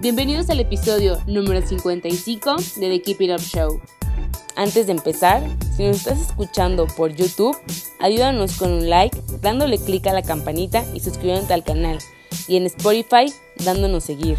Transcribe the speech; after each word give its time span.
Bienvenidos 0.00 0.48
al 0.48 0.60
episodio 0.60 1.20
número 1.26 1.60
55 1.60 2.56
de 2.76 2.88
The 2.88 3.02
Keep 3.02 3.20
It 3.20 3.30
Up 3.32 3.40
Show. 3.40 3.80
Antes 4.54 4.86
de 4.86 4.92
empezar, 4.92 5.42
si 5.76 5.84
nos 5.84 5.96
estás 5.96 6.20
escuchando 6.20 6.86
por 6.86 7.12
YouTube, 7.16 7.56
ayúdanos 7.98 8.58
con 8.58 8.70
un 8.70 8.88
like, 8.88 9.20
dándole 9.40 9.76
clic 9.76 10.06
a 10.06 10.12
la 10.12 10.22
campanita 10.22 10.84
y 10.94 11.00
suscribiéndote 11.00 11.52
al 11.52 11.64
canal. 11.64 11.98
Y 12.46 12.56
en 12.56 12.66
Spotify, 12.66 13.32
dándonos 13.64 14.04
seguir. 14.04 14.38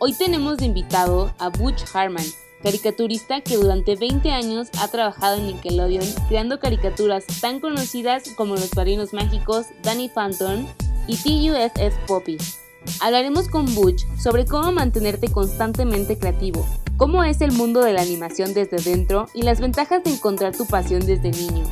Hoy 0.00 0.12
tenemos 0.12 0.56
de 0.56 0.66
invitado 0.66 1.32
a 1.38 1.50
Butch 1.50 1.84
Harman, 1.94 2.26
caricaturista 2.64 3.42
que 3.42 3.56
durante 3.56 3.94
20 3.94 4.28
años 4.32 4.70
ha 4.80 4.88
trabajado 4.88 5.36
en 5.36 5.46
Nickelodeon 5.46 6.06
creando 6.28 6.58
caricaturas 6.58 7.24
tan 7.40 7.60
conocidas 7.60 8.24
como 8.36 8.54
Los 8.54 8.70
Padrinos 8.70 9.12
Mágicos, 9.12 9.66
Danny 9.84 10.08
Phantom 10.08 10.66
y 11.06 11.16
TUSS 11.16 11.94
Poppy. 12.08 12.38
Hablaremos 13.00 13.48
con 13.48 13.74
Butch 13.74 14.04
sobre 14.18 14.44
cómo 14.44 14.72
mantenerte 14.72 15.30
constantemente 15.30 16.18
creativo, 16.18 16.66
cómo 16.96 17.24
es 17.24 17.40
el 17.40 17.52
mundo 17.52 17.82
de 17.82 17.92
la 17.92 18.02
animación 18.02 18.54
desde 18.54 18.76
dentro 18.78 19.26
y 19.34 19.42
las 19.42 19.60
ventajas 19.60 20.04
de 20.04 20.10
encontrar 20.10 20.56
tu 20.56 20.66
pasión 20.66 21.04
desde 21.04 21.30
niño. 21.30 21.64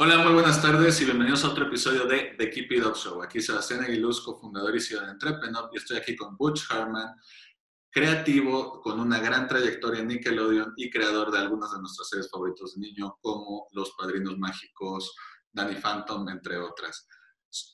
Hola, 0.00 0.18
muy 0.18 0.32
buenas 0.32 0.62
tardes 0.62 1.00
y 1.00 1.04
bienvenidos 1.04 1.44
a 1.44 1.48
otro 1.48 1.66
episodio 1.66 2.06
de 2.06 2.34
The 2.38 2.50
Keep 2.50 2.72
It 2.72 2.86
Up 2.86 2.94
Show. 2.94 3.20
Aquí 3.20 3.40
Sebastián 3.40 3.82
Aguiluz, 3.82 4.20
cofundador 4.20 4.76
y 4.76 4.80
CEO 4.80 5.00
de 5.00 5.10
Entrepreneur, 5.10 5.68
y 5.72 5.76
estoy 5.76 5.96
aquí 5.96 6.14
con 6.14 6.36
Butch 6.36 6.70
Harman, 6.70 7.16
creativo 7.98 8.80
con 8.80 9.00
una 9.00 9.18
gran 9.18 9.48
trayectoria 9.48 10.00
en 10.02 10.06
Nickelodeon 10.06 10.72
y 10.76 10.88
creador 10.88 11.32
de 11.32 11.38
algunas 11.38 11.72
de 11.72 11.80
nuestras 11.80 12.08
series 12.08 12.30
favoritas 12.30 12.74
de 12.74 12.80
niño, 12.80 13.18
como 13.20 13.66
Los 13.72 13.90
Padrinos 13.98 14.38
Mágicos, 14.38 15.16
Danny 15.52 15.74
Phantom, 15.74 16.28
entre 16.28 16.58
otras. 16.58 17.08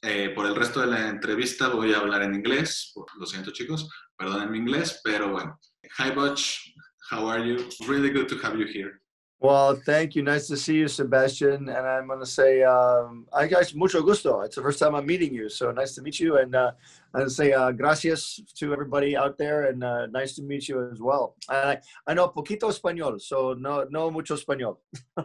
Eh, 0.01 0.31
por 0.35 0.47
el 0.47 0.55
resto 0.55 0.81
de 0.81 0.87
la 0.87 1.09
entrevista 1.11 1.69
voy 1.69 1.93
a 1.93 1.99
hablar 1.99 2.23
en 2.23 2.37
inglés, 2.37 2.95
lo 3.19 3.27
siento 3.27 3.51
chicos, 3.51 3.87
perdonen 4.17 4.51
mi 4.51 4.57
inglés, 4.57 4.99
pero 5.05 5.31
bueno. 5.31 5.61
Hi 5.99 6.11
Butch, 6.13 6.73
how 7.11 7.29
are 7.29 7.47
you? 7.47 7.59
Really 7.87 8.11
good 8.11 8.27
to 8.29 8.37
have 8.43 8.59
you 8.59 8.67
here. 8.67 9.04
Well, 9.45 9.75
thank 9.75 10.15
you. 10.15 10.23
Nice 10.23 10.47
to 10.47 10.57
see 10.57 10.77
you, 10.77 10.89
Sebastian. 10.89 11.69
And 11.69 11.87
I'm 11.87 12.07
going 12.07 12.19
to 12.19 12.25
say, 12.25 12.63
um, 12.63 13.27
I 13.31 13.47
guys, 13.47 13.75
mucho 13.75 14.01
gusto. 14.01 14.41
It's 14.41 14.57
the 14.57 14.63
first 14.63 14.79
time 14.79 14.95
I'm 14.95 15.05
meeting 15.05 15.35
you, 15.35 15.51
so 15.51 15.71
nice 15.71 15.95
to 15.97 16.01
meet 16.01 16.19
you. 16.19 16.39
And 16.39 16.55
uh, 16.55 16.73
to 17.15 17.29
say 17.29 17.53
uh, 17.53 17.71
gracias 17.73 18.41
to 18.55 18.73
everybody 18.73 19.15
out 19.19 19.37
there, 19.37 19.65
and 19.65 19.85
uh, 19.85 20.07
nice 20.07 20.35
to 20.37 20.43
meet 20.43 20.67
you 20.67 20.89
as 20.91 20.99
well. 20.99 21.37
I, 21.51 21.77
I 22.07 22.15
know 22.15 22.29
poquito 22.29 22.73
español, 22.73 23.21
so 23.21 23.53
no, 23.53 23.85
no 23.91 24.11
mucho 24.11 24.35
español. 24.35 24.79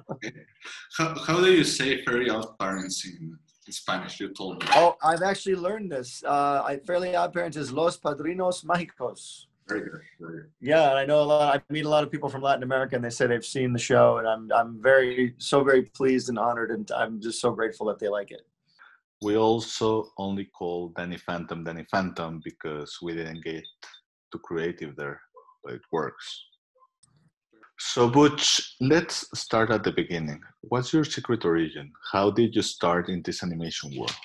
how, 0.97 1.15
how 1.25 1.39
do 1.39 1.53
you 1.53 1.63
say 1.63 2.03
fairy 2.03 2.29
odd 2.29 2.59
parents 2.59 3.05
in, 3.05 3.37
in 3.67 3.71
Spanish? 3.71 4.19
You 4.19 4.33
told 4.33 4.61
me. 4.61 4.69
Oh, 4.75 4.97
I've 5.01 5.21
actually 5.21 5.55
learned 5.55 5.93
this. 5.93 6.25
Uh, 6.25 6.61
I, 6.67 6.79
fairly 6.85 7.15
odd 7.15 7.31
parents 7.31 7.55
is 7.55 7.71
los 7.71 7.97
padrinos 7.97 8.65
mágicos. 8.65 9.45
Very 9.69 9.81
good. 9.81 10.01
Very 10.19 10.33
good. 10.33 10.49
Yeah, 10.59 10.93
I 10.93 11.05
know 11.05 11.21
a 11.21 11.23
lot. 11.23 11.55
I 11.55 11.73
meet 11.73 11.85
a 11.85 11.89
lot 11.89 12.03
of 12.03 12.11
people 12.11 12.27
from 12.27 12.41
Latin 12.41 12.63
America, 12.63 12.95
and 12.95 13.05
they 13.05 13.11
say 13.11 13.27
they've 13.27 13.45
seen 13.45 13.71
the 13.71 13.79
show, 13.79 14.17
and 14.17 14.27
I'm 14.27 14.51
I'm 14.51 14.81
very 14.81 15.35
so 15.37 15.63
very 15.63 15.83
pleased 15.83 16.29
and 16.29 16.39
honored, 16.39 16.71
and 16.71 16.89
I'm 16.91 17.21
just 17.21 17.39
so 17.39 17.51
grateful 17.51 17.85
that 17.87 17.99
they 17.99 18.09
like 18.09 18.31
it. 18.31 18.41
We 19.21 19.37
also 19.37 20.11
only 20.17 20.45
call 20.45 20.89
Danny 20.97 21.17
Phantom 21.17 21.63
Danny 21.63 21.85
Phantom 21.91 22.41
because 22.43 22.97
we 23.01 23.13
didn't 23.13 23.43
get 23.43 23.63
too 24.31 24.39
creative 24.39 24.95
there, 24.95 25.21
but 25.63 25.73
it 25.73 25.81
works. 25.91 26.45
So, 27.81 28.09
Butch, 28.09 28.75
let's 28.81 29.25
start 29.39 29.69
at 29.71 29.83
the 29.83 29.91
beginning. 29.93 30.41
What's 30.61 30.91
your 30.91 31.05
secret 31.05 31.45
origin? 31.45 31.93
How 32.11 32.29
did 32.29 32.53
you 32.53 32.61
start 32.61 33.07
in 33.07 33.21
this 33.21 33.41
animation 33.41 33.95
world? 33.97 34.15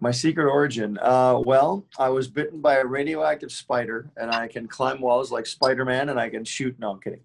My 0.00 0.10
secret 0.10 0.50
origin. 0.50 0.98
Uh, 1.00 1.40
well, 1.44 1.84
I 1.98 2.08
was 2.08 2.26
bitten 2.26 2.60
by 2.60 2.76
a 2.76 2.84
radioactive 2.84 3.52
spider, 3.52 4.10
and 4.16 4.30
I 4.30 4.48
can 4.48 4.66
climb 4.66 5.00
walls 5.00 5.30
like 5.30 5.46
Spider-Man, 5.46 6.08
and 6.08 6.18
I 6.18 6.30
can 6.30 6.44
shoot. 6.44 6.74
No, 6.78 6.92
I'm 6.92 7.00
kidding. 7.00 7.20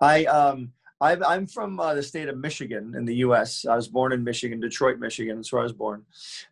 I 0.00 0.24
um, 0.26 0.72
i 1.00 1.12
am 1.12 1.46
from 1.46 1.78
uh, 1.78 1.94
the 1.94 2.02
state 2.02 2.28
of 2.28 2.36
Michigan 2.36 2.94
in 2.96 3.04
the 3.04 3.14
U.S. 3.16 3.64
I 3.64 3.76
was 3.76 3.86
born 3.86 4.12
in 4.12 4.24
Michigan, 4.24 4.58
Detroit, 4.58 4.98
Michigan. 4.98 5.36
That's 5.36 5.52
where 5.52 5.60
I 5.60 5.62
was 5.62 5.72
born, 5.72 6.04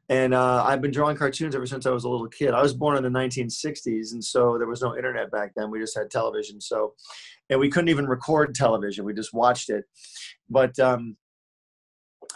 and 0.08 0.32
uh, 0.32 0.64
I've 0.64 0.80
been 0.80 0.92
drawing 0.92 1.16
cartoons 1.16 1.54
ever 1.54 1.66
since 1.66 1.84
I 1.84 1.90
was 1.90 2.04
a 2.04 2.08
little 2.08 2.28
kid. 2.28 2.54
I 2.54 2.62
was 2.62 2.72
born 2.72 2.96
in 2.96 3.02
the 3.02 3.18
1960s, 3.18 4.12
and 4.12 4.24
so 4.24 4.56
there 4.56 4.68
was 4.68 4.82
no 4.82 4.96
internet 4.96 5.30
back 5.32 5.52
then. 5.56 5.70
We 5.70 5.80
just 5.80 5.96
had 5.96 6.10
television. 6.10 6.60
So, 6.60 6.94
and 7.50 7.58
we 7.58 7.68
couldn't 7.68 7.88
even 7.88 8.06
record 8.06 8.54
television. 8.54 9.04
We 9.04 9.14
just 9.14 9.34
watched 9.34 9.68
it. 9.68 9.84
But 10.48 10.78
um, 10.78 11.16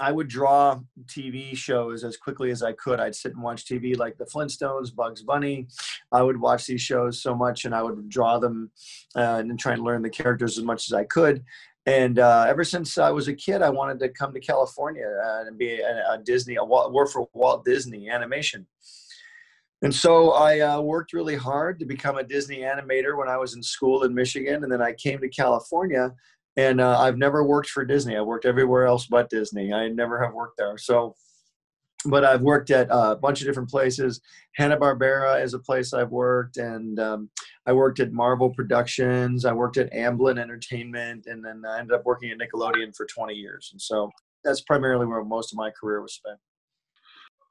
I 0.00 0.12
would 0.12 0.28
draw 0.28 0.80
TV 1.06 1.54
shows 1.54 2.04
as 2.04 2.16
quickly 2.16 2.50
as 2.50 2.62
I 2.62 2.72
could. 2.72 2.98
I'd 2.98 3.14
sit 3.14 3.34
and 3.34 3.42
watch 3.42 3.66
TV 3.66 3.96
like 3.96 4.16
the 4.16 4.24
Flintstones, 4.24 4.94
Bugs 4.94 5.22
Bunny. 5.22 5.68
I 6.10 6.22
would 6.22 6.40
watch 6.40 6.66
these 6.66 6.80
shows 6.80 7.22
so 7.22 7.34
much, 7.34 7.66
and 7.66 7.74
I 7.74 7.82
would 7.82 8.08
draw 8.08 8.38
them 8.38 8.70
uh, 9.14 9.42
and 9.44 9.58
try 9.60 9.74
and 9.74 9.82
learn 9.82 10.02
the 10.02 10.10
characters 10.10 10.56
as 10.56 10.64
much 10.64 10.88
as 10.88 10.94
I 10.94 11.04
could. 11.04 11.44
And 11.84 12.18
uh, 12.18 12.46
ever 12.48 12.64
since 12.64 12.98
I 12.98 13.10
was 13.10 13.28
a 13.28 13.34
kid, 13.34 13.62
I 13.62 13.70
wanted 13.70 13.98
to 14.00 14.08
come 14.08 14.32
to 14.32 14.40
California 14.40 15.06
uh, 15.24 15.44
and 15.46 15.58
be 15.58 15.80
a, 15.80 16.12
a 16.12 16.18
Disney, 16.18 16.56
a 16.56 16.64
Walt, 16.64 16.92
work 16.92 17.10
for 17.10 17.28
Walt 17.34 17.64
Disney 17.64 18.08
Animation. 18.08 18.66
And 19.82 19.94
so 19.94 20.32
I 20.32 20.60
uh, 20.60 20.80
worked 20.80 21.14
really 21.14 21.36
hard 21.36 21.78
to 21.78 21.86
become 21.86 22.18
a 22.18 22.24
Disney 22.24 22.58
animator 22.58 23.16
when 23.16 23.28
I 23.28 23.38
was 23.38 23.54
in 23.54 23.62
school 23.62 24.02
in 24.04 24.14
Michigan, 24.14 24.62
and 24.62 24.70
then 24.70 24.82
I 24.82 24.92
came 24.92 25.20
to 25.20 25.28
California 25.28 26.12
and 26.56 26.80
uh, 26.80 26.98
I've 26.98 27.18
never 27.18 27.44
worked 27.44 27.70
for 27.70 27.84
Disney. 27.84 28.16
I 28.16 28.22
worked 28.22 28.44
everywhere 28.44 28.86
else 28.86 29.06
but 29.06 29.30
Disney. 29.30 29.72
I 29.72 29.88
never 29.88 30.22
have 30.22 30.34
worked 30.34 30.58
there. 30.58 30.76
So, 30.78 31.14
but 32.06 32.24
I've 32.24 32.40
worked 32.40 32.70
at 32.70 32.88
a 32.90 33.16
bunch 33.16 33.40
of 33.40 33.46
different 33.46 33.70
places. 33.70 34.20
Hanna 34.56 34.76
Barbera 34.76 35.42
is 35.42 35.54
a 35.54 35.58
place 35.58 35.92
I've 35.92 36.10
worked, 36.10 36.56
and 36.56 36.98
um, 36.98 37.30
I 37.66 37.72
worked 37.72 38.00
at 38.00 38.12
Marvel 38.12 38.50
Productions. 38.50 39.44
I 39.44 39.52
worked 39.52 39.76
at 39.76 39.92
Amblin 39.92 40.38
Entertainment, 40.38 41.26
and 41.26 41.44
then 41.44 41.62
I 41.68 41.78
ended 41.78 41.94
up 41.94 42.04
working 42.04 42.30
at 42.30 42.38
Nickelodeon 42.38 42.96
for 42.96 43.06
20 43.06 43.34
years. 43.34 43.68
And 43.72 43.80
so 43.80 44.10
that's 44.44 44.62
primarily 44.62 45.06
where 45.06 45.22
most 45.24 45.52
of 45.52 45.56
my 45.58 45.70
career 45.70 46.00
was 46.00 46.14
spent. 46.14 46.38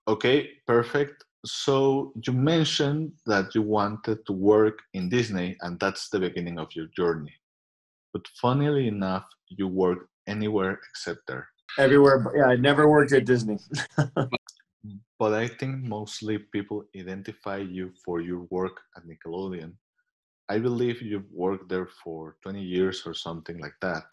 Okay, 0.07 0.49
perfect. 0.65 1.23
So 1.45 2.11
you 2.25 2.33
mentioned 2.33 3.13
that 3.27 3.55
you 3.55 3.61
wanted 3.61 4.25
to 4.25 4.33
work 4.33 4.79
in 4.93 5.07
Disney, 5.07 5.55
and 5.61 5.79
that's 5.79 6.09
the 6.09 6.19
beginning 6.19 6.57
of 6.59 6.67
your 6.75 6.87
journey. 6.87 7.31
But 8.13 8.27
funnily 8.41 8.87
enough, 8.87 9.25
you 9.47 9.67
work 9.67 10.09
anywhere 10.27 10.79
except 10.89 11.21
there. 11.27 11.47
Everywhere. 11.77 12.25
Yeah, 12.35 12.47
I 12.47 12.55
never 12.55 12.89
worked 12.89 13.11
at 13.13 13.25
Disney. 13.25 13.57
but 15.19 15.33
I 15.33 15.47
think 15.47 15.83
mostly 15.83 16.37
people 16.37 16.83
identify 16.97 17.57
you 17.57 17.91
for 18.03 18.21
your 18.21 18.47
work 18.49 18.77
at 18.95 19.03
Nickelodeon. 19.05 19.73
I 20.49 20.57
believe 20.57 21.01
you've 21.01 21.31
worked 21.31 21.69
there 21.69 21.89
for 22.03 22.37
20 22.41 22.61
years 22.61 23.03
or 23.05 23.13
something 23.13 23.59
like 23.59 23.75
that 23.81 24.03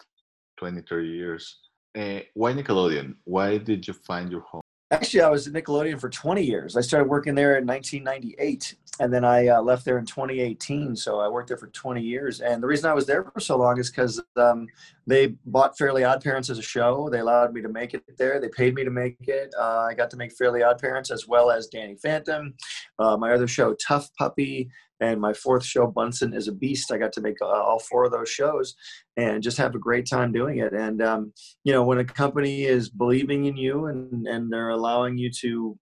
20, 0.59 0.81
30 0.81 1.07
years. 1.07 1.59
Uh, 1.97 2.19
why 2.35 2.53
Nickelodeon? 2.53 3.15
Why 3.23 3.57
did 3.57 3.87
you 3.87 3.93
find 3.93 4.31
your 4.31 4.41
home? 4.41 4.61
Actually, 4.89 5.21
I 5.21 5.29
was 5.29 5.45
at 5.47 5.53
Nickelodeon 5.53 5.99
for 5.99 6.09
20 6.09 6.41
years. 6.41 6.77
I 6.77 6.81
started 6.81 7.09
working 7.09 7.35
there 7.35 7.57
in 7.57 7.67
1998, 7.67 8.75
and 9.01 9.13
then 9.13 9.25
I 9.25 9.47
uh, 9.47 9.61
left 9.61 9.83
there 9.83 9.97
in 9.97 10.05
2018. 10.05 10.95
So 10.95 11.19
I 11.19 11.27
worked 11.27 11.49
there 11.49 11.57
for 11.57 11.67
20 11.67 12.01
years. 12.01 12.39
And 12.39 12.63
the 12.63 12.67
reason 12.67 12.89
I 12.89 12.93
was 12.93 13.05
there 13.05 13.25
for 13.25 13.41
so 13.41 13.57
long 13.57 13.79
is 13.79 13.89
because 13.89 14.23
um, 14.37 14.67
they 15.05 15.35
bought 15.45 15.77
Fairly 15.77 16.05
Odd 16.05 16.23
Parents 16.23 16.49
as 16.49 16.57
a 16.57 16.61
show. 16.61 17.09
They 17.09 17.19
allowed 17.19 17.53
me 17.53 17.61
to 17.63 17.67
make 17.67 17.95
it 17.95 18.03
there. 18.17 18.39
They 18.39 18.47
paid 18.47 18.75
me 18.75 18.85
to 18.85 18.89
make 18.89 19.17
it. 19.27 19.53
Uh, 19.59 19.87
I 19.89 19.93
got 19.93 20.09
to 20.11 20.17
make 20.17 20.31
Fairly 20.31 20.63
Odd 20.63 20.79
Parents 20.79 21.11
as 21.11 21.27
well 21.27 21.51
as 21.51 21.67
Danny 21.67 21.95
Phantom. 21.95 22.53
Uh, 22.97 23.17
my 23.17 23.33
other 23.33 23.47
show, 23.47 23.73
T.U.F.F. 23.73 24.09
Puppy, 24.17 24.69
and 24.99 25.21
my 25.21 25.33
fourth 25.33 25.65
show 25.65 25.87
bunsen 25.87 26.33
is 26.33 26.47
a 26.47 26.51
beast 26.51 26.91
i 26.91 26.97
got 26.97 27.13
to 27.13 27.21
make 27.21 27.35
uh, 27.41 27.45
all 27.45 27.79
four 27.79 28.05
of 28.05 28.11
those 28.11 28.29
shows 28.29 28.75
and 29.17 29.41
just 29.41 29.57
have 29.57 29.73
a 29.73 29.79
great 29.79 30.07
time 30.07 30.31
doing 30.31 30.59
it. 30.59 30.73
And 30.73 31.01
um, 31.01 31.33
you 31.63 31.73
know 31.73 31.83
when 31.83 31.97
a 31.97 32.05
company 32.05 32.63
is 32.63 32.89
believing 32.89 33.45
in 33.45 33.57
you 33.57 33.87
and 33.87 34.27
and 34.27 34.51
they're 34.51 34.69
allowing 34.69 35.17
you 35.17 35.31
to 35.41 35.77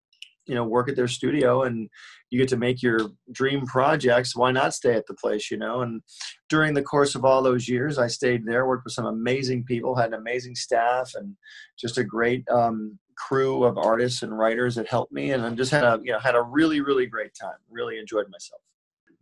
you 0.47 0.56
know 0.56 0.63
work 0.63 0.89
at 0.89 0.95
their 0.95 1.07
studio 1.07 1.63
and 1.63 1.89
you 2.29 2.39
get 2.39 2.47
to 2.50 2.57
make 2.57 2.81
your 2.81 3.00
dream 3.31 3.65
projects 3.65 4.35
why 4.35 4.51
not 4.51 4.73
stay 4.73 4.94
at 4.94 5.06
the 5.07 5.13
place 5.15 5.51
you 5.51 5.57
know? 5.57 5.81
And 5.81 6.01
during 6.50 6.73
the 6.73 6.83
course 6.83 7.15
of 7.15 7.25
all 7.25 7.41
those 7.41 7.67
years 7.67 7.97
i 7.97 8.07
stayed 8.07 8.45
there 8.45 8.65
worked 8.65 8.85
with 8.85 8.94
some 8.94 9.06
amazing 9.06 9.65
people 9.65 9.95
had 9.95 10.13
an 10.13 10.19
amazing 10.19 10.56
staff 10.56 11.12
and 11.15 11.35
just 11.77 11.97
a 11.97 12.03
great 12.03 12.47
um, 12.50 12.97
crew 13.17 13.63
of 13.63 13.77
artists 13.77 14.23
and 14.23 14.38
writers 14.38 14.75
that 14.75 14.88
helped 14.88 15.12
me. 15.12 15.31
And 15.31 15.44
i 15.44 15.50
just 15.51 15.71
had 15.71 15.83
a 15.83 16.00
you 16.03 16.12
know 16.12 16.19
had 16.19 16.35
a 16.35 16.41
really 16.41 16.81
really 16.81 17.07
great 17.07 17.33
time 17.39 17.57
really 17.69 18.00
enjoyed 18.00 18.29
myself 18.29 18.62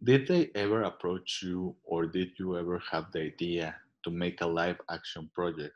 did 0.03 0.27
they 0.27 0.49
ever 0.55 0.83
approach 0.83 1.41
you 1.43 1.75
or 1.83 2.05
did 2.05 2.31
you 2.37 2.57
ever 2.57 2.81
have 2.91 3.11
the 3.11 3.21
idea 3.21 3.75
to 4.03 4.11
make 4.11 4.41
a 4.41 4.45
live 4.45 4.79
action 4.89 5.29
project 5.33 5.75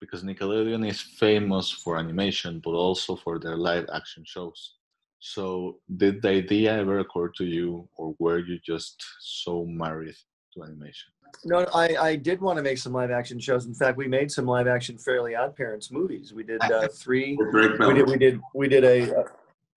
because 0.00 0.22
Nickelodeon 0.22 0.86
is 0.88 1.00
famous 1.00 1.70
for 1.70 1.98
animation, 1.98 2.60
but 2.62 2.72
also 2.72 3.16
for 3.16 3.38
their 3.38 3.56
live 3.56 3.86
action 3.92 4.22
shows. 4.26 4.74
So, 5.20 5.78
did 5.96 6.20
the 6.20 6.28
idea 6.28 6.76
ever 6.76 6.98
occur 6.98 7.28
to 7.38 7.44
you, 7.44 7.88
or 7.96 8.14
were 8.18 8.38
you 8.38 8.58
just 8.58 9.02
so 9.20 9.64
married 9.64 10.16
to 10.52 10.64
animation? 10.64 11.10
No, 11.44 11.66
I, 11.74 11.96
I 11.96 12.16
did 12.16 12.40
want 12.40 12.58
to 12.58 12.62
make 12.62 12.76
some 12.76 12.92
live 12.92 13.10
action 13.10 13.38
shows. 13.40 13.64
In 13.64 13.74
fact, 13.74 13.96
we 13.96 14.06
made 14.06 14.30
some 14.30 14.44
live 14.44 14.66
action 14.66 14.98
Fairly 14.98 15.34
Odd 15.34 15.56
Parents 15.56 15.90
movies. 15.90 16.34
We 16.34 16.42
did 16.42 16.62
uh, 16.70 16.88
three. 16.88 17.38
We 17.38 17.94
did 17.94 18.06
we 18.06 18.18
did 18.18 18.40
we 18.54 18.68
did 18.68 18.84
a 18.84 19.20
uh, 19.20 19.24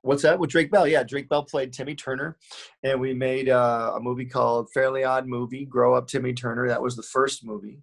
what's 0.01 0.23
that 0.23 0.39
with 0.39 0.49
Drake 0.49 0.71
Bell? 0.71 0.88
Yeah, 0.88 1.03
Drake 1.03 1.29
Bell 1.29 1.44
played 1.44 1.73
Timmy 1.73 1.95
Turner, 1.95 2.38
and 2.83 2.99
we 2.99 3.13
made 3.13 3.49
uh, 3.49 3.94
a 3.95 3.99
movie 3.99 4.25
called 4.25 4.69
Fairly 4.73 5.03
Odd 5.03 5.27
Movie, 5.27 5.65
Grow 5.65 5.95
Up 5.95 6.07
Timmy 6.07 6.33
Turner. 6.33 6.67
That 6.67 6.81
was 6.81 6.95
the 6.95 7.03
first 7.03 7.45
movie, 7.45 7.79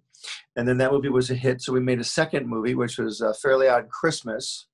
and 0.55 0.67
then 0.67 0.77
that 0.77 0.91
movie 0.91 1.09
was 1.09 1.29
a 1.29 1.35
hit. 1.35 1.61
So 1.61 1.73
we 1.73 1.79
made 1.79 1.99
a 1.99 2.05
second 2.05 2.47
movie, 2.47 2.75
which 2.75 2.97
was 2.97 3.21
uh, 3.21 3.33
Fairly 3.41 3.67
Odd 3.67 3.89
Christmas, 3.89 4.67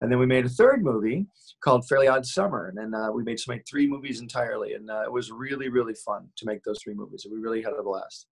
and 0.00 0.10
then 0.10 0.18
we 0.18 0.26
made 0.26 0.46
a 0.46 0.50
third 0.50 0.82
movie 0.84 1.26
called 1.62 1.86
Fairly 1.88 2.08
Odd 2.08 2.26
Summer, 2.26 2.66
and 2.66 2.76
then 2.76 2.94
uh, 2.94 3.10
we 3.10 3.22
made 3.22 3.40
so 3.40 3.52
made 3.52 3.66
three 3.68 3.86
movies 3.86 4.20
entirely, 4.20 4.74
and 4.74 4.90
uh, 4.90 5.02
it 5.04 5.12
was 5.12 5.30
really 5.30 5.68
really 5.68 5.94
fun 5.94 6.28
to 6.36 6.46
make 6.46 6.62
those 6.62 6.80
three 6.82 6.94
movies. 6.94 7.26
We 7.30 7.38
really 7.38 7.62
had 7.62 7.72
a 7.72 7.82
blast. 7.82 8.26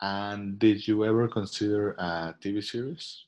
And 0.00 0.58
did 0.58 0.86
you 0.88 1.04
ever 1.04 1.28
consider 1.28 1.92
a 1.92 2.34
TV 2.42 2.62
series? 2.62 3.24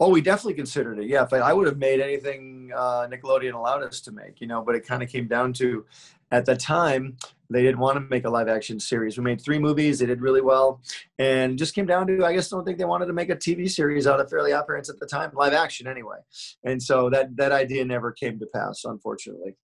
Oh, 0.00 0.10
we 0.10 0.20
definitely 0.20 0.54
considered 0.54 0.98
it. 0.98 1.06
Yeah, 1.06 1.24
if 1.24 1.32
I, 1.32 1.38
I 1.38 1.52
would 1.52 1.66
have 1.66 1.78
made 1.78 2.00
anything 2.00 2.72
uh, 2.74 3.06
Nickelodeon 3.10 3.54
allowed 3.54 3.82
us 3.82 4.00
to 4.02 4.12
make, 4.12 4.40
you 4.40 4.46
know, 4.46 4.62
but 4.62 4.74
it 4.74 4.86
kind 4.86 5.02
of 5.02 5.08
came 5.08 5.26
down 5.26 5.52
to, 5.54 5.84
at 6.30 6.46
the 6.46 6.56
time, 6.56 7.16
they 7.50 7.62
didn't 7.62 7.78
want 7.78 7.96
to 7.96 8.00
make 8.00 8.24
a 8.24 8.30
live 8.30 8.48
action 8.48 8.80
series. 8.80 9.18
We 9.18 9.24
made 9.24 9.40
three 9.40 9.58
movies; 9.58 9.98
they 9.98 10.06
did 10.06 10.22
really 10.22 10.40
well, 10.40 10.80
and 11.18 11.58
just 11.58 11.74
came 11.74 11.84
down 11.84 12.06
to 12.06 12.24
I 12.24 12.32
guess 12.32 12.48
don't 12.48 12.64
think 12.64 12.78
they 12.78 12.86
wanted 12.86 13.06
to 13.06 13.12
make 13.12 13.28
a 13.28 13.36
TV 13.36 13.70
series 13.70 14.06
out 14.06 14.18
of 14.18 14.30
Fairly 14.30 14.52
Odd 14.52 14.66
Parents 14.66 14.88
at 14.88 14.98
the 14.98 15.06
time, 15.06 15.30
live 15.34 15.52
action 15.52 15.86
anyway. 15.86 16.16
And 16.64 16.82
so 16.82 17.10
that 17.10 17.36
that 17.36 17.52
idea 17.52 17.84
never 17.84 18.12
came 18.12 18.38
to 18.38 18.46
pass, 18.46 18.84
unfortunately. 18.84 19.56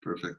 Perfect. 0.00 0.36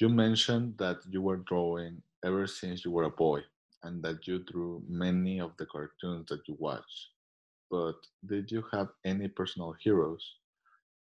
You 0.00 0.08
mentioned 0.08 0.78
that 0.78 0.96
you 1.08 1.20
were 1.20 1.36
drawing 1.36 2.02
ever 2.24 2.46
since 2.46 2.84
you 2.84 2.90
were 2.90 3.04
a 3.04 3.10
boy, 3.10 3.40
and 3.82 4.02
that 4.02 4.26
you 4.26 4.38
drew 4.38 4.82
many 4.88 5.38
of 5.38 5.52
the 5.58 5.66
cartoons 5.66 6.26
that 6.30 6.48
you 6.48 6.56
watched 6.58 7.13
but 7.70 7.94
did 8.26 8.50
you 8.50 8.64
have 8.72 8.88
any 9.04 9.28
personal 9.28 9.74
heroes? 9.80 10.24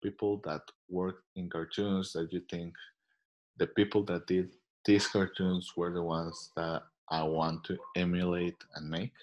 People 0.01 0.41
that 0.45 0.61
worked 0.89 1.23
in 1.35 1.49
cartoons 1.49 2.13
that 2.13 2.31
you 2.31 2.41
think 2.49 2.73
the 3.57 3.67
people 3.67 4.03
that 4.05 4.27
did 4.27 4.49
these 4.85 5.07
cartoons 5.07 5.71
were 5.77 5.93
the 5.93 6.03
ones 6.03 6.51
that 6.55 6.83
I 7.09 7.23
want 7.23 7.63
to 7.65 7.77
emulate 7.95 8.57
and 8.75 8.89
make? 8.89 9.13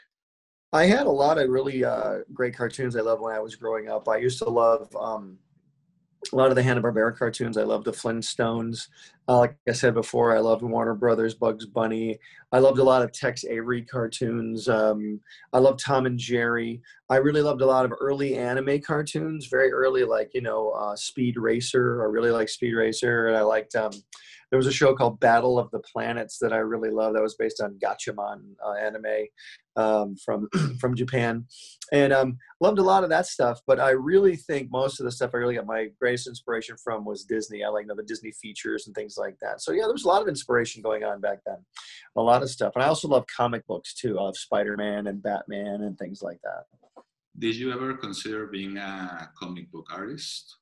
I 0.73 0.87
had 0.87 1.07
a 1.07 1.11
lot 1.11 1.39
of 1.39 1.51
really 1.51 1.85
uh, 1.85 2.19
great 2.33 2.57
cartoons 2.57 2.95
I 2.95 3.01
loved 3.01 3.23
when 3.23 3.35
I 3.35 3.41
was 3.41 3.57
growing 3.57 3.89
up. 3.89 4.09
I 4.09 4.19
used 4.19 4.39
to 4.39 4.49
love 4.49 4.95
um, 4.95 5.39
a 6.33 6.37
lot 6.37 6.51
of 6.51 6.57
the 6.57 6.63
Hanna 6.63 6.83
Barbera 6.83 7.17
cartoons. 7.17 7.57
I 7.57 7.63
love 7.63 7.85
the 7.85 7.93
Flintstones. 7.93 8.89
Uh, 9.29 9.39
like 9.39 9.57
I 9.69 9.73
said 9.73 9.95
before, 9.95 10.37
I 10.37 10.41
loved 10.41 10.63
Warner 10.63 10.95
Brothers, 10.95 11.35
Bugs 11.35 11.65
Bunny. 11.65 12.19
I 12.53 12.59
loved 12.59 12.79
a 12.79 12.85
lot 12.85 13.03
of 13.03 13.13
Tex 13.13 13.45
Avery 13.45 13.83
cartoons. 13.83 14.69
Um, 14.69 15.21
I 15.53 15.59
loved 15.59 15.81
Tom 15.81 16.07
and 16.07 16.19
Jerry. 16.19 16.83
I 17.09 17.17
really 17.17 17.43
loved 17.43 17.63
a 17.63 17.67
lot 17.67 17.85
of 17.85 17.93
early 18.01 18.37
anime 18.37 18.81
cartoons, 18.81 19.47
very 19.47 19.73
early, 19.73 20.05
like 20.05 20.31
you 20.35 20.43
know, 20.43 20.71
uh, 20.71 20.95
Speed 20.95 21.37
Racer. 21.37 22.03
I 22.03 22.07
really 22.07 22.31
liked 22.31 22.51
Speed 22.51 22.75
Racer, 22.75 23.29
and 23.29 23.37
I 23.37 23.43
liked. 23.43 23.75
Um, 23.75 23.93
there 24.51 24.59
was 24.59 24.67
a 24.67 24.73
show 24.73 24.95
called 24.95 25.21
Battle 25.21 25.59
of 25.59 25.71
the 25.71 25.81
Planets 25.81 26.39
that 26.39 26.53
I 26.53 26.59
really 26.59 26.91
loved. 26.91 27.17
That 27.17 27.23
was 27.23 27.37
based 27.37 27.61
on 27.61 27.79
Gatchaman 27.79 28.43
uh, 28.65 28.73
anime 28.73 29.27
um, 29.77 30.17
from 30.17 30.49
from 30.81 30.95
Japan, 30.95 31.47
and 31.93 32.13
um, 32.13 32.39
loved 32.61 32.79
a 32.79 32.83
lot 32.83 33.05
of 33.05 33.11
that 33.11 33.27
stuff. 33.27 33.61
But 33.67 33.81
I 33.81 33.91
really 33.91 34.37
think 34.37 34.71
most 34.71 35.01
of 35.01 35.05
the 35.05 35.13
stuff 35.13 35.31
I 35.35 35.39
really 35.39 35.55
got 35.55 35.67
my 35.67 35.89
greatest 36.01 36.27
inspiration 36.27 36.77
from 36.83 37.05
was 37.05 37.25
Disney. 37.25 37.63
I 37.63 37.69
like 37.69 37.85
you 37.85 37.89
know, 37.89 37.97
the 37.97 38.03
Disney 38.03 38.33
features 38.33 38.87
and 38.87 38.95
things 38.95 39.17
like 39.17 39.37
that. 39.41 39.61
So 39.63 39.73
yeah, 39.73 39.85
there 39.85 39.93
was 39.93 40.05
a 40.05 40.09
lot 40.09 40.23
of 40.23 40.29
inspiration 40.29 40.83
going 40.83 41.05
on 41.05 41.21
back 41.21 41.39
then, 41.47 41.59
a 42.17 42.23
lot 42.23 42.43
of 42.43 42.51
stuff. 42.51 42.73
And 42.75 42.83
I 42.83 42.89
also 42.89 43.09
love 43.09 43.25
comic 43.35 43.67
books 43.67 43.95
too, 43.95 44.19
of 44.19 44.37
Spider 44.37 44.77
Man 44.77 45.07
and 45.07 45.23
Batman 45.23 45.83
and 45.83 45.99
things 45.99 46.23
like 46.23 46.41
that. 46.43 46.65
Did 47.39 47.55
you 47.57 47.73
ever 47.73 47.95
consider 47.95 48.47
being 48.49 48.77
a 48.77 49.31
comic 49.39 49.71
book 49.71 49.87
artist? 49.93 50.57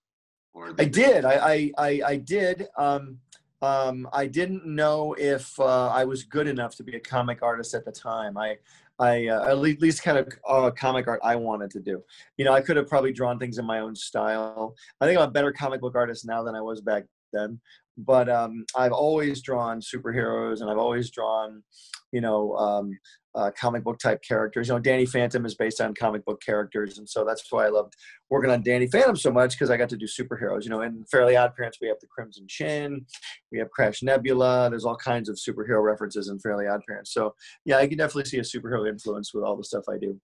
I 0.79 0.85
did. 0.85 1.25
I, 1.25 1.35
I, 1.35 1.73
I, 1.79 2.01
I 2.05 2.17
did. 2.17 2.67
Um, 2.77 3.19
um, 3.63 4.09
I 4.13 4.27
didn't 4.27 4.65
know 4.65 5.15
if 5.19 5.59
uh, 5.59 5.89
I 5.89 6.05
was 6.05 6.25
good 6.25 6.47
enough 6.47 6.77
to 6.77 6.85
be 6.85 6.97
a 6.97 7.01
comic 7.01 7.43
artist 7.43 7.75
at 7.75 7.85
the 7.85 7.93
time. 7.93 8.37
I, 8.37 8.57
I 8.99 9.29
uh, 9.29 9.51
at 9.51 9.59
least 9.59 10.03
kind 10.03 10.19
of 10.19 10.29
uh, 10.49 10.71
comic 10.71 11.09
art 11.09 11.21
I 11.25 11.37
wanted 11.37 11.71
to 11.73 11.81
do. 11.81 12.03
You 12.37 12.45
know, 12.45 12.53
I 12.53 12.61
could 12.61 12.77
have 12.77 12.89
probably 12.89 13.13
drawn 13.13 13.39
things 13.39 13.59
in 13.59 13.65
my 13.65 13.81
own 13.81 13.95
style. 13.95 14.77
I 15.01 15.07
think 15.07 15.19
I'm 15.19 15.29
a 15.29 15.33
better 15.33 15.53
comic 15.53 15.81
book 15.81 15.97
artist 15.97 16.25
now 16.25 16.43
than 16.43 16.55
I 16.55 16.61
was 16.61 16.81
back 16.81 17.05
then. 17.33 17.61
But 17.99 18.29
um, 18.29 18.65
I've 18.77 18.93
always 18.93 19.43
drawn 19.43 19.81
superheroes, 19.81 20.61
and 20.61 20.71
I've 20.71 20.79
always 20.79 21.11
drawn, 21.11 21.65
you 22.13 22.21
know, 22.21 22.55
um, 22.57 22.97
uh, 23.35 23.51
comic 23.59 23.85
book 23.85 23.99
type 23.99 24.23
characters. 24.23 24.69
You 24.69 24.75
know, 24.75 24.81
Danny 24.81 25.05
Phantom 25.05 25.45
is 25.45 25.55
based 25.55 25.81
on 25.81 25.95
comic 25.95 26.25
book 26.25 26.41
characters, 26.41 26.99
and 26.99 27.09
so 27.09 27.25
that's 27.25 27.45
why 27.51 27.67
I 27.67 27.69
loved 27.69 27.95
working 28.31 28.51
on 28.51 28.63
Danny 28.63 28.87
Phantom 28.87 29.17
so 29.17 29.31
much 29.31 29.53
because 29.53 29.71
I 29.71 29.77
got 29.77 29.89
to 29.91 29.97
do 29.97 30.07
superheroes. 30.07 30.65
You 30.65 30.71
know, 30.71 30.83
in 30.83 31.05
Fairly 31.11 31.37
Odd 31.37 31.55
Parents, 31.57 31.79
we 31.81 31.89
have 31.89 31.99
the 32.01 32.07
Crimson 32.07 32.47
Chin, 32.49 33.05
we 33.51 33.59
have 33.59 33.71
Crash 33.71 34.03
Nebula. 34.03 34.69
There's 34.71 34.85
all 34.85 34.97
kinds 34.97 35.29
of 35.29 35.37
superhero 35.37 35.83
references 35.83 36.29
in 36.29 36.39
Fairly 36.39 36.67
Odd 36.67 36.81
Parents. 36.87 37.13
So 37.13 37.35
yeah, 37.65 37.79
I 37.79 37.87
can 37.87 37.99
definitely 37.99 38.25
see 38.25 38.39
a 38.39 38.43
superhero 38.43 38.89
influence 38.89 39.35
with 39.35 39.45
all 39.45 39.57
the 39.57 39.65
stuff 39.65 39.85
I 39.89 39.99
do. 39.99 40.21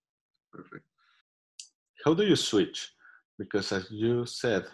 Perfect. 0.51 0.85
How 2.05 2.13
do 2.13 2.23
you 2.23 2.35
switch? 2.35 2.91
Because 3.37 3.71
as 3.71 3.89
you 3.91 4.25
said, 4.25 4.65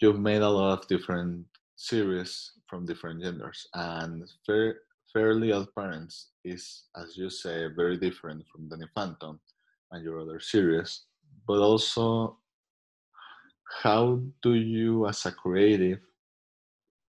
you've 0.00 0.18
made 0.18 0.42
a 0.42 0.48
lot 0.48 0.78
of 0.78 0.88
different 0.88 1.44
series 1.76 2.52
from 2.68 2.86
different 2.86 3.22
genders, 3.22 3.66
and 3.74 4.24
fair, 4.46 4.76
Fairly 5.12 5.52
Odd 5.52 5.68
Parents 5.76 6.30
is, 6.44 6.84
as 6.96 7.16
you 7.16 7.30
say, 7.30 7.68
very 7.74 7.96
different 7.96 8.44
from 8.50 8.68
Danny 8.68 8.86
Phantom 8.94 9.38
and 9.92 10.04
your 10.04 10.20
other 10.20 10.40
series, 10.40 11.04
but 11.46 11.58
also 11.58 12.38
how 13.82 14.20
do 14.42 14.54
you, 14.54 15.06
as 15.06 15.24
a 15.26 15.32
creative, 15.32 16.00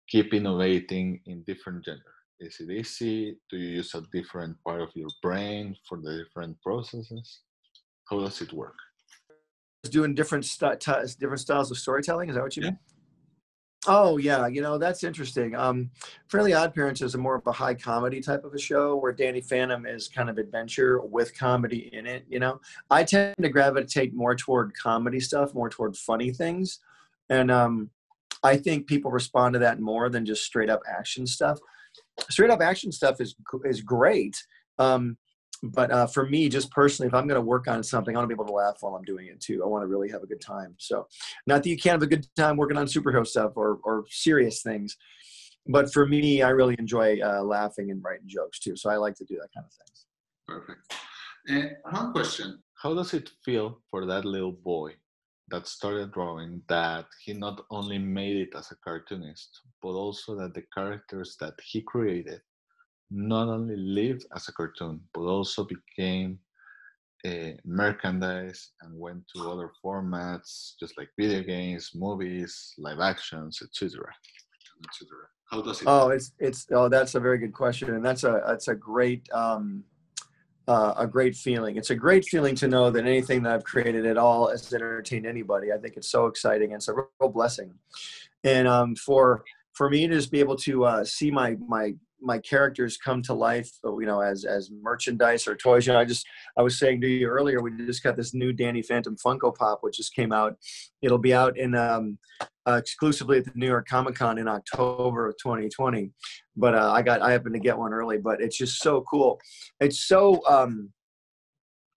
keep 0.08 0.32
innovating 0.34 1.20
in 1.26 1.42
different 1.42 1.84
genders? 1.84 2.04
Is 2.40 2.56
it 2.60 2.70
easy? 2.70 3.36
Do 3.50 3.58
you 3.58 3.76
use 3.76 3.94
a 3.94 4.02
different 4.12 4.56
part 4.64 4.80
of 4.80 4.88
your 4.94 5.10
brain 5.22 5.76
for 5.86 5.98
the 6.00 6.24
different 6.24 6.60
processes? 6.62 7.40
How 8.08 8.20
does 8.20 8.40
it 8.40 8.52
work? 8.52 8.76
Doing 9.90 10.14
different 10.14 10.44
st- 10.44 10.80
t- 10.80 10.92
different 11.18 11.40
styles 11.40 11.70
of 11.70 11.78
storytelling. 11.78 12.30
Is 12.30 12.34
that 12.34 12.42
what 12.42 12.56
you 12.56 12.62
yeah. 12.62 12.70
mean? 12.70 12.78
Oh 13.86 14.18
yeah, 14.18 14.46
you 14.46 14.60
know 14.60 14.76
that's 14.76 15.04
interesting. 15.04 15.56
Um, 15.56 15.90
Fairly 16.28 16.52
Odd 16.52 16.74
Parents 16.74 17.00
is 17.00 17.14
a 17.14 17.18
more 17.18 17.36
of 17.36 17.46
a 17.46 17.52
high 17.52 17.74
comedy 17.74 18.20
type 18.20 18.44
of 18.44 18.52
a 18.52 18.58
show, 18.58 18.96
where 18.96 19.12
Danny 19.12 19.40
Phantom 19.40 19.86
is 19.86 20.06
kind 20.06 20.28
of 20.28 20.36
adventure 20.36 21.00
with 21.00 21.34
comedy 21.36 21.88
in 21.94 22.06
it. 22.06 22.26
You 22.28 22.40
know, 22.40 22.60
I 22.90 23.04
tend 23.04 23.36
to 23.40 23.48
gravitate 23.48 24.12
more 24.12 24.34
toward 24.34 24.74
comedy 24.76 25.18
stuff, 25.18 25.54
more 25.54 25.70
toward 25.70 25.96
funny 25.96 26.30
things, 26.30 26.80
and 27.30 27.50
um, 27.50 27.88
I 28.42 28.58
think 28.58 28.86
people 28.86 29.10
respond 29.10 29.54
to 29.54 29.58
that 29.60 29.80
more 29.80 30.10
than 30.10 30.26
just 30.26 30.44
straight 30.44 30.68
up 30.68 30.82
action 30.86 31.26
stuff. 31.26 31.58
Straight 32.28 32.50
up 32.50 32.60
action 32.60 32.92
stuff 32.92 33.18
is 33.18 33.34
is 33.64 33.80
great, 33.80 34.44
um, 34.78 35.16
but 35.62 35.90
uh, 35.90 36.06
for 36.06 36.26
me, 36.26 36.48
just 36.48 36.70
personally, 36.70 37.08
if 37.08 37.14
I'm 37.14 37.26
going 37.26 37.40
to 37.40 37.46
work 37.46 37.68
on 37.68 37.82
something, 37.82 38.16
I 38.16 38.18
want 38.18 38.30
to 38.30 38.34
be 38.34 38.36
able 38.36 38.46
to 38.46 38.52
laugh 38.52 38.78
while 38.80 38.94
I'm 38.94 39.04
doing 39.04 39.26
it 39.26 39.40
too. 39.40 39.62
I 39.62 39.66
want 39.66 39.82
to 39.82 39.88
really 39.88 40.08
have 40.10 40.22
a 40.22 40.26
good 40.26 40.40
time. 40.40 40.74
So, 40.78 41.06
not 41.46 41.62
that 41.62 41.68
you 41.68 41.76
can't 41.76 41.94
have 41.94 42.02
a 42.02 42.06
good 42.06 42.26
time 42.36 42.56
working 42.56 42.78
on 42.78 42.86
superhero 42.86 43.26
stuff 43.26 43.52
or 43.56 43.78
or 43.84 44.04
serious 44.08 44.62
things, 44.62 44.96
but 45.66 45.92
for 45.92 46.06
me, 46.06 46.42
I 46.42 46.50
really 46.50 46.76
enjoy 46.78 47.18
uh, 47.22 47.42
laughing 47.42 47.90
and 47.90 48.02
writing 48.02 48.26
jokes 48.26 48.58
too. 48.58 48.76
So 48.76 48.90
I 48.90 48.96
like 48.96 49.14
to 49.16 49.24
do 49.24 49.36
that 49.36 49.52
kind 49.54 49.66
of 49.66 49.72
things. 49.72 50.06
Perfect. 50.48 50.94
And 51.48 51.72
one 51.90 52.12
question: 52.12 52.62
How 52.82 52.94
does 52.94 53.12
it 53.12 53.30
feel 53.44 53.80
for 53.90 54.06
that 54.06 54.24
little 54.24 54.52
boy 54.52 54.94
that 55.50 55.66
started 55.66 56.12
drawing 56.12 56.62
that 56.68 57.06
he 57.22 57.32
not 57.32 57.64
only 57.70 57.98
made 57.98 58.36
it 58.36 58.56
as 58.56 58.70
a 58.70 58.76
cartoonist, 58.76 59.60
but 59.82 59.90
also 59.90 60.36
that 60.36 60.54
the 60.54 60.62
characters 60.72 61.36
that 61.40 61.54
he 61.62 61.82
created 61.82 62.40
not 63.10 63.48
only 63.48 63.76
lived 63.76 64.26
as 64.34 64.48
a 64.48 64.52
cartoon, 64.52 65.00
but 65.12 65.22
also 65.22 65.64
became 65.66 66.38
uh, 67.26 67.52
merchandise 67.64 68.70
and 68.82 68.98
went 68.98 69.22
to 69.34 69.50
other 69.50 69.70
formats, 69.84 70.72
just 70.78 70.96
like 70.96 71.08
video 71.18 71.42
games, 71.42 71.90
movies, 71.94 72.74
live 72.78 73.00
actions, 73.00 73.60
etc. 73.62 74.06
How 75.50 75.60
does 75.60 75.82
it? 75.82 75.84
Oh, 75.86 76.08
it's 76.10 76.32
it's 76.38 76.66
oh, 76.70 76.88
that's 76.88 77.14
a 77.14 77.20
very 77.20 77.38
good 77.38 77.52
question, 77.52 77.94
and 77.94 78.04
that's 78.04 78.24
a 78.24 78.42
that's 78.46 78.68
a 78.68 78.74
great 78.74 79.28
um, 79.32 79.84
uh, 80.68 80.94
a 80.96 81.06
great 81.06 81.34
feeling. 81.34 81.76
It's 81.76 81.90
a 81.90 81.96
great 81.96 82.24
feeling 82.24 82.54
to 82.56 82.68
know 82.68 82.90
that 82.90 83.04
anything 83.04 83.42
that 83.42 83.52
I've 83.52 83.64
created 83.64 84.06
at 84.06 84.16
all 84.16 84.48
has 84.48 84.72
entertained 84.72 85.26
anybody. 85.26 85.72
I 85.72 85.78
think 85.78 85.96
it's 85.96 86.10
so 86.10 86.26
exciting. 86.26 86.72
and 86.72 86.76
It's 86.76 86.88
a 86.88 86.94
real 86.94 87.30
blessing, 87.32 87.74
and 88.44 88.68
um, 88.68 88.94
for 88.94 89.42
for 89.72 89.90
me 89.90 90.06
to 90.06 90.14
just 90.14 90.30
be 90.30 90.40
able 90.40 90.56
to 90.56 90.84
uh, 90.84 91.04
see 91.04 91.30
my 91.30 91.56
my 91.66 91.94
my 92.22 92.38
characters 92.38 92.96
come 92.96 93.22
to 93.22 93.34
life 93.34 93.70
uh, 93.84 93.96
you 93.98 94.06
know 94.06 94.20
as 94.20 94.44
as 94.44 94.70
merchandise 94.82 95.46
or 95.46 95.56
toys. 95.56 95.86
You 95.86 95.92
know 95.92 96.00
i 96.00 96.04
just 96.04 96.26
i 96.56 96.62
was 96.62 96.78
saying 96.78 97.00
to 97.00 97.08
you 97.08 97.26
earlier 97.26 97.62
we 97.62 97.70
just 97.86 98.02
got 98.02 98.16
this 98.16 98.34
new 98.34 98.52
danny 98.52 98.82
phantom 98.82 99.16
funko 99.16 99.54
pop 99.54 99.78
which 99.82 99.96
just 99.96 100.14
came 100.14 100.32
out. 100.32 100.56
It'll 101.02 101.18
be 101.18 101.34
out 101.34 101.58
in 101.58 101.74
um 101.74 102.18
uh, 102.66 102.76
exclusively 102.76 103.38
at 103.38 103.44
the 103.44 103.52
new 103.54 103.66
york 103.66 103.88
comic 103.88 104.14
con 104.14 104.38
in 104.38 104.46
october 104.46 105.26
of 105.28 105.36
2020 105.38 106.10
but 106.56 106.74
uh, 106.74 106.92
i 106.92 107.02
got 107.02 107.22
i 107.22 107.32
happened 107.32 107.54
to 107.54 107.60
get 107.60 107.76
one 107.76 107.92
early 107.92 108.18
but 108.18 108.40
it's 108.40 108.56
just 108.56 108.82
so 108.82 109.02
cool. 109.02 109.40
It's 109.80 110.06
so 110.06 110.40
um 110.46 110.90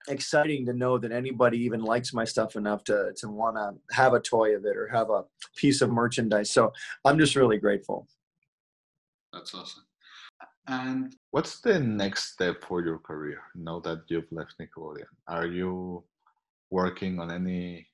exciting 0.09 0.65
to 0.65 0.73
know 0.73 0.97
that 0.97 1.13
anybody 1.13 1.57
even 1.59 1.81
likes 1.81 2.13
my 2.13 2.25
stuff 2.25 2.55
enough 2.57 2.83
to 2.85 3.13
to 3.15 3.29
want 3.29 3.55
to 3.55 3.95
have 3.95 4.13
a 4.13 4.19
toy 4.19 4.55
of 4.55 4.65
it 4.65 4.75
or 4.75 4.87
have 4.87 5.09
a 5.09 5.23
piece 5.55 5.81
of 5.81 5.89
merchandise. 5.91 6.49
So 6.49 6.71
i'm 7.05 7.17
just 7.17 7.35
really 7.35 7.57
grateful. 7.57 8.07
That's 9.31 9.53
awesome 9.53 9.83
and 10.67 11.15
what's 11.31 11.59
the 11.59 11.79
next 11.79 12.33
step 12.33 12.63
for 12.63 12.81
your 12.81 12.99
career 12.99 13.41
now 13.55 13.79
that 13.81 14.03
you've 14.07 14.31
left 14.31 14.55
Nickelodeon? 14.59 15.11
Are 15.27 15.47
you 15.47 16.03
working 16.69 17.19
on 17.19 17.31
any 17.31 17.87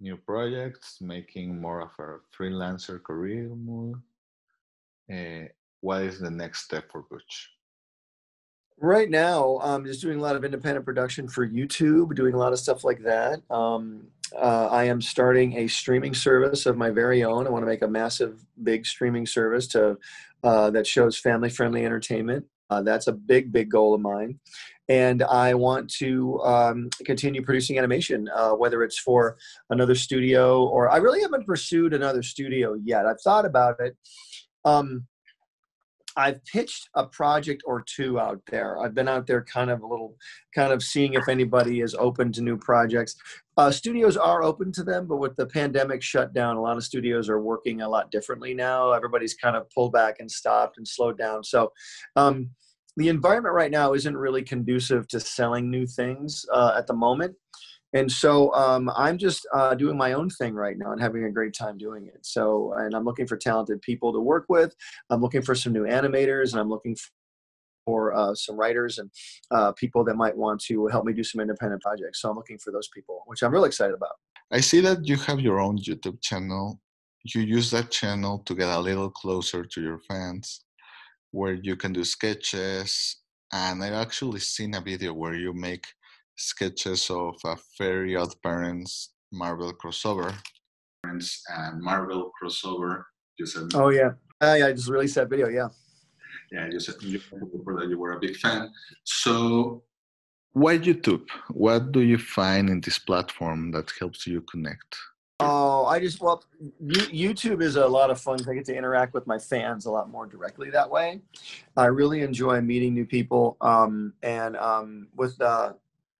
new 0.00 0.16
projects, 0.16 0.98
making 1.00 1.60
more 1.60 1.80
of 1.80 1.90
a 1.98 2.18
freelancer 2.36 3.02
career 3.02 3.48
move? 3.48 3.96
Uh, 5.12 5.46
what 5.80 6.02
is 6.02 6.18
the 6.18 6.30
next 6.30 6.64
step 6.64 6.90
for 6.90 7.02
Butch? 7.02 7.50
Right 8.78 9.10
now, 9.10 9.60
I'm 9.62 9.84
just 9.84 10.00
doing 10.00 10.18
a 10.18 10.22
lot 10.22 10.34
of 10.34 10.44
independent 10.44 10.84
production 10.84 11.28
for 11.28 11.46
YouTube, 11.46 12.16
doing 12.16 12.34
a 12.34 12.38
lot 12.38 12.52
of 12.52 12.58
stuff 12.58 12.82
like 12.82 13.02
that. 13.04 13.40
Um, 13.48 14.08
uh, 14.36 14.68
I 14.70 14.84
am 14.84 15.00
starting 15.00 15.58
a 15.58 15.68
streaming 15.68 16.14
service 16.14 16.66
of 16.66 16.76
my 16.76 16.90
very 16.90 17.22
own. 17.22 17.46
I 17.46 17.50
want 17.50 17.62
to 17.62 17.66
make 17.66 17.82
a 17.82 17.88
massive, 17.88 18.44
big 18.62 18.86
streaming 18.86 19.26
service 19.26 19.66
to 19.68 19.98
uh, 20.42 20.70
that 20.70 20.86
shows 20.86 21.18
family-friendly 21.18 21.84
entertainment. 21.84 22.44
Uh, 22.70 22.82
that's 22.82 23.06
a 23.06 23.12
big, 23.12 23.52
big 23.52 23.70
goal 23.70 23.94
of 23.94 24.00
mine, 24.00 24.38
and 24.88 25.22
I 25.22 25.52
want 25.54 25.90
to 25.98 26.40
um, 26.40 26.88
continue 27.04 27.42
producing 27.42 27.78
animation, 27.78 28.28
uh, 28.34 28.52
whether 28.52 28.82
it's 28.82 28.98
for 28.98 29.36
another 29.68 29.94
studio 29.94 30.64
or 30.64 30.90
I 30.90 30.96
really 30.96 31.20
haven't 31.20 31.46
pursued 31.46 31.92
another 31.92 32.22
studio 32.22 32.74
yet. 32.74 33.06
I've 33.06 33.20
thought 33.20 33.44
about 33.44 33.76
it. 33.80 33.96
Um, 34.64 35.06
I've 36.16 36.44
pitched 36.44 36.88
a 36.94 37.06
project 37.06 37.62
or 37.66 37.82
two 37.82 38.18
out 38.18 38.40
there. 38.50 38.78
I've 38.80 38.94
been 38.94 39.08
out 39.08 39.26
there 39.26 39.44
kind 39.44 39.70
of 39.70 39.82
a 39.82 39.86
little, 39.86 40.16
kind 40.54 40.72
of 40.72 40.82
seeing 40.82 41.14
if 41.14 41.28
anybody 41.28 41.80
is 41.80 41.94
open 41.94 42.32
to 42.32 42.42
new 42.42 42.56
projects. 42.56 43.16
Uh, 43.56 43.70
studios 43.70 44.16
are 44.16 44.42
open 44.42 44.72
to 44.72 44.82
them, 44.82 45.06
but 45.06 45.16
with 45.16 45.36
the 45.36 45.46
pandemic 45.46 46.02
shut 46.02 46.32
down, 46.32 46.56
a 46.56 46.60
lot 46.60 46.76
of 46.76 46.84
studios 46.84 47.28
are 47.28 47.40
working 47.40 47.82
a 47.82 47.88
lot 47.88 48.10
differently 48.10 48.54
now. 48.54 48.92
Everybody's 48.92 49.34
kind 49.34 49.56
of 49.56 49.68
pulled 49.70 49.92
back 49.92 50.16
and 50.20 50.30
stopped 50.30 50.78
and 50.78 50.86
slowed 50.86 51.18
down. 51.18 51.44
So, 51.44 51.72
um, 52.16 52.50
the 52.98 53.08
environment 53.08 53.54
right 53.54 53.70
now 53.70 53.94
isn't 53.94 54.16
really 54.16 54.42
conducive 54.42 55.08
to 55.08 55.20
selling 55.20 55.70
new 55.70 55.86
things 55.86 56.44
uh, 56.52 56.74
at 56.76 56.86
the 56.86 56.92
moment 56.92 57.34
and 57.94 58.10
so 58.10 58.52
um, 58.54 58.90
i'm 58.96 59.18
just 59.18 59.46
uh, 59.54 59.74
doing 59.74 59.96
my 59.96 60.12
own 60.12 60.28
thing 60.30 60.54
right 60.54 60.78
now 60.78 60.92
and 60.92 61.00
having 61.00 61.24
a 61.24 61.30
great 61.30 61.54
time 61.54 61.76
doing 61.78 62.06
it. 62.06 62.20
So 62.22 62.74
and 62.78 62.94
i'm 62.94 63.04
looking 63.04 63.26
for 63.26 63.36
talented 63.36 63.80
people 63.82 64.12
to 64.12 64.20
work 64.20 64.46
with. 64.48 64.74
I'm 65.10 65.20
looking 65.20 65.42
for 65.42 65.54
some 65.54 65.72
new 65.72 65.84
animators 65.84 66.52
and 66.52 66.60
i'm 66.60 66.68
looking 66.68 66.96
for 67.84 68.14
uh, 68.14 68.34
some 68.34 68.56
writers 68.56 68.98
and 68.98 69.10
uh, 69.50 69.72
people 69.72 70.04
that 70.04 70.14
might 70.14 70.36
want 70.36 70.60
to 70.60 70.86
help 70.86 71.04
me 71.04 71.12
do 71.12 71.24
some 71.24 71.40
independent 71.40 71.82
projects. 71.82 72.20
So 72.20 72.30
i'm 72.30 72.36
looking 72.36 72.58
for 72.58 72.72
those 72.72 72.88
people 72.88 73.22
which 73.26 73.42
i'm 73.42 73.52
really 73.52 73.68
excited 73.68 73.94
about. 73.94 74.16
I 74.50 74.60
see 74.60 74.80
that 74.80 75.06
you 75.06 75.16
have 75.16 75.40
your 75.40 75.60
own 75.60 75.78
youtube 75.78 76.20
channel. 76.20 76.80
You 77.24 77.42
use 77.42 77.70
that 77.70 77.90
channel 77.90 78.40
to 78.46 78.54
get 78.54 78.68
a 78.68 78.80
little 78.80 79.10
closer 79.10 79.64
to 79.64 79.80
your 79.80 80.00
fans 80.08 80.64
where 81.30 81.54
you 81.54 81.76
can 81.76 81.92
do 81.92 82.04
sketches. 82.04 83.16
And 83.52 83.82
i've 83.84 84.00
actually 84.06 84.40
seen 84.40 84.74
a 84.74 84.80
video 84.80 85.12
where 85.12 85.34
you 85.34 85.52
make 85.52 85.86
sketches 86.42 87.08
of 87.10 87.36
a 87.44 87.56
Fairy 87.78 88.16
Odd 88.16 88.34
Parents 88.42 89.12
Marvel 89.32 89.72
crossover. 89.72 90.34
And 91.04 91.22
Marvel 91.80 92.30
crossover. 92.40 93.04
You 93.38 93.46
said. 93.46 93.74
Oh 93.74 93.90
yeah, 93.90 94.10
uh, 94.40 94.54
yeah. 94.58 94.66
I 94.66 94.72
just 94.72 94.90
released 94.90 95.14
that 95.14 95.30
video. 95.30 95.48
Yeah. 95.48 95.68
Yeah, 96.50 96.68
you 96.70 96.80
said 96.80 96.96
you, 97.00 97.18
that 97.18 97.86
you 97.88 97.98
were 97.98 98.12
a 98.12 98.20
big 98.20 98.36
fan. 98.36 98.70
So, 99.04 99.82
why 100.52 100.78
YouTube? 100.78 101.26
What 101.48 101.92
do 101.92 102.00
you 102.00 102.18
find 102.18 102.68
in 102.68 102.80
this 102.82 102.98
platform 102.98 103.70
that 103.72 103.90
helps 103.98 104.26
you 104.26 104.42
connect? 104.42 104.96
Oh, 105.40 105.86
I 105.86 105.98
just 105.98 106.20
well, 106.20 106.44
YouTube 106.84 107.62
is 107.62 107.76
a 107.76 107.86
lot 107.86 108.10
of 108.10 108.20
fun. 108.20 108.38
I 108.48 108.54
get 108.54 108.66
to 108.66 108.76
interact 108.76 109.14
with 109.14 109.26
my 109.26 109.38
fans 109.38 109.86
a 109.86 109.90
lot 109.90 110.10
more 110.10 110.26
directly 110.26 110.70
that 110.70 110.88
way. 110.88 111.20
I 111.76 111.86
really 111.86 112.20
enjoy 112.20 112.60
meeting 112.60 112.94
new 112.94 113.06
people, 113.06 113.56
um, 113.60 114.12
and 114.22 114.56
um, 114.56 115.08
with 115.16 115.40
uh, 115.40 115.72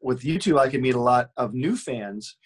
with 0.02 0.22
YouTube, 0.22 0.58
I 0.58 0.68
can 0.68 0.80
meet 0.80 0.94
a 0.94 1.00
lot 1.00 1.30
of 1.36 1.54
new 1.54 1.76
fans, 1.76 2.36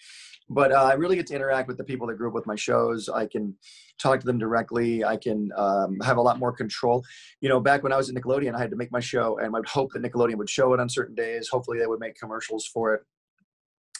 but 0.49 0.71
uh, 0.71 0.83
I 0.83 0.93
really 0.93 1.15
get 1.15 1.27
to 1.27 1.35
interact 1.35 1.67
with 1.67 1.77
the 1.77 1.83
people 1.83 2.07
that 2.07 2.15
grew 2.17 2.29
up 2.29 2.33
with 2.33 2.47
my 2.47 2.55
shows. 2.55 3.09
I 3.09 3.25
can 3.25 3.55
talk 3.99 4.19
to 4.19 4.25
them 4.25 4.37
directly. 4.37 5.03
I 5.03 5.17
can 5.17 5.49
um, 5.57 5.99
have 6.01 6.17
a 6.17 6.21
lot 6.21 6.39
more 6.39 6.51
control. 6.51 7.03
You 7.41 7.49
know, 7.49 7.59
back 7.59 7.83
when 7.83 7.91
I 7.91 7.97
was 7.97 8.09
at 8.09 8.15
Nickelodeon, 8.15 8.55
I 8.55 8.59
had 8.59 8.69
to 8.71 8.77
make 8.77 8.91
my 8.91 8.99
show, 8.99 9.39
and 9.39 9.55
I'd 9.55 9.67
hope 9.67 9.91
that 9.93 10.03
Nickelodeon 10.03 10.35
would 10.35 10.49
show 10.49 10.73
it 10.73 10.79
on 10.79 10.87
certain 10.87 11.15
days. 11.15 11.49
Hopefully, 11.49 11.79
they 11.79 11.87
would 11.87 11.99
make 11.99 12.15
commercials 12.15 12.65
for 12.65 12.93
it. 12.93 13.01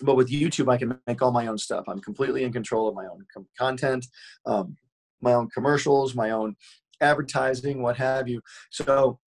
But 0.02 0.16
with 0.16 0.30
YouTube, 0.30 0.72
I 0.72 0.78
can 0.78 1.00
make 1.08 1.22
all 1.22 1.32
my 1.32 1.48
own 1.48 1.58
stuff. 1.58 1.86
I'm 1.88 2.00
completely 2.00 2.44
in 2.44 2.54
control 2.54 2.88
of 2.88 2.96
my 2.96 3.06
own 3.06 3.26
content, 3.58 4.06
um, 4.46 4.78
my 5.22 5.34
own 5.34 5.50
commercials, 5.50 6.14
my 6.14 6.30
own 6.30 6.56
advertising, 7.02 7.82
what 7.82 7.98
have 7.98 8.28
you. 8.28 8.42
So 8.70 9.20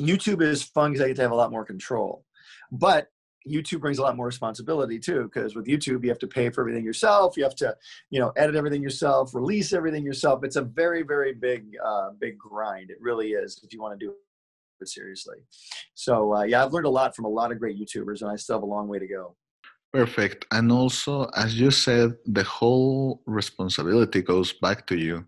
YouTube 0.00 0.40
is 0.40 0.62
fun 0.62 0.92
because 0.92 1.04
I 1.04 1.08
get 1.08 1.16
to 1.16 1.22
have 1.22 1.32
a 1.32 1.36
lot 1.36 1.50
more 1.50 1.64
control. 1.64 2.24
But 2.70 3.08
YouTube 3.48 3.80
brings 3.80 3.98
a 3.98 4.02
lot 4.02 4.16
more 4.16 4.26
responsibility 4.26 4.98
too, 4.98 5.24
because 5.24 5.54
with 5.54 5.66
YouTube 5.66 6.02
you 6.02 6.08
have 6.08 6.18
to 6.20 6.26
pay 6.26 6.50
for 6.50 6.62
everything 6.62 6.84
yourself. 6.84 7.36
You 7.36 7.44
have 7.44 7.56
to, 7.56 7.76
you 8.10 8.20
know, 8.20 8.32
edit 8.36 8.56
everything 8.56 8.82
yourself, 8.82 9.34
release 9.34 9.72
everything 9.72 10.04
yourself. 10.04 10.44
It's 10.44 10.56
a 10.56 10.62
very, 10.62 11.02
very 11.02 11.32
big, 11.32 11.76
uh, 11.84 12.10
big 12.20 12.38
grind. 12.38 12.90
It 12.90 12.98
really 13.00 13.32
is 13.32 13.60
if 13.64 13.72
you 13.72 13.80
want 13.80 13.98
to 13.98 14.06
do 14.06 14.14
it 14.80 14.88
seriously. 14.88 15.38
So 15.94 16.34
uh, 16.34 16.42
yeah, 16.42 16.64
I've 16.64 16.72
learned 16.72 16.86
a 16.86 16.90
lot 16.90 17.14
from 17.16 17.24
a 17.24 17.28
lot 17.28 17.52
of 17.52 17.58
great 17.58 17.78
YouTubers, 17.78 18.22
and 18.22 18.30
I 18.30 18.36
still 18.36 18.56
have 18.56 18.62
a 18.62 18.66
long 18.66 18.88
way 18.88 18.98
to 18.98 19.06
go. 19.06 19.36
Perfect. 19.92 20.46
And 20.50 20.72
also, 20.72 21.24
as 21.36 21.60
you 21.60 21.70
said, 21.70 22.14
the 22.24 22.44
whole 22.44 23.22
responsibility 23.26 24.22
goes 24.22 24.52
back 24.52 24.86
to 24.86 24.96
you, 24.96 25.26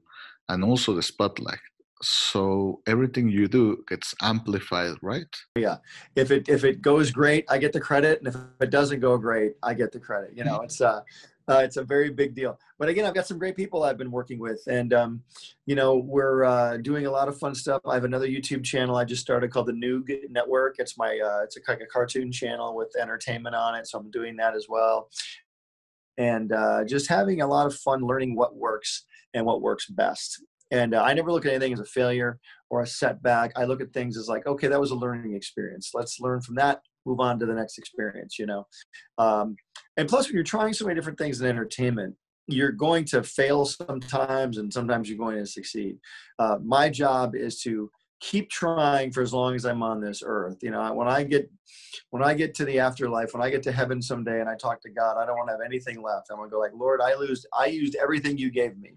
and 0.49 0.65
also 0.65 0.95
the 0.95 1.03
spotlight 1.03 1.61
so 2.05 2.81
everything 2.87 3.29
you 3.29 3.49
do 3.49 3.83
gets 3.89 4.15
amplified 4.23 4.97
right? 5.03 5.35
Yeah. 5.57 5.79
If 6.15 6.31
it 6.31 6.49
if 6.49 6.65
it 6.65 6.83
goes 6.83 7.11
great 7.11 7.45
i 7.49 7.59
get 7.59 7.73
the 7.73 7.81
credit 7.81 8.19
and 8.19 8.29
if 8.29 8.37
it 8.61 8.71
doesn't 8.71 9.01
go 9.01 9.17
great 9.19 9.55
i 9.63 9.75
get 9.75 9.93
the 9.93 10.01
credit 10.01 10.33
you 10.37 10.45
know? 10.45 10.61
It's 10.61 10.81
uh, 10.81 11.01
uh 11.49 11.61
it's 11.65 11.77
a 11.77 11.85
very 11.85 12.11
big 12.11 12.35
deal. 12.35 12.59
But 12.79 12.89
again 12.89 13.07
i've 13.07 13.15
got 13.15 13.27
some 13.27 13.39
great 13.39 13.57
people 13.57 13.83
i've 13.83 13.99
been 13.99 14.11
working 14.11 14.39
with 14.39 14.63
and 14.67 14.93
um 14.93 15.23
you 15.67 15.75
know 15.75 15.97
we're 15.97 16.45
uh 16.45 16.77
doing 16.79 17.07
a 17.07 17.11
lot 17.11 17.29
of 17.29 17.39
fun 17.39 17.55
stuff. 17.55 17.81
I 17.87 17.95
have 17.95 18.05
another 18.05 18.29
youtube 18.29 18.65
channel 18.65 18.97
i 18.97 19.05
just 19.05 19.23
started 19.23 19.51
called 19.51 19.67
the 19.67 19.73
noog 19.73 20.11
network. 20.31 20.77
It's 20.79 20.99
my 20.99 21.19
uh 21.25 21.43
it's 21.43 21.57
a 21.57 21.61
kind 21.61 21.81
of 21.83 21.89
cartoon 21.89 22.31
channel 22.31 22.77
with 22.77 22.95
entertainment 23.01 23.55
on 23.55 23.75
it 23.75 23.87
so 23.87 23.99
i'm 23.99 24.11
doing 24.11 24.37
that 24.37 24.55
as 24.55 24.67
well. 24.69 25.09
And 26.19 26.53
uh 26.53 26.85
just 26.85 27.09
having 27.09 27.41
a 27.41 27.47
lot 27.47 27.67
of 27.67 27.75
fun 27.75 28.03
learning 28.03 28.37
what 28.37 28.57
works 28.57 29.05
and 29.35 29.45
what 29.45 29.63
works 29.63 29.87
best 29.87 30.43
and 30.71 30.95
uh, 30.95 31.03
I 31.03 31.15
never 31.15 31.31
look 31.31 31.47
at 31.47 31.53
anything 31.53 31.73
as 31.73 31.81
a 31.81 31.85
failure 31.85 32.39
or 32.71 32.83
a 32.83 32.87
setback. 32.87 33.53
I 33.57 33.65
look 33.65 33.81
at 33.81 33.93
things 33.93 34.17
as 34.17 34.29
like, 34.29 34.47
okay, 34.47 34.69
that 34.69 34.81
was 34.81 34.91
a 34.91 34.97
learning 34.97 35.35
experience. 35.35 35.91
Let's 35.95 36.21
learn 36.21 36.41
from 36.41 36.57
that, 36.57 36.81
move 37.07 37.21
on 37.21 37.39
to 37.39 37.47
the 37.47 37.55
next 37.55 37.79
experience, 37.79 38.39
you 38.39 38.47
know? 38.47 38.67
Um, 39.19 39.57
and 39.97 40.09
plus, 40.09 40.27
when 40.27 40.35
you're 40.35 40.45
trying 40.45 40.73
so 40.73 40.85
many 40.85 40.95
different 40.95 41.19
things 41.19 41.41
in 41.41 41.47
entertainment, 41.47 42.17
you're 42.47 42.73
going 42.73 43.05
to 43.07 43.23
fail 43.23 43.65
sometimes 43.65 44.59
and 44.59 44.73
sometimes 44.73 45.09
you're 45.09 45.19
going 45.19 45.39
to 45.39 45.47
succeed. 45.47 45.97
Uh, 46.39 46.57
my 46.63 46.89
job 46.89 47.35
is 47.35 47.61
to 47.63 47.91
keep 48.21 48.51
trying 48.51 49.13
for 49.13 49.23
as 49.23 49.33
long 49.33 49.55
as 49.55 49.67
I'm 49.67 49.83
on 49.83 50.01
this 50.01 50.23
earth. 50.25 50.59
You 50.63 50.71
know, 50.71 50.93
when 50.95 51.09
I 51.09 51.25
get 51.25 51.51
when 52.11 52.23
I 52.23 52.35
get 52.35 52.55
to 52.57 52.65
the 52.65 52.79
afterlife, 52.79 53.35
when 53.35 53.43
I 53.43 53.51
get 53.51 53.63
to 53.65 53.73
heaven 53.73 54.01
someday 54.01 54.41
and 54.41 54.49
I 54.49 54.57
talk 54.57 54.81
to 54.83 54.91
God, 54.91 55.17
I 55.19 55.27
don't 55.27 55.37
want 55.37 55.49
to 55.49 55.53
have 55.53 55.61
anything 55.65 56.03
left. 56.03 56.29
I'm 56.31 56.39
gonna 56.39 56.51
go 56.51 56.59
like, 56.59 56.73
Lord, 56.75 57.01
I 57.01 57.15
lose 57.15 57.45
I 57.53 57.67
used 57.67 57.97
everything 57.97 58.39
you 58.39 58.51
gave 58.51 58.77
me. 58.79 58.95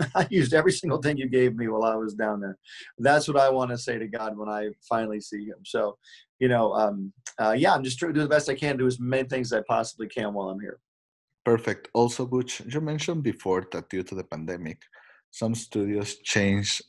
I 0.14 0.26
used 0.30 0.54
every 0.54 0.72
single 0.72 1.02
thing 1.02 1.16
you 1.16 1.28
gave 1.28 1.56
me 1.56 1.68
while 1.68 1.84
I 1.84 1.96
was 1.96 2.14
down 2.14 2.40
there. 2.40 2.56
That's 2.98 3.26
what 3.26 3.36
I 3.36 3.48
want 3.50 3.70
to 3.70 3.78
say 3.78 3.98
to 3.98 4.06
God 4.06 4.36
when 4.36 4.48
I 4.48 4.68
finally 4.88 5.20
see 5.20 5.44
him. 5.44 5.58
So, 5.64 5.98
you 6.38 6.48
know, 6.48 6.72
um, 6.72 7.12
uh, 7.40 7.52
yeah, 7.56 7.74
I'm 7.74 7.82
just 7.82 7.98
trying 7.98 8.14
to 8.14 8.20
do 8.20 8.22
the 8.22 8.28
best 8.28 8.48
I 8.48 8.54
can, 8.54 8.76
do 8.76 8.86
as 8.86 9.00
many 9.00 9.28
things 9.28 9.52
as 9.52 9.58
I 9.58 9.62
possibly 9.66 10.08
can 10.08 10.34
while 10.34 10.50
I'm 10.50 10.60
here. 10.60 10.78
Perfect. 11.44 11.88
Also, 11.94 12.26
Butch, 12.26 12.62
you 12.68 12.80
mentioned 12.80 13.22
before 13.22 13.66
that 13.72 13.88
due 13.88 14.02
to 14.02 14.14
the 14.14 14.24
pandemic, 14.24 14.82
some 15.30 15.54
studios 15.54 16.16
changed 16.18 16.82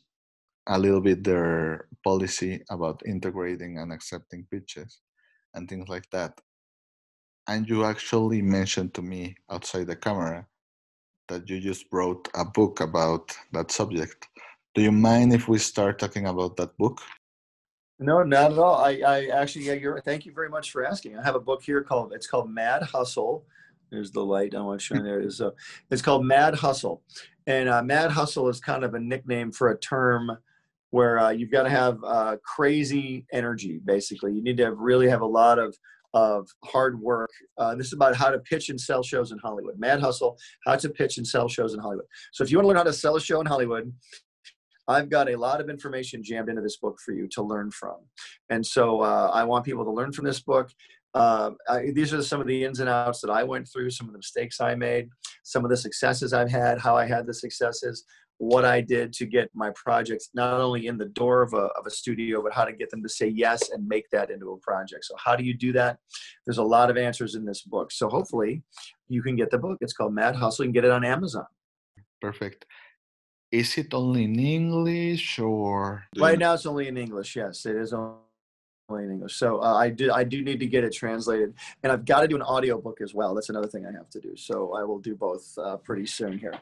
a 0.69 0.77
little 0.77 1.01
bit 1.01 1.23
their 1.23 1.87
policy 2.03 2.63
about 2.69 3.01
integrating 3.05 3.79
and 3.79 3.91
accepting 3.91 4.45
pitches 4.51 5.01
and 5.55 5.67
things 5.67 5.89
like 5.89 6.09
that. 6.11 6.39
And 7.47 7.67
you 7.67 7.83
actually 7.83 8.41
mentioned 8.41 8.93
to 8.93 9.01
me 9.01 9.35
outside 9.49 9.87
the 9.87 9.95
camera 9.95 10.45
that 11.27 11.49
you 11.49 11.59
just 11.59 11.85
wrote 11.91 12.27
a 12.35 12.45
book 12.45 12.81
about 12.81 13.35
that 13.51 13.71
subject. 13.71 14.27
Do 14.75 14.83
you 14.83 14.91
mind 14.91 15.33
if 15.33 15.47
we 15.47 15.57
start 15.57 15.97
talking 15.97 16.27
about 16.27 16.55
that 16.57 16.77
book? 16.77 17.01
No, 17.97 18.23
not 18.23 18.51
at 18.51 18.59
all. 18.59 18.75
I, 18.75 19.01
I 19.05 19.25
actually, 19.27 19.65
yeah, 19.65 19.73
you're. 19.73 19.99
Thank 20.01 20.25
you 20.25 20.31
very 20.31 20.49
much 20.49 20.71
for 20.71 20.85
asking. 20.85 21.17
I 21.17 21.23
have 21.23 21.35
a 21.35 21.39
book 21.39 21.63
here 21.63 21.83
called. 21.83 22.13
It's 22.13 22.27
called 22.27 22.49
Mad 22.49 22.83
Hustle. 22.83 23.45
There's 23.91 24.11
the 24.11 24.23
light. 24.23 24.55
I 24.55 24.61
want 24.61 24.79
to 24.79 24.85
show 24.85 25.01
there. 25.01 25.19
It 25.19 25.25
is. 25.25 25.37
So 25.37 25.53
it's 25.91 26.01
called 26.01 26.25
Mad 26.25 26.55
Hustle, 26.55 27.01
and 27.45 27.67
uh, 27.67 27.83
Mad 27.83 28.11
Hustle 28.11 28.47
is 28.47 28.61
kind 28.61 28.85
of 28.85 28.93
a 28.93 28.99
nickname 28.99 29.51
for 29.51 29.71
a 29.71 29.79
term 29.79 30.37
where 30.91 31.19
uh, 31.19 31.29
you've 31.29 31.51
got 31.51 31.63
to 31.63 31.69
have 31.69 31.97
uh, 32.03 32.37
crazy 32.43 33.25
energy. 33.31 33.79
Basically, 33.83 34.33
you 34.33 34.43
need 34.43 34.57
to 34.57 34.65
have, 34.65 34.77
really 34.77 35.09
have 35.09 35.21
a 35.21 35.25
lot 35.25 35.59
of 35.59 35.75
of 36.15 36.47
hard 36.65 36.99
work. 36.99 37.29
Uh, 37.59 37.75
this 37.75 37.85
is 37.85 37.93
about 37.93 38.15
how 38.15 38.31
to 38.31 38.39
pitch 38.39 38.69
and 38.69 38.81
sell 38.81 39.03
shows 39.03 39.31
in 39.31 39.37
Hollywood. 39.37 39.77
Mad 39.77 39.99
Hustle: 39.99 40.37
How 40.65 40.75
to 40.75 40.89
pitch 40.89 41.17
and 41.17 41.27
sell 41.27 41.47
shows 41.47 41.73
in 41.73 41.79
Hollywood. 41.79 42.05
So 42.33 42.43
if 42.43 42.51
you 42.51 42.57
want 42.57 42.63
to 42.63 42.67
learn 42.69 42.77
how 42.77 42.83
to 42.83 42.93
sell 42.93 43.15
a 43.15 43.21
show 43.21 43.39
in 43.41 43.45
Hollywood, 43.45 43.93
I've 44.87 45.09
got 45.09 45.29
a 45.29 45.35
lot 45.35 45.61
of 45.61 45.69
information 45.69 46.23
jammed 46.23 46.49
into 46.49 46.63
this 46.63 46.77
book 46.77 46.97
for 47.05 47.13
you 47.13 47.27
to 47.33 47.43
learn 47.43 47.69
from. 47.69 47.97
And 48.49 48.65
so 48.65 49.01
uh, 49.01 49.29
I 49.31 49.43
want 49.43 49.63
people 49.63 49.85
to 49.85 49.91
learn 49.91 50.11
from 50.11 50.25
this 50.25 50.39
book. 50.39 50.71
Uh, 51.13 51.51
I, 51.67 51.91
these 51.93 52.11
are 52.11 52.23
some 52.23 52.41
of 52.41 52.47
the 52.47 52.63
ins 52.63 52.79
and 52.79 52.89
outs 52.89 53.21
that 53.21 53.29
I 53.29 53.43
went 53.43 53.67
through, 53.71 53.91
some 53.91 54.07
of 54.07 54.13
the 54.13 54.19
mistakes 54.19 54.59
I 54.59 54.73
made, 54.73 55.09
some 55.43 55.63
of 55.63 55.69
the 55.69 55.77
successes 55.77 56.33
I've 56.33 56.49
had, 56.49 56.79
how 56.79 56.95
I 56.97 57.05
had 57.05 57.27
the 57.27 57.33
successes, 57.33 58.03
what 58.39 58.63
I 58.63 58.79
did 58.79 59.13
to 59.13 59.25
get 59.25 59.51
my 59.53 59.69
projects 59.75 60.29
not 60.33 60.59
only 60.59 60.87
in 60.87 60.97
the 60.97 61.09
door 61.09 61.41
of 61.41 61.53
a, 61.53 61.67
of 61.77 61.85
a 61.85 61.91
studio, 61.91 62.41
but 62.41 62.53
how 62.53 62.65
to 62.65 62.71
get 62.71 62.89
them 62.89 63.03
to 63.03 63.09
say 63.09 63.27
yes 63.27 63.69
and 63.69 63.87
make 63.87 64.09
that 64.11 64.31
into 64.31 64.51
a 64.51 64.57
project. 64.57 65.05
So, 65.05 65.15
how 65.17 65.35
do 65.35 65.43
you 65.43 65.53
do 65.53 65.71
that? 65.73 65.99
There's 66.45 66.57
a 66.57 66.63
lot 66.63 66.89
of 66.89 66.97
answers 66.97 67.35
in 67.35 67.45
this 67.45 67.61
book. 67.61 67.91
So, 67.91 68.07
hopefully, 68.07 68.63
you 69.09 69.21
can 69.21 69.35
get 69.35 69.51
the 69.51 69.57
book. 69.57 69.77
It's 69.81 69.93
called 69.93 70.13
Mad 70.13 70.35
Hustle. 70.35 70.65
You 70.65 70.69
can 70.69 70.73
get 70.73 70.85
it 70.85 70.91
on 70.91 71.03
Amazon. 71.03 71.45
Perfect. 72.21 72.65
Is 73.51 73.77
it 73.77 73.93
only 73.93 74.23
in 74.23 74.39
English 74.39 75.39
or? 75.39 76.05
Right 76.17 76.39
now, 76.39 76.53
it's 76.53 76.65
only 76.65 76.87
in 76.87 76.97
English. 76.97 77.35
Yes, 77.35 77.65
it 77.65 77.75
is 77.75 77.93
only 77.93 78.19
in 78.97 79.11
English. 79.11 79.35
So 79.35 79.61
uh, 79.61 79.75
I 79.75 79.89
do 79.89 80.11
I 80.11 80.23
do 80.23 80.41
need 80.41 80.59
to 80.59 80.65
get 80.65 80.83
it 80.83 80.93
translated, 80.93 81.53
and 81.83 81.91
I've 81.91 82.05
got 82.05 82.21
to 82.21 82.27
do 82.27 82.35
an 82.35 82.41
audiobook 82.41 83.01
as 83.01 83.13
well. 83.13 83.35
That's 83.35 83.49
another 83.49 83.67
thing 83.67 83.85
I 83.85 83.91
have 83.91 84.09
to 84.09 84.19
do. 84.19 84.35
So 84.35 84.73
I 84.73 84.83
will 84.83 84.99
do 84.99 85.15
both 85.15 85.57
uh, 85.57 85.77
pretty 85.77 86.05
soon 86.05 86.37
here. 86.37 86.55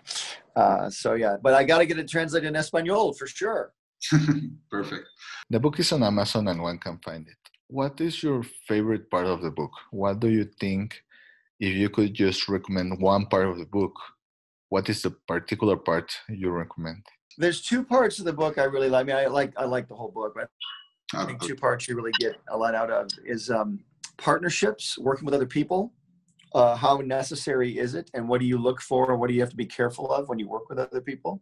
Uh, 0.55 0.89
so 0.89 1.13
yeah, 1.13 1.37
but 1.41 1.53
I 1.53 1.63
got 1.63 1.79
to 1.79 1.85
get 1.85 1.99
it 1.99 2.07
translated 2.07 2.47
in 2.49 2.55
Espanol 2.55 3.13
for 3.13 3.27
sure. 3.27 3.73
Perfect. 4.69 5.07
The 5.49 5.59
book 5.59 5.79
is 5.79 5.91
on 5.91 6.03
Amazon 6.03 6.47
and 6.47 6.61
one 6.61 6.77
can 6.77 6.99
find 6.99 7.27
it. 7.27 7.37
What 7.67 7.99
is 7.99 8.23
your 8.23 8.43
favorite 8.67 9.09
part 9.09 9.27
of 9.27 9.41
the 9.41 9.51
book? 9.51 9.71
What 9.91 10.19
do 10.19 10.29
you 10.29 10.45
think, 10.59 11.01
if 11.59 11.75
you 11.75 11.89
could 11.89 12.13
just 12.13 12.47
recommend 12.47 13.01
one 13.01 13.25
part 13.25 13.47
of 13.47 13.57
the 13.57 13.65
book, 13.65 13.93
what 14.69 14.89
is 14.89 15.01
the 15.01 15.11
particular 15.11 15.75
part 15.75 16.11
you 16.29 16.49
recommend? 16.49 17.03
There's 17.37 17.61
two 17.61 17.83
parts 17.83 18.19
of 18.19 18.25
the 18.25 18.33
book 18.33 18.57
I 18.57 18.63
really 18.63 18.89
like. 18.89 19.01
I 19.01 19.07
mean, 19.07 19.15
I 19.15 19.27
like 19.27 19.53
I 19.57 19.65
like 19.65 19.87
the 19.87 19.95
whole 19.95 20.11
book, 20.11 20.33
but 20.35 20.49
I 21.13 21.25
think 21.25 21.41
two 21.41 21.55
parts 21.55 21.87
you 21.87 21.95
really 21.95 22.11
get 22.19 22.35
a 22.49 22.57
lot 22.57 22.75
out 22.75 22.91
of 22.91 23.09
is 23.25 23.49
um, 23.49 23.79
partnerships, 24.17 24.97
working 24.97 25.25
with 25.25 25.33
other 25.33 25.45
people. 25.45 25.93
Uh, 26.53 26.75
how 26.75 26.97
necessary 26.97 27.77
is 27.77 27.93
it, 27.93 28.09
and 28.13 28.27
what 28.27 28.39
do 28.39 28.47
you 28.47 28.57
look 28.57 28.81
for, 28.81 29.11
and 29.11 29.19
what 29.19 29.27
do 29.27 29.33
you 29.33 29.41
have 29.41 29.49
to 29.49 29.55
be 29.55 29.65
careful 29.65 30.11
of 30.11 30.29
when 30.29 30.39
you 30.39 30.47
work 30.47 30.69
with 30.69 30.79
other 30.79 31.01
people? 31.01 31.41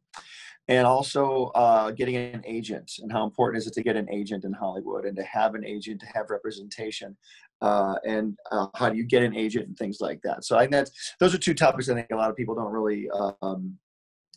And 0.68 0.88
also 0.88 1.52
uh, 1.54 1.92
getting 1.92 2.16
an 2.16 2.42
agent, 2.46 2.92
and 3.00 3.12
how 3.12 3.24
important 3.24 3.62
is 3.62 3.68
it 3.68 3.74
to 3.76 3.84
get 3.84 3.96
an 3.96 4.10
agent 4.12 4.44
in 4.44 4.54
Hollywood, 4.54 5.06
and 5.06 5.16
to 5.16 5.24
have 5.24 5.54
an 5.54 5.64
agent, 5.64 6.02
to 6.02 6.08
have 6.08 6.32
representation, 6.32 7.16
uh, 7.62 7.96
and 8.04 8.36
uh, 8.52 8.68
how 8.76 8.90
do 8.90 8.98
you 8.98 9.04
get 9.04 9.22
an 9.22 9.36
agent, 9.36 9.68
and 9.68 9.78
things 9.78 10.02
like 10.02 10.22
that. 10.24 10.44
So 10.44 10.58
I 10.58 10.62
think 10.62 10.72
that's 10.72 11.14
those 11.20 11.36
are 11.36 11.40
two 11.40 11.54
topics 11.54 11.88
I 11.88 11.94
think 11.94 12.08
a 12.12 12.16
lot 12.16 12.32
of 12.32 12.36
people 12.36 12.56
don't 12.56 12.72
really 12.72 13.08
um, 13.42 13.78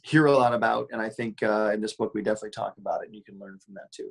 hear 0.02 0.26
a 0.26 0.32
lot 0.32 0.52
about, 0.52 0.88
and 0.92 1.00
I 1.00 1.08
think 1.08 1.42
uh, 1.42 1.70
in 1.72 1.80
this 1.80 1.94
book 1.94 2.12
we 2.14 2.22
definitely 2.22 2.50
talk 2.50 2.74
about 2.78 3.02
it, 3.02 3.06
and 3.06 3.14
you 3.14 3.24
can 3.24 3.38
learn 3.38 3.58
from 3.58 3.74
that 3.74 3.90
too. 3.90 4.10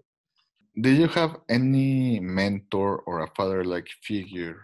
Did 0.79 0.99
you 0.99 1.07
have 1.07 1.37
any 1.49 2.19
mentor 2.19 2.99
or 3.07 3.21
a 3.21 3.31
father-like 3.35 3.87
figure 4.03 4.61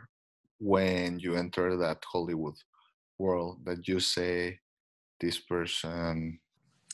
when 0.59 1.17
you 1.17 1.35
enter 1.35 1.75
that 1.77 2.03
Hollywood 2.05 2.53
world 3.17 3.65
that 3.65 3.87
you 3.87 3.99
say 3.99 4.59
this 5.19 5.39
person? 5.39 6.39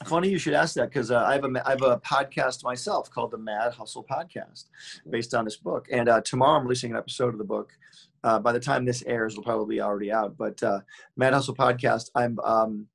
Funny 0.05 0.29
you 0.29 0.38
should 0.38 0.53
ask 0.53 0.75
that 0.75 0.88
because 0.88 1.12
uh, 1.12 1.25
I 1.25 1.34
have 1.34 1.43
a 1.43 1.67
I 1.67 1.71
have 1.71 1.82
a 1.82 1.99
podcast 1.99 2.63
myself 2.63 3.12
called 3.12 3.32
the 3.32 3.38
Mad 3.38 3.73
Hustle 3.73 4.05
Podcast, 4.10 4.67
based 5.10 5.34
on 5.34 5.43
this 5.43 5.58
book. 5.58 5.88
And 5.91 6.08
uh, 6.08 6.21
tomorrow 6.21 6.58
I'm 6.58 6.63
releasing 6.63 6.91
an 6.91 6.97
episode 6.97 7.34
of 7.34 7.39
the 7.39 7.43
book. 7.43 7.73
Uh, 8.23 8.39
by 8.39 8.53
the 8.53 8.60
time 8.62 8.86
this 8.86 9.03
airs, 9.05 9.34
it'll 9.34 9.43
probably 9.43 9.75
be 9.75 9.82
already 9.82 10.13
out. 10.13 10.38
But 10.38 10.63
uh, 10.63 10.79
Mad 11.17 11.34
Hustle 11.34 11.55
Podcast, 11.55 12.10
I'm 12.15 12.39
um, 12.39 12.88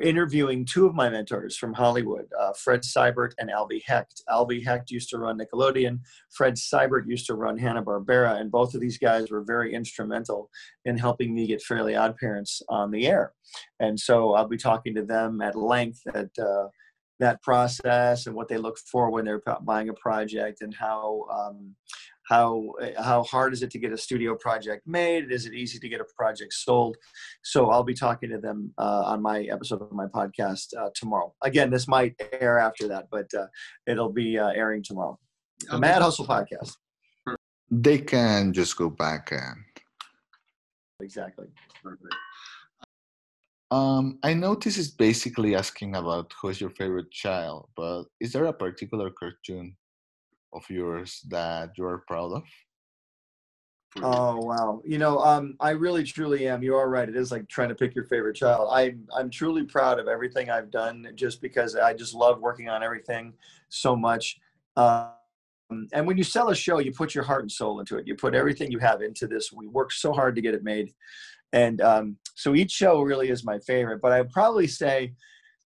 interviewing 0.00 0.64
two 0.64 0.86
of 0.86 0.94
my 0.94 1.08
mentors 1.08 1.56
from 1.56 1.72
Hollywood, 1.72 2.26
uh, 2.38 2.52
Fred 2.52 2.82
Seibert 2.82 3.32
and 3.38 3.50
Albie 3.50 3.82
Hecht. 3.84 4.22
Albie 4.28 4.64
Hecht 4.64 4.90
used 4.90 5.10
to 5.10 5.18
run 5.18 5.38
Nickelodeon. 5.38 6.00
Fred 6.30 6.54
Seibert 6.54 7.08
used 7.08 7.26
to 7.26 7.34
run 7.34 7.58
Hanna-Barbera, 7.58 8.40
and 8.40 8.50
both 8.50 8.74
of 8.74 8.80
these 8.80 8.98
guys 8.98 9.30
were 9.30 9.42
very 9.42 9.74
instrumental 9.74 10.48
in 10.84 10.96
helping 10.96 11.34
me 11.34 11.46
get 11.48 11.62
Fairly 11.62 11.96
Odd 11.96 12.16
Parents 12.18 12.62
on 12.68 12.90
the 12.90 13.06
air. 13.06 13.32
And 13.80 13.98
so 13.98 14.34
I'll 14.34 14.48
be 14.48 14.56
talking 14.56 14.94
to 14.94 15.02
them 15.02 15.40
at 15.40 15.56
length 15.56 16.02
at 16.14 16.30
uh, 16.38 16.68
that 17.18 17.42
process 17.42 18.26
and 18.26 18.34
what 18.34 18.48
they 18.48 18.58
look 18.58 18.78
for 18.78 19.10
when 19.10 19.24
they're 19.24 19.42
buying 19.62 19.88
a 19.88 19.94
project 19.94 20.62
and 20.62 20.74
how 20.74 21.24
um, 21.32 21.74
how 22.30 22.72
how 22.96 23.24
hard 23.24 23.52
is 23.52 23.62
it 23.62 23.70
to 23.72 23.78
get 23.78 23.92
a 23.92 23.98
studio 23.98 24.36
project 24.36 24.86
made? 24.86 25.32
Is 25.32 25.46
it 25.46 25.52
easy 25.52 25.78
to 25.80 25.88
get 25.88 26.00
a 26.00 26.06
project 26.16 26.52
sold? 26.52 26.96
So 27.42 27.70
i'll 27.70 27.82
be 27.82 27.94
talking 28.06 28.30
to 28.30 28.38
them 28.38 28.72
uh, 28.78 29.02
on 29.12 29.20
my 29.20 29.42
episode 29.56 29.82
of 29.82 29.92
my 29.92 30.06
podcast 30.06 30.66
uh, 30.78 30.90
tomorrow. 30.94 31.34
Again 31.42 31.70
this 31.70 31.88
might 31.88 32.14
air 32.40 32.58
after 32.58 32.86
that 32.88 33.08
but 33.10 33.28
uh, 33.34 33.46
it'll 33.86 34.12
be 34.12 34.38
uh, 34.38 34.50
airing 34.50 34.82
tomorrow. 34.84 35.18
The 35.66 35.72
okay. 35.72 35.80
mad 35.80 36.02
hustle 36.02 36.26
podcast. 36.26 36.76
They 37.70 37.98
can 37.98 38.52
just 38.52 38.76
go 38.76 38.88
back 38.90 39.32
and 39.32 39.56
exactly. 41.00 41.48
Perfect. 41.82 42.14
Um, 43.72 44.18
I 44.24 44.34
know 44.34 44.56
this 44.56 44.76
is 44.76 44.90
basically 44.90 45.54
asking 45.54 45.94
about 45.94 46.32
who's 46.40 46.60
your 46.60 46.70
favorite 46.70 47.10
child, 47.12 47.68
but 47.76 48.04
is 48.20 48.32
there 48.32 48.46
a 48.46 48.52
particular 48.52 49.10
cartoon 49.10 49.76
of 50.52 50.68
yours 50.68 51.20
that 51.28 51.70
you're 51.76 52.04
proud 52.06 52.32
of? 52.32 52.42
Oh 53.96 54.36
wow! 54.36 54.80
You 54.84 54.98
know, 54.98 55.18
um, 55.18 55.56
I 55.58 55.70
really 55.70 56.04
truly 56.04 56.46
am. 56.46 56.62
You 56.62 56.76
are 56.76 56.88
right. 56.88 57.08
It 57.08 57.16
is 57.16 57.32
like 57.32 57.48
trying 57.48 57.70
to 57.70 57.74
pick 57.74 57.92
your 57.94 58.04
favorite 58.04 58.36
child. 58.36 58.68
I'm 58.70 59.08
I'm 59.12 59.30
truly 59.30 59.64
proud 59.64 59.98
of 59.98 60.06
everything 60.06 60.48
I've 60.48 60.70
done, 60.70 61.08
just 61.16 61.42
because 61.42 61.74
I 61.74 61.92
just 61.92 62.14
love 62.14 62.40
working 62.40 62.68
on 62.68 62.84
everything 62.84 63.32
so 63.68 63.96
much. 63.96 64.38
Um, 64.76 65.08
and 65.92 66.06
when 66.06 66.16
you 66.16 66.22
sell 66.22 66.50
a 66.50 66.54
show, 66.54 66.78
you 66.78 66.92
put 66.92 67.16
your 67.16 67.24
heart 67.24 67.42
and 67.42 67.50
soul 67.50 67.80
into 67.80 67.96
it. 67.96 68.06
You 68.06 68.14
put 68.14 68.34
everything 68.34 68.70
you 68.70 68.78
have 68.78 69.02
into 69.02 69.26
this. 69.26 69.52
We 69.52 69.66
work 69.66 69.90
so 69.90 70.12
hard 70.12 70.36
to 70.36 70.40
get 70.40 70.54
it 70.54 70.62
made, 70.62 70.94
and 71.52 71.80
um, 71.80 72.16
so 72.36 72.54
each 72.54 72.70
show 72.70 73.02
really 73.02 73.28
is 73.28 73.44
my 73.44 73.58
favorite. 73.58 74.00
But 74.00 74.12
I'd 74.12 74.30
probably 74.30 74.68
say, 74.68 75.14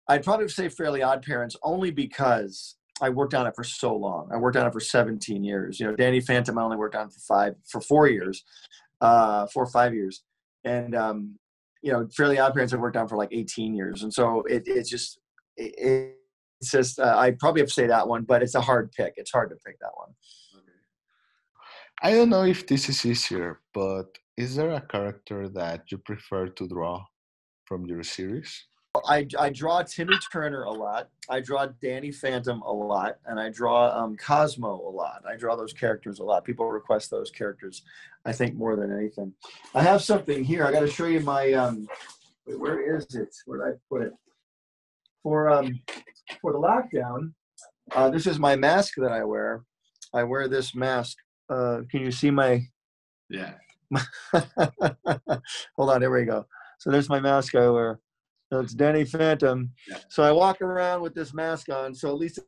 I'd 0.08 0.24
probably 0.24 0.48
say 0.48 0.70
Fairly 0.70 1.02
Odd 1.02 1.24
Parents 1.24 1.56
only 1.64 1.90
because 1.90 2.76
I 3.02 3.10
worked 3.10 3.34
on 3.34 3.48
it 3.48 3.56
for 3.56 3.64
so 3.64 3.96
long. 3.96 4.30
I 4.32 4.38
worked 4.38 4.58
on 4.58 4.68
it 4.68 4.74
for 4.74 4.80
17 4.80 5.44
years. 5.44 5.80
You 5.80 5.88
know, 5.88 5.96
Danny 5.96 6.22
Phantom 6.22 6.58
I 6.58 6.62
only 6.62 6.78
worked 6.78 6.96
on 6.96 7.10
for 7.10 7.20
five 7.20 7.56
for 7.68 7.82
four 7.82 8.08
years, 8.08 8.44
uh, 9.02 9.48
four 9.48 9.64
or 9.64 9.72
five 9.72 9.94
years, 9.94 10.24
and 10.64 10.96
um, 10.96 11.40
you 11.82 11.92
know, 11.92 12.08
Fairly 12.16 12.38
Odd 12.40 12.54
Parents 12.54 12.74
I 12.74 12.78
worked 12.78 12.98
on 12.98 13.08
for 13.08 13.18
like 13.18 13.30
18 13.32 13.76
years, 13.76 14.04
and 14.04 14.14
so 14.14 14.44
it, 14.44 14.64
it's 14.68 14.90
just 14.90 15.20
it, 15.58 16.16
it's 16.60 16.72
just 16.72 17.00
uh, 17.00 17.16
I 17.18 17.32
probably 17.32 17.62
have 17.62 17.70
to 17.70 17.74
say 17.74 17.88
that 17.88 18.08
one, 18.08 18.24
but 18.24 18.44
it's 18.44 18.56
a 18.56 18.62
hard 18.62 18.92
pick. 18.92 19.14
It's 19.18 19.32
hard 19.32 19.50
to 19.50 19.56
pick 19.66 19.80
that 19.80 19.92
one. 19.96 20.10
I 22.04 22.12
don't 22.12 22.30
know 22.30 22.44
if 22.44 22.66
this 22.66 22.90
is 22.90 23.06
easier, 23.06 23.62
but 23.74 24.18
is 24.38 24.56
there 24.56 24.72
a 24.72 24.82
character 24.82 25.50
that 25.50 25.92
you 25.92 26.00
prefer 26.00 26.48
to 26.48 26.68
draw 26.68 27.04
from 27.66 27.86
your 27.86 28.04
series? 28.04 28.66
I, 29.08 29.26
I 29.40 29.50
draw 29.50 29.82
Timmy 29.84 30.18
Turner 30.32 30.64
a 30.64 30.72
lot. 30.72 31.10
I 31.30 31.40
draw 31.40 31.68
Danny 31.82 32.12
Phantom 32.12 32.62
a 32.62 32.72
lot, 32.72 33.18
and 33.26 33.40
I 33.40 33.50
draw 33.50 33.88
um, 33.98 34.18
Cosmo 34.18 34.82
a 34.88 34.92
lot. 34.92 35.24
I 35.28 35.38
draw 35.38 35.56
those 35.56 35.72
characters 35.72 36.20
a 36.20 36.24
lot. 36.24 36.44
People 36.44 36.70
request 36.70 37.10
those 37.10 37.32
characters, 37.32 37.84
I 38.26 38.34
think, 38.34 38.56
more 38.56 38.76
than 38.76 38.96
anything. 38.96 39.34
I 39.74 39.84
have 39.84 40.02
something 40.02 40.44
here. 40.44 40.66
I 40.66 40.72
got 40.72 40.82
to 40.82 40.88
show 40.88 41.06
you 41.06 41.22
my. 41.22 41.54
Um, 41.54 41.88
wait, 42.46 42.60
where 42.60 42.98
is 42.98 43.16
it? 43.16 43.34
Where 43.46 43.60
did 43.60 43.76
I 43.76 43.78
put 43.90 44.02
it? 44.02 44.14
For 45.24 45.50
um, 45.50 45.80
for 46.42 46.52
the 46.52 46.60
lockdown, 46.60 47.34
uh, 47.94 48.10
this 48.10 48.28
is 48.28 48.40
my 48.40 48.56
mask 48.56 48.96
that 48.98 49.12
I 49.12 49.24
wear. 49.24 49.64
I 50.14 50.24
wear 50.24 50.50
this 50.50 50.76
mask. 50.76 51.18
Uh, 51.50 51.82
can 51.90 52.02
you 52.02 52.12
see 52.12 52.32
my? 52.32 52.62
Yeah. 53.30 53.54
Hold 54.32 55.92
on, 55.92 56.02
there 56.02 56.12
we 56.12 56.26
go. 56.26 56.46
So 56.80 56.92
there's 56.92 57.10
my 57.10 57.20
mask 57.20 57.56
I 57.56 57.70
wear. 57.70 58.00
So 58.52 58.60
it's 58.60 58.74
Danny 58.74 59.06
Phantom. 59.06 59.72
Yeah. 59.88 60.00
So 60.10 60.24
I 60.24 60.32
walk 60.32 60.62
around 60.62 61.02
with 61.02 61.14
this 61.16 61.34
mask 61.34 61.70
on. 61.70 61.96
So 61.96 62.10
at 62.10 62.18
least 62.18 62.40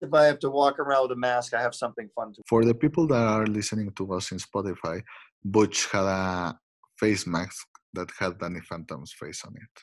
if 0.00 0.12
I 0.12 0.24
have 0.24 0.40
to 0.40 0.50
walk 0.50 0.80
around 0.80 1.02
with 1.04 1.12
a 1.12 1.20
mask, 1.20 1.54
I 1.54 1.62
have 1.62 1.76
something 1.76 2.08
fun 2.14 2.32
to. 2.32 2.42
For 2.48 2.64
the 2.64 2.74
people 2.74 3.06
that 3.06 3.22
are 3.22 3.46
listening 3.46 3.92
to 3.92 4.14
us 4.14 4.32
in 4.32 4.38
Spotify, 4.38 5.00
Butch 5.44 5.86
had 5.92 6.06
a 6.06 6.58
face 6.98 7.24
mask 7.24 7.68
that 7.94 8.10
had 8.18 8.38
Danny 8.38 8.60
Phantom's 8.68 9.12
face 9.12 9.44
on 9.44 9.54
it. 9.54 9.82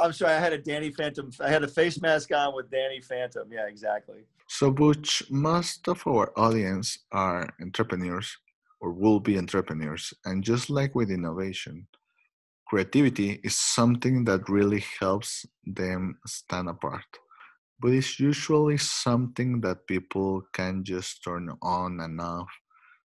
I'm 0.00 0.12
sorry, 0.12 0.34
I 0.34 0.40
had 0.40 0.54
a 0.54 0.58
Danny 0.58 0.90
Phantom. 0.90 1.30
I 1.40 1.50
had 1.50 1.64
a 1.64 1.68
face 1.68 2.00
mask 2.00 2.32
on 2.32 2.54
with 2.54 2.70
Danny 2.70 3.00
Phantom. 3.00 3.46
Yeah, 3.50 3.66
exactly. 3.66 4.20
So, 4.48 4.70
Butch, 4.70 5.22
most 5.28 5.88
of 5.88 6.02
our 6.06 6.32
audience 6.38 6.98
are 7.12 7.46
entrepreneurs 7.60 8.38
or 8.80 8.92
will 8.92 9.20
be 9.20 9.36
entrepreneurs. 9.36 10.14
And 10.24 10.42
just 10.42 10.70
like 10.70 10.94
with 10.94 11.10
innovation, 11.10 11.88
creativity 12.68 13.40
is 13.42 13.56
something 13.56 14.24
that 14.24 14.48
really 14.48 14.84
helps 15.00 15.46
them 15.64 16.18
stand 16.26 16.68
apart. 16.68 17.06
But 17.80 17.92
it's 17.92 18.20
usually 18.20 18.76
something 18.76 19.60
that 19.62 19.86
people 19.86 20.42
can 20.52 20.84
just 20.84 21.24
turn 21.24 21.50
on 21.62 22.00
and 22.00 22.20
off. 22.20 22.48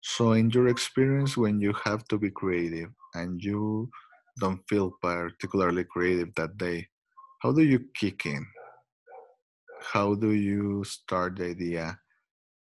So, 0.02 0.34
in 0.34 0.50
your 0.52 0.68
experience, 0.68 1.36
when 1.36 1.60
you 1.60 1.74
have 1.84 2.08
to 2.10 2.18
be 2.18 2.30
creative 2.30 2.90
and 3.14 3.42
you 3.42 3.90
don't 4.40 4.62
feel 4.70 4.92
particularly 5.02 5.84
creative 5.86 6.30
that 6.36 6.58
day, 6.58 6.88
how 7.42 7.52
do 7.52 7.64
you 7.64 7.80
kick 7.96 8.26
in? 8.26 8.46
How 9.82 10.16
do 10.16 10.32
you 10.32 10.84
start 10.84 11.38
the 11.38 11.46
idea 11.50 11.98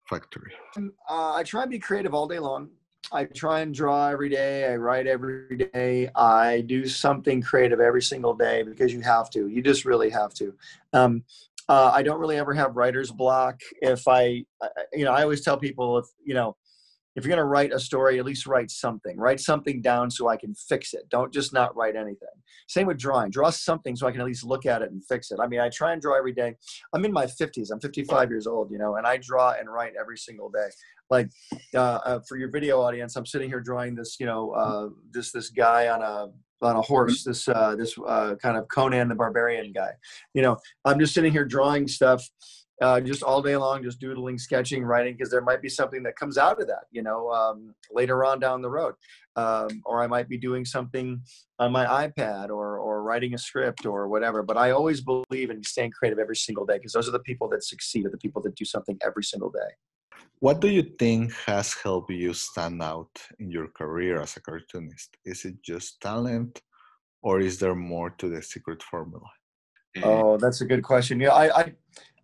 factory? 0.09 0.53
Uh, 0.79 1.35
I 1.35 1.43
try 1.43 1.63
and 1.63 1.71
be 1.71 1.79
creative 1.79 2.15
all 2.15 2.29
day 2.29 2.39
long. 2.39 2.71
I 3.12 3.25
try 3.25 3.61
and 3.61 3.75
draw 3.75 4.09
every 4.09 4.29
day. 4.29 4.73
I 4.73 4.77
write 4.77 5.07
every 5.07 5.57
day. 5.57 6.11
I 6.14 6.62
do 6.62 6.87
something 6.87 7.40
creative 7.40 7.81
every 7.81 8.03
single 8.03 8.35
day 8.35 8.62
because 8.62 8.92
you 8.92 9.01
have 9.01 9.31
to. 9.31 9.49
You 9.49 9.62
just 9.62 9.85
really 9.85 10.11
have 10.11 10.35
to. 10.35 10.55
Um, 10.92 11.25
uh, 11.69 11.90
I 11.92 12.03
don't 12.03 12.21
really 12.21 12.37
ever 12.37 12.55
have 12.55 12.77
writer's 12.77 13.11
block. 13.11 13.61
If 13.81 14.07
I, 14.07 14.45
you 14.92 15.05
know, 15.05 15.12
I 15.12 15.23
always 15.23 15.42
tell 15.42 15.57
people 15.57 15.99
if 15.99 16.07
you 16.25 16.35
know, 16.35 16.57
if 17.17 17.25
you're 17.25 17.35
going 17.35 17.45
to 17.45 17.45
write 17.45 17.73
a 17.73 17.81
story, 17.81 18.19
at 18.19 18.27
least 18.27 18.47
write 18.47 18.71
something. 18.71 19.17
Write 19.17 19.41
something 19.41 19.81
down 19.81 20.11
so 20.11 20.29
I 20.29 20.37
can 20.37 20.55
fix 20.55 20.93
it. 20.93 21.09
Don't 21.09 21.33
just 21.33 21.53
not 21.53 21.75
write 21.75 21.97
anything. 21.97 22.29
Same 22.69 22.87
with 22.87 22.99
drawing. 22.99 23.31
Draw 23.31 23.51
something 23.51 23.97
so 23.97 24.07
I 24.07 24.13
can 24.13 24.21
at 24.21 24.27
least 24.27 24.45
look 24.45 24.67
at 24.67 24.83
it 24.83 24.91
and 24.91 25.03
fix 25.05 25.31
it. 25.31 25.39
I 25.41 25.47
mean, 25.47 25.61
I 25.61 25.71
try 25.71 25.93
and 25.93 26.03
draw 26.03 26.17
every 26.17 26.33
day. 26.33 26.55
I'm 26.93 27.05
in 27.07 27.13
my 27.13 27.25
50s. 27.25 27.71
I'm 27.73 27.81
55 27.81 28.31
years 28.31 28.47
old, 28.47 28.71
you 28.71 28.79
know, 28.79 28.97
and 28.97 29.07
I 29.07 29.17
draw 29.17 29.53
and 29.59 29.73
write 29.73 29.95
every 29.99 30.19
single 30.19 30.51
day. 30.51 30.69
Like 31.09 31.31
uh, 31.75 32.01
uh, 32.05 32.21
for 32.29 32.37
your 32.37 32.51
video 32.51 32.83
audience, 32.83 33.17
I'm 33.17 33.27
sitting 33.27 33.49
here 33.49 33.61
drawing 33.61 33.95
this, 33.95 34.17
you 34.21 34.27
know, 34.27 34.51
uh, 34.51 34.89
this 35.13 35.33
this 35.33 35.51
guy 35.51 35.89
on 35.89 36.03
a 36.03 36.27
on 36.63 36.77
a 36.77 36.83
horse. 36.83 37.23
This 37.25 37.49
uh, 37.49 37.77
this 37.77 37.97
uh, 38.07 38.35
kind 38.43 38.57
of 38.57 38.67
Conan 38.69 39.09
the 39.09 39.15
Barbarian 39.15 39.73
guy. 39.73 39.91
You 40.35 40.43
know, 40.43 40.57
I'm 40.85 40.99
just 40.99 41.15
sitting 41.15 41.33
here 41.33 41.45
drawing 41.45 41.87
stuff 41.87 42.29
uh, 42.83 43.01
just 43.01 43.23
all 43.23 43.41
day 43.41 43.57
long, 43.57 43.83
just 43.83 44.01
doodling, 44.01 44.39
sketching, 44.39 44.85
writing, 44.85 45.15
because 45.15 45.31
there 45.31 45.41
might 45.41 45.62
be 45.62 45.69
something 45.69 46.03
that 46.03 46.17
comes 46.17 46.37
out 46.37 46.61
of 46.61 46.67
that, 46.67 46.85
you 46.91 47.03
know, 47.03 47.31
um, 47.31 47.75
later 47.91 48.25
on 48.25 48.39
down 48.39 48.61
the 48.61 48.69
road. 48.69 48.95
Um, 49.37 49.83
or 49.85 50.03
I 50.03 50.07
might 50.07 50.29
be 50.29 50.39
doing 50.39 50.65
something 50.65 51.21
on 51.59 51.71
my 51.71 51.85
iPad 52.07 52.49
or, 52.49 52.79
or 52.79 53.03
writing 53.03 53.35
a 53.35 53.39
script 53.39 53.85
or 53.85 54.09
whatever. 54.09 54.43
But 54.43 54.57
I 54.57 54.71
always 54.71 55.01
believe 55.03 55.51
in 55.51 55.62
staying 55.62 55.93
creative 55.93 56.19
every 56.19 56.37
single 56.37 56.65
day 56.65 56.79
because 56.79 56.93
those 56.93 57.09
are 57.09 57.12
the 57.12 57.21
people 57.21 57.49
that 57.51 57.62
succeed, 57.65 58.07
are 58.07 58.11
the 58.11 58.19
people 58.19 58.41
that 58.43 58.55
do 58.55 58.65
something 58.65 58.99
every 59.05 59.25
single 59.25 59.51
day. 59.51 59.73
What 60.41 60.61
do 60.61 60.69
you 60.69 60.83
think 60.99 61.33
has 61.47 61.75
helped 61.75 62.11
you 62.11 62.35
stand 62.35 62.83
out 62.83 63.11
in 63.39 63.51
your 63.51 63.69
career 63.69 64.21
as 64.21 64.37
a 64.37 64.41
cartoonist? 64.41 65.17
Is 65.25 65.45
it 65.45 65.62
just 65.62 66.01
talent 66.01 66.61
or 67.23 67.41
is 67.41 67.59
there 67.59 67.75
more 67.75 68.11
to 68.11 68.29
the 68.29 68.43
secret 68.43 68.83
formula? 68.83 69.29
Oh, 70.03 70.37
that's 70.37 70.61
a 70.61 70.67
good 70.67 70.83
question. 70.83 71.21
Yeah, 71.21 71.33
I, 71.33 71.61
I 71.61 71.73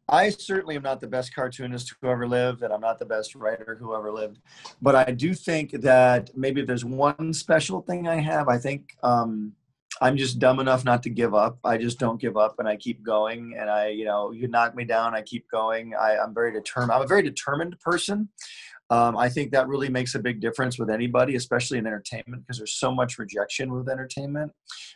I 0.09 0.31
certainly 0.31 0.77
am 0.77 0.83
not 0.83 1.01
the 1.01 1.07
best 1.07 1.35
cartoonist 1.35 1.95
who 2.01 2.09
ever 2.09 2.27
lived, 2.27 2.63
and 2.63 2.73
I'm 2.73 2.81
not 2.81 2.99
the 2.99 3.07
best 3.07 3.35
writer 3.35 3.77
who 3.79 3.95
ever 3.95 4.11
lived. 4.13 4.41
But 4.81 4.95
I 4.95 5.11
do 5.13 5.33
think 5.35 5.71
that 5.83 6.37
maybe 6.37 6.61
if 6.61 6.67
there's 6.67 6.85
one 6.85 7.33
special 7.33 7.81
thing 7.83 8.09
I 8.09 8.17
have, 8.17 8.49
I 8.49 8.59
think 8.59 8.97
um, 9.03 9.53
I'm 10.01 10.17
just 10.17 10.39
dumb 10.39 10.59
enough 10.59 10.85
not 10.85 11.03
to 11.05 11.11
give 11.11 11.35
up. 11.35 11.59
I 11.65 11.79
just 11.79 11.99
don't 11.99 12.21
give 12.21 12.37
up, 12.37 12.57
and 12.59 12.69
I 12.69 12.77
keep 12.77 13.03
going. 13.03 13.57
And 13.59 13.71
I, 13.71 13.89
you 13.89 14.05
know, 14.05 14.33
you 14.33 14.49
knock 14.49 14.75
me 14.75 14.85
down, 14.85 15.15
I 15.15 15.23
keep 15.23 15.49
going. 15.51 15.95
I, 15.95 16.19
I'm 16.19 16.35
very 16.35 16.53
determined. 16.53 16.93
I'm 16.93 17.03
a 17.03 17.07
very 17.07 17.23
determined 17.23 17.79
person. 17.81 18.29
Um, 18.91 19.17
I 19.17 19.29
think 19.31 19.53
that 19.53 19.69
really 19.69 19.89
makes 19.89 20.15
a 20.15 20.19
big 20.19 20.41
difference 20.41 20.79
with 20.79 20.91
anybody, 20.91 21.37
especially 21.37 21.79
in 21.79 21.87
entertainment, 21.87 22.43
because 22.43 22.59
there's 22.59 22.75
so 22.75 22.93
much 22.93 23.19
rejection 23.19 23.73
with 23.73 23.89
entertainment. 23.89 24.53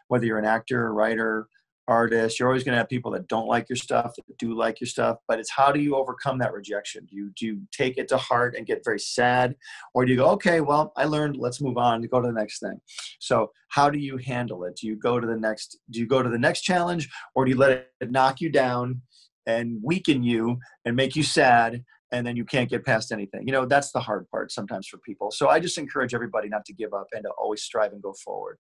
Whether 0.09 0.27
you're 0.27 0.39
an 0.39 0.45
actor, 0.45 0.85
or 0.85 0.93
writer, 0.93 1.49
artist. 1.89 2.39
You're 2.39 2.49
always 2.49 2.65
going 2.65 2.73
to 2.73 2.79
have 2.79 2.89
people 2.89 3.11
that 3.13 3.29
don't 3.29 3.47
like 3.47 3.69
your 3.69 3.77
stuff, 3.77 4.15
that 4.17 4.39
do 4.39 4.55
like 4.55 4.81
your 4.81 4.89
stuff. 4.89 5.19
But 5.29 5.39
it's 5.39 5.51
how 5.51 5.73
do 5.73 5.81
you 5.81 5.97
overcome 5.97 6.39
that 6.39 6.53
rejection? 6.53 7.07
Do 7.07 7.17
you 7.17 7.31
do 7.39 7.47
you 7.47 7.63
take 7.73 7.99
it 7.99 8.09
to 8.09 8.17
heart 8.17 8.55
and 8.57 8.67
get 8.67 8.85
very 8.85 8.99
sad, 8.99 9.55
or 9.95 10.05
do 10.05 10.13
you 10.13 10.19
go, 10.19 10.27
okay, 10.31 10.61
well, 10.61 10.93
I 10.97 11.05
learned. 11.05 11.37
Let's 11.37 11.61
move 11.61 11.77
on 11.77 12.03
to 12.03 12.09
go 12.09 12.21
to 12.21 12.27
the 12.27 12.33
next 12.33 12.61
thing. 12.61 12.81
So 13.21 13.53
how 13.69 13.91
do 13.91 13.99
you 13.99 14.17
handle 14.17 14.65
it? 14.65 14.77
Do 14.77 14.87
you 14.87 14.97
go 14.97 15.21
to 15.21 15.27
the 15.27 15.37
next? 15.37 15.79
Do 15.91 16.01
you 16.01 16.07
go 16.07 16.23
to 16.23 16.29
the 16.29 16.39
next 16.39 16.63
challenge, 16.63 17.09
or 17.35 17.45
do 17.45 17.51
you 17.51 17.57
let 17.57 17.89
it 18.01 18.11
knock 18.11 18.41
you 18.41 18.51
down 18.51 19.03
and 19.47 19.79
weaken 19.83 20.23
you 20.23 20.59
and 20.85 20.97
make 20.97 21.17
you 21.17 21.23
sad? 21.23 21.85
And 22.13 22.25
then 22.25 22.37
you 22.37 22.45
can't 22.45 22.71
get 22.71 22.85
past 22.85 23.11
anything. 23.11 23.49
You 23.49 23.53
know, 23.53 23.67
that's 23.67 23.91
the 23.91 23.99
hard 23.99 24.31
part 24.31 24.53
sometimes 24.53 24.87
for 24.87 24.99
people. 24.99 25.33
So 25.33 25.49
I 25.49 25.59
just 25.59 25.77
encourage 25.77 26.15
everybody 26.15 26.49
not 26.49 26.65
to 26.67 26.73
give 26.73 26.95
up 26.95 27.09
and 27.13 27.25
to 27.25 27.31
always 27.31 27.63
strive 27.63 27.93
and 27.93 28.01
go 28.01 28.15
forward. 28.25 28.59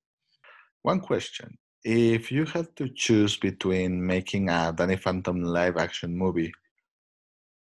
One 0.82 0.98
question 0.98 1.56
if 1.84 2.32
you 2.32 2.44
had 2.44 2.74
to 2.76 2.88
choose 2.88 3.36
between 3.36 4.04
making 4.04 4.48
a 4.48 4.72
Danny 4.76 4.96
Phantom 4.96 5.42
live 5.42 5.76
action 5.76 6.16
movie 6.16 6.52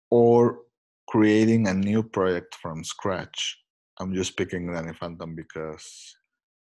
or 0.09 0.59
creating 1.07 1.67
a 1.67 1.73
new 1.73 2.03
project 2.03 2.55
from 2.55 2.83
scratch, 2.83 3.59
I'm 3.99 4.13
just 4.13 4.37
picking 4.37 4.71
Danny 4.71 4.93
Phantom 4.93 5.35
because 5.35 6.15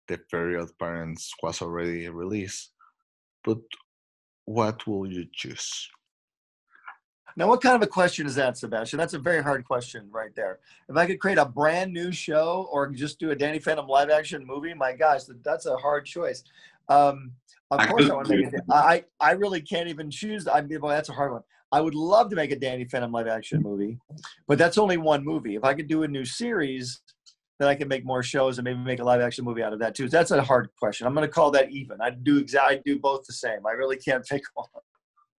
the 0.08 0.20
Odd 0.60 0.78
Parents 0.80 1.34
was 1.44 1.62
already 1.62 2.08
released. 2.10 2.72
But 3.44 3.60
what 4.46 4.88
will 4.88 5.12
you 5.12 5.26
choose? 5.34 5.90
Now, 7.36 7.48
what 7.48 7.62
kind 7.62 7.76
of 7.76 7.84
a 7.84 7.88
question 7.88 8.26
is 8.26 8.34
that, 8.36 8.58
Sebastian? 8.58 8.98
That's 8.98 9.14
a 9.14 9.20
very 9.20 9.44
hard 9.44 9.64
question 9.64 10.10
right 10.10 10.34
there. 10.36 10.58
If 10.90 10.98
I 10.98 11.06
could 11.06 11.20
create 11.20 11.38
a 11.38 11.46
brand 11.46 11.94
new 11.94 12.12
show 12.12 12.68
or 12.72 12.90
just 12.90 13.20
do 13.20 13.30
a 13.30 13.36
Danny 13.36 13.60
Phantom 13.60 13.88
live 13.88 14.10
action 14.10 14.44
movie, 14.44 14.74
my 14.74 14.94
gosh, 14.94 15.22
that's 15.44 15.68
a 15.68 15.78
hard 15.78 16.06
choice. 16.06 16.44
Um, 16.90 17.34
of 17.72 17.82
I 17.82 17.88
course, 17.88 18.10
I 18.10 18.14
want 18.14 18.28
to 18.28 18.38
make 18.38 18.54
it. 18.54 18.62
I 18.72 19.04
I 19.20 19.32
really 19.32 19.62
can't 19.62 19.90
even 19.90 20.10
choose. 20.10 20.48
I 20.48 20.62
mean, 20.62 20.80
well, 20.82 20.92
that's 20.92 21.10
a 21.10 21.14
hard 21.14 21.34
one. 21.34 21.42
I 21.72 21.82
would 21.82 21.96
love 21.96 22.30
to 22.30 22.36
make 22.36 22.52
a 22.52 22.56
Danny 22.56 22.86
Phantom 22.86 23.12
live 23.12 23.28
action 23.28 23.62
movie, 23.62 23.98
but 24.48 24.58
that's 24.58 24.78
only 24.78 24.96
one 24.98 25.26
movie. 25.26 25.56
If 25.56 25.66
I 25.66 25.74
could 25.74 25.88
do 25.88 26.04
a 26.04 26.08
new 26.08 26.24
series, 26.24 27.02
then 27.60 27.68
I 27.68 27.76
can 27.76 27.88
make 27.88 28.06
more 28.06 28.24
shows 28.24 28.58
and 28.58 28.64
maybe 28.64 28.80
make 28.80 29.00
a 29.00 29.04
live 29.04 29.20
action 29.20 29.44
movie 29.44 29.64
out 29.64 29.74
of 29.74 29.80
that 29.80 29.96
too. 29.96 30.08
That's 30.08 30.32
a 30.32 30.42
hard 30.42 30.70
question. 30.80 31.08
I'm 31.08 31.14
going 31.14 31.28
to 31.28 31.34
call 31.34 31.52
that 31.52 31.72
even. 31.72 32.00
I 32.02 32.12
do 32.12 32.38
exactly 32.38 32.82
do 32.86 33.00
both 33.00 33.26
the 33.26 33.34
same. 33.34 33.66
I 33.68 33.72
really 33.72 33.98
can't 33.98 34.26
pick 34.30 34.44
one. 34.54 34.68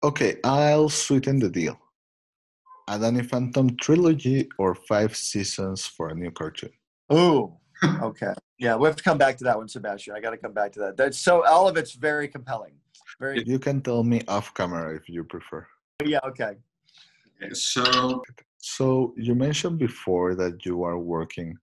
Okay, 0.04 0.36
I'll 0.44 0.88
sweeten 0.88 1.38
the 1.38 1.48
deal. 1.48 1.78
A 2.88 2.98
Danny 2.98 3.22
Phantom 3.22 3.76
trilogy 3.76 4.48
or 4.58 4.74
five 4.74 5.16
seasons 5.16 5.86
for 5.86 6.08
a 6.08 6.14
new 6.14 6.30
cartoon. 6.30 6.70
Ooh, 7.12 7.54
okay. 7.84 8.34
Yeah, 8.58 8.76
we 8.76 8.86
have 8.86 8.96
to 8.96 9.02
come 9.02 9.18
back 9.18 9.36
to 9.38 9.44
that 9.44 9.56
one, 9.56 9.68
Sebastian. 9.68 10.14
I 10.14 10.20
got 10.20 10.30
to 10.30 10.36
come 10.36 10.52
back 10.52 10.72
to 10.72 10.80
that. 10.80 10.96
That's 10.96 11.18
so 11.18 11.44
all 11.44 11.68
of 11.68 11.76
it's 11.76 11.92
very 11.92 12.28
compelling. 12.28 12.74
Very. 13.20 13.42
You 13.44 13.58
can 13.58 13.80
tell 13.80 14.04
me 14.04 14.22
off 14.28 14.54
camera 14.54 14.94
if 14.94 15.08
you 15.08 15.24
prefer. 15.24 15.66
Yeah. 16.04 16.20
Okay. 16.24 16.56
Okay, 17.42 17.54
so 17.54 18.22
So 18.58 19.14
you 19.16 19.34
mentioned 19.34 19.78
before 19.78 20.34
that 20.34 20.64
you 20.66 20.82
are 20.82 20.98
working 20.98 21.56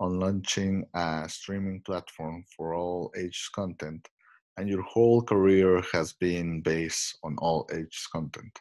on 0.00 0.20
launching 0.20 0.84
a 0.94 1.28
streaming 1.28 1.80
platform 1.80 2.44
for 2.56 2.74
all 2.74 3.12
ages 3.16 3.48
content, 3.52 4.08
and 4.56 4.68
your 4.68 4.82
whole 4.82 5.22
career 5.22 5.82
has 5.92 6.12
been 6.12 6.60
based 6.60 7.18
on 7.24 7.36
all 7.38 7.68
ages 7.72 8.06
content. 8.12 8.58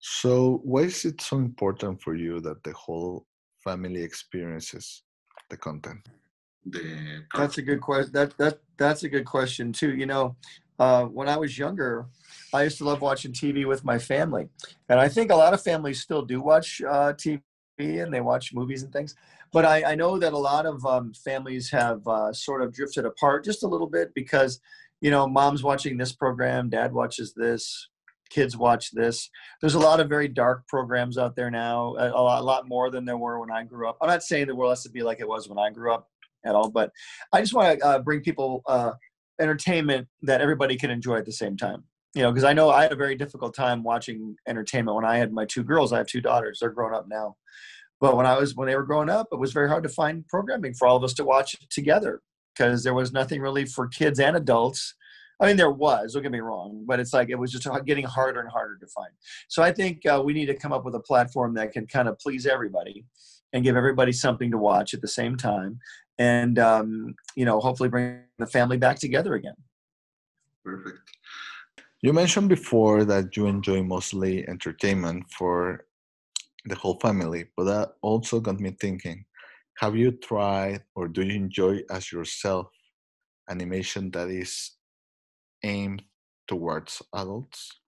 So 0.00 0.60
why 0.64 0.82
is 0.82 1.04
it 1.04 1.20
so 1.20 1.36
important 1.36 2.00
for 2.02 2.14
you 2.14 2.40
that 2.40 2.62
the 2.64 2.72
whole 2.72 3.26
family 3.62 4.02
experiences 4.02 5.02
the 5.50 5.56
content? 5.56 6.08
The 6.66 7.24
That's 7.34 7.58
a 7.58 7.62
good 7.62 7.80
question. 7.80 8.12
That 8.12 8.36
that 8.38 8.60
that's 8.76 9.02
a 9.02 9.08
good 9.08 9.24
question 9.24 9.72
too. 9.72 9.94
You 9.94 10.06
know, 10.06 10.36
uh, 10.78 11.04
when 11.04 11.28
I 11.28 11.36
was 11.36 11.58
younger, 11.58 12.06
I 12.52 12.64
used 12.64 12.78
to 12.78 12.84
love 12.84 13.00
watching 13.00 13.32
TV 13.32 13.66
with 13.66 13.84
my 13.84 13.98
family, 13.98 14.48
and 14.88 15.00
I 15.00 15.08
think 15.08 15.30
a 15.30 15.36
lot 15.36 15.54
of 15.54 15.62
families 15.62 16.00
still 16.00 16.22
do 16.22 16.40
watch 16.40 16.80
uh, 16.82 17.12
TV 17.14 17.40
and 17.78 18.12
they 18.12 18.20
watch 18.20 18.52
movies 18.52 18.82
and 18.82 18.92
things. 18.92 19.14
But 19.52 19.64
I, 19.64 19.92
I 19.92 19.94
know 19.94 20.18
that 20.18 20.32
a 20.32 20.38
lot 20.38 20.66
of 20.66 20.84
um, 20.84 21.12
families 21.14 21.70
have 21.70 22.06
uh, 22.06 22.32
sort 22.32 22.62
of 22.62 22.72
drifted 22.72 23.06
apart 23.06 23.44
just 23.44 23.62
a 23.62 23.68
little 23.68 23.86
bit 23.86 24.12
because, 24.14 24.60
you 25.00 25.10
know, 25.10 25.26
mom's 25.26 25.62
watching 25.62 25.96
this 25.96 26.12
program, 26.12 26.68
dad 26.68 26.92
watches 26.92 27.32
this, 27.34 27.88
kids 28.28 28.56
watch 28.56 28.90
this. 28.90 29.30
There's 29.60 29.74
a 29.74 29.78
lot 29.78 30.00
of 30.00 30.08
very 30.08 30.28
dark 30.28 30.66
programs 30.68 31.16
out 31.16 31.34
there 31.34 31.50
now, 31.50 31.94
a, 31.96 32.10
a, 32.10 32.22
lot, 32.22 32.40
a 32.40 32.44
lot 32.44 32.68
more 32.68 32.90
than 32.90 33.04
there 33.04 33.16
were 33.16 33.40
when 33.40 33.50
I 33.50 33.64
grew 33.64 33.88
up. 33.88 33.96
I'm 34.02 34.08
not 34.08 34.22
saying 34.22 34.48
the 34.48 34.54
world 34.54 34.72
has 34.72 34.82
to 34.82 34.90
be 34.90 35.02
like 35.02 35.20
it 35.20 35.28
was 35.28 35.48
when 35.48 35.58
I 35.58 35.70
grew 35.70 35.92
up 35.94 36.08
at 36.44 36.54
all, 36.54 36.70
but 36.70 36.90
I 37.32 37.40
just 37.40 37.54
want 37.54 37.78
to 37.78 37.86
uh, 37.86 37.98
bring 38.00 38.20
people 38.20 38.62
uh, 38.66 38.92
entertainment 39.40 40.08
that 40.22 40.40
everybody 40.40 40.76
can 40.76 40.90
enjoy 40.90 41.16
at 41.16 41.26
the 41.26 41.32
same 41.32 41.56
time. 41.56 41.84
You 42.14 42.22
know, 42.22 42.32
because 42.32 42.44
I 42.44 42.54
know 42.54 42.70
I 42.70 42.82
had 42.82 42.92
a 42.92 42.96
very 42.96 43.14
difficult 43.14 43.54
time 43.54 43.82
watching 43.82 44.34
entertainment 44.48 44.96
when 44.96 45.04
I 45.04 45.18
had 45.18 45.32
my 45.32 45.44
two 45.44 45.62
girls. 45.62 45.92
I 45.92 45.98
have 45.98 46.06
two 46.06 46.22
daughters; 46.22 46.58
they're 46.60 46.70
grown 46.70 46.94
up 46.94 47.06
now. 47.08 47.36
But 48.00 48.16
when 48.16 48.26
I 48.26 48.38
was 48.38 48.54
when 48.54 48.68
they 48.68 48.76
were 48.76 48.84
growing 48.84 49.10
up, 49.10 49.28
it 49.32 49.38
was 49.38 49.52
very 49.52 49.68
hard 49.68 49.82
to 49.82 49.88
find 49.88 50.26
programming 50.26 50.74
for 50.74 50.88
all 50.88 50.96
of 50.96 51.04
us 51.04 51.14
to 51.14 51.24
watch 51.24 51.56
together 51.70 52.22
because 52.54 52.82
there 52.82 52.94
was 52.94 53.12
nothing 53.12 53.40
really 53.40 53.66
for 53.66 53.88
kids 53.88 54.18
and 54.18 54.36
adults. 54.36 54.94
I 55.40 55.46
mean, 55.46 55.56
there 55.56 55.70
was. 55.70 56.14
Don't 56.14 56.22
get 56.22 56.32
me 56.32 56.40
wrong, 56.40 56.84
but 56.86 56.98
it's 56.98 57.12
like 57.12 57.30
it 57.30 57.38
was 57.38 57.52
just 57.52 57.68
getting 57.86 58.04
harder 58.04 58.40
and 58.40 58.50
harder 58.50 58.76
to 58.78 58.86
find. 58.88 59.10
So 59.48 59.62
I 59.62 59.72
think 59.72 60.04
uh, 60.06 60.20
we 60.24 60.32
need 60.32 60.46
to 60.46 60.54
come 60.54 60.72
up 60.72 60.84
with 60.84 60.94
a 60.96 61.00
platform 61.00 61.54
that 61.54 61.72
can 61.72 61.86
kind 61.86 62.08
of 62.08 62.18
please 62.18 62.46
everybody 62.46 63.04
and 63.52 63.64
give 63.64 63.76
everybody 63.76 64.12
something 64.12 64.50
to 64.50 64.58
watch 64.58 64.94
at 64.94 65.00
the 65.00 65.08
same 65.08 65.36
time, 65.36 65.78
and 66.18 66.58
um, 66.58 67.14
you 67.34 67.44
know, 67.44 67.60
hopefully 67.60 67.88
bring 67.88 68.20
the 68.38 68.46
family 68.46 68.76
back 68.76 68.98
together 68.98 69.34
again. 69.34 69.54
Perfect. 70.64 70.98
You 72.02 72.12
mentioned 72.12 72.48
before 72.48 73.04
that 73.04 73.36
you 73.36 73.46
enjoy 73.46 73.82
mostly 73.82 74.48
entertainment 74.48 75.24
for 75.30 75.86
the 76.64 76.74
whole 76.74 76.98
family. 77.00 77.46
But 77.56 77.64
that 77.64 77.88
also 78.02 78.40
got 78.40 78.60
me 78.60 78.76
thinking 78.80 79.24
have 79.78 79.94
you 79.94 80.10
tried 80.12 80.82
or 80.96 81.06
do 81.06 81.22
you 81.22 81.34
enjoy 81.34 81.80
as 81.90 82.10
yourself 82.10 82.66
animation 83.48 84.10
that 84.10 84.28
is 84.28 84.72
aimed 85.62 86.02
towards 86.48 87.00
adults? 87.14 87.78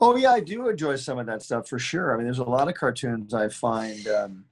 Oh, 0.00 0.16
yeah, 0.16 0.32
I 0.32 0.40
do 0.40 0.68
enjoy 0.68 0.96
some 0.96 1.18
of 1.18 1.26
that 1.26 1.42
stuff 1.42 1.68
for 1.68 1.78
sure. 1.78 2.12
I 2.12 2.16
mean, 2.16 2.24
there's 2.24 2.38
a 2.38 2.44
lot 2.44 2.68
of 2.68 2.74
cartoons 2.74 3.32
I 3.32 3.48
find. 3.48 4.06
Um, 4.08 4.44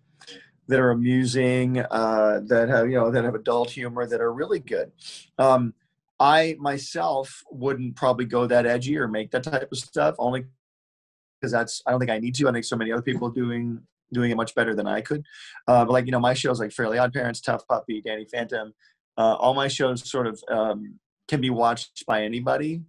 that 0.71 0.81
are 0.81 0.91
amusing, 0.91 1.81
uh, 1.91 2.41
that 2.47 2.69
have 2.69 2.89
you 2.89 2.97
know 2.97 3.11
that 3.11 3.25
have 3.25 3.35
adult 3.35 3.71
humor, 3.71 4.07
that 4.07 4.21
are 4.21 4.33
really 4.33 4.61
good. 4.61 4.93
Um, 5.39 5.75
I 6.19 6.57
myself 6.59 7.43
wouldn't 7.51 7.97
probably 7.97 8.25
go 8.25 8.47
that 8.47 8.67
edgy 8.67 8.97
or 8.97 9.09
make 9.09 9.31
that 9.33 9.43
type 9.43 9.71
of 9.71 9.79
stuff, 9.79 10.15
only 10.19 10.45
because 11.41 11.53
that's 11.53 11.83
I 11.87 11.91
don't 11.91 12.01
think 12.01 12.11
I 12.11 12.19
need 12.19 12.35
to. 12.37 12.49
I 12.49 12.53
think 12.53 12.65
so 12.65 12.77
many 12.77 12.93
other 12.93 13.03
people 13.03 13.31
doing 13.31 13.81
doing 14.13 14.31
it 14.31 14.37
much 14.37 14.55
better 14.55 14.75
than 14.75 14.87
I 14.87 15.01
could. 15.01 15.25
Uh, 15.67 15.85
but 15.85 15.93
like 15.93 16.07
you 16.07 16.13
know, 16.13 16.21
my 16.21 16.35
shows 16.35 16.61
like 16.61 16.73
Fairly 16.73 16.99
Odd 16.99 17.13
Parents, 17.13 17.41
T.U.F.F. 17.41 17.67
Puppy, 17.67 18.01
Danny 18.01 18.27
Phantom, 18.31 18.73
uh, 19.19 19.35
all 19.35 19.55
my 19.55 19.69
shows 19.69 20.09
sort 20.09 20.27
of 20.27 20.43
um, 20.49 20.99
can 21.29 21.41
be 21.41 21.51
watched 21.51 22.05
by 22.07 22.23
anybody, 22.23 22.83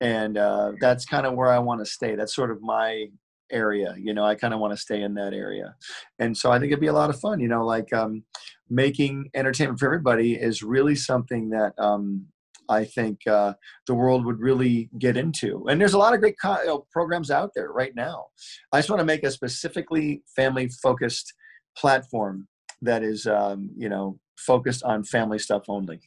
and 0.00 0.36
uh, 0.36 0.72
that's 0.80 1.04
kind 1.04 1.26
of 1.26 1.34
where 1.34 1.50
I 1.50 1.58
want 1.58 1.80
to 1.80 1.86
stay. 1.86 2.16
That's 2.16 2.34
sort 2.34 2.50
of 2.50 2.60
my 2.60 3.06
area 3.52 3.94
you 3.98 4.14
know 4.14 4.24
i 4.24 4.34
kind 4.34 4.54
of 4.54 4.60
want 4.60 4.72
to 4.72 4.76
stay 4.76 5.02
in 5.02 5.14
that 5.14 5.32
area 5.32 5.74
and 6.18 6.36
so 6.36 6.50
i 6.50 6.58
think 6.58 6.70
it'd 6.70 6.80
be 6.80 6.86
a 6.86 6.92
lot 6.92 7.10
of 7.10 7.18
fun 7.20 7.40
you 7.40 7.48
know 7.48 7.64
like 7.64 7.92
um, 7.92 8.22
making 8.68 9.28
entertainment 9.34 9.78
for 9.78 9.86
everybody 9.86 10.34
is 10.34 10.62
really 10.62 10.94
something 10.94 11.50
that 11.50 11.72
um, 11.78 12.26
I 12.70 12.84
think 12.84 13.26
uh, 13.26 13.54
the 13.88 13.94
world 13.94 14.24
would 14.24 14.38
really 14.38 14.88
get 14.98 15.16
into. 15.16 15.66
And 15.68 15.80
there's 15.80 15.92
a 15.92 15.98
lot 15.98 16.14
of 16.14 16.20
great 16.20 16.36
co- 16.40 16.62
know, 16.64 16.86
programs 16.92 17.30
out 17.30 17.50
there 17.54 17.72
right 17.72 17.94
now. 17.96 18.26
I 18.72 18.78
just 18.78 18.88
want 18.88 19.00
to 19.00 19.04
make 19.04 19.24
a 19.24 19.30
specifically 19.30 20.22
family 20.36 20.68
focused 20.80 21.34
platform 21.76 22.46
that 22.80 23.02
is, 23.02 23.26
um, 23.26 23.70
you 23.76 23.88
know, 23.88 24.18
focused 24.38 24.84
on 24.84 25.02
family 25.02 25.38
stuff 25.38 25.64
only. 25.68 26.00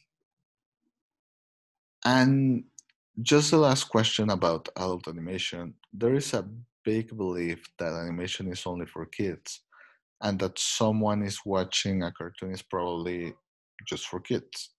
And 2.04 2.64
just 3.22 3.50
the 3.50 3.58
last 3.58 3.84
question 3.84 4.30
about 4.30 4.68
adult 4.76 5.06
animation. 5.06 5.74
There 5.92 6.14
is 6.14 6.32
a 6.34 6.48
big 6.84 7.16
belief 7.16 7.64
that 7.78 7.92
animation 7.92 8.50
is 8.52 8.66
only 8.66 8.86
for 8.86 9.06
kids 9.06 9.62
and 10.20 10.38
that 10.38 10.58
someone 10.58 11.22
is 11.22 11.40
watching 11.44 12.02
a 12.02 12.12
cartoon 12.12 12.52
is 12.52 12.62
probably 12.62 13.34
just 13.86 14.06
for 14.06 14.20
kids. 14.20 14.70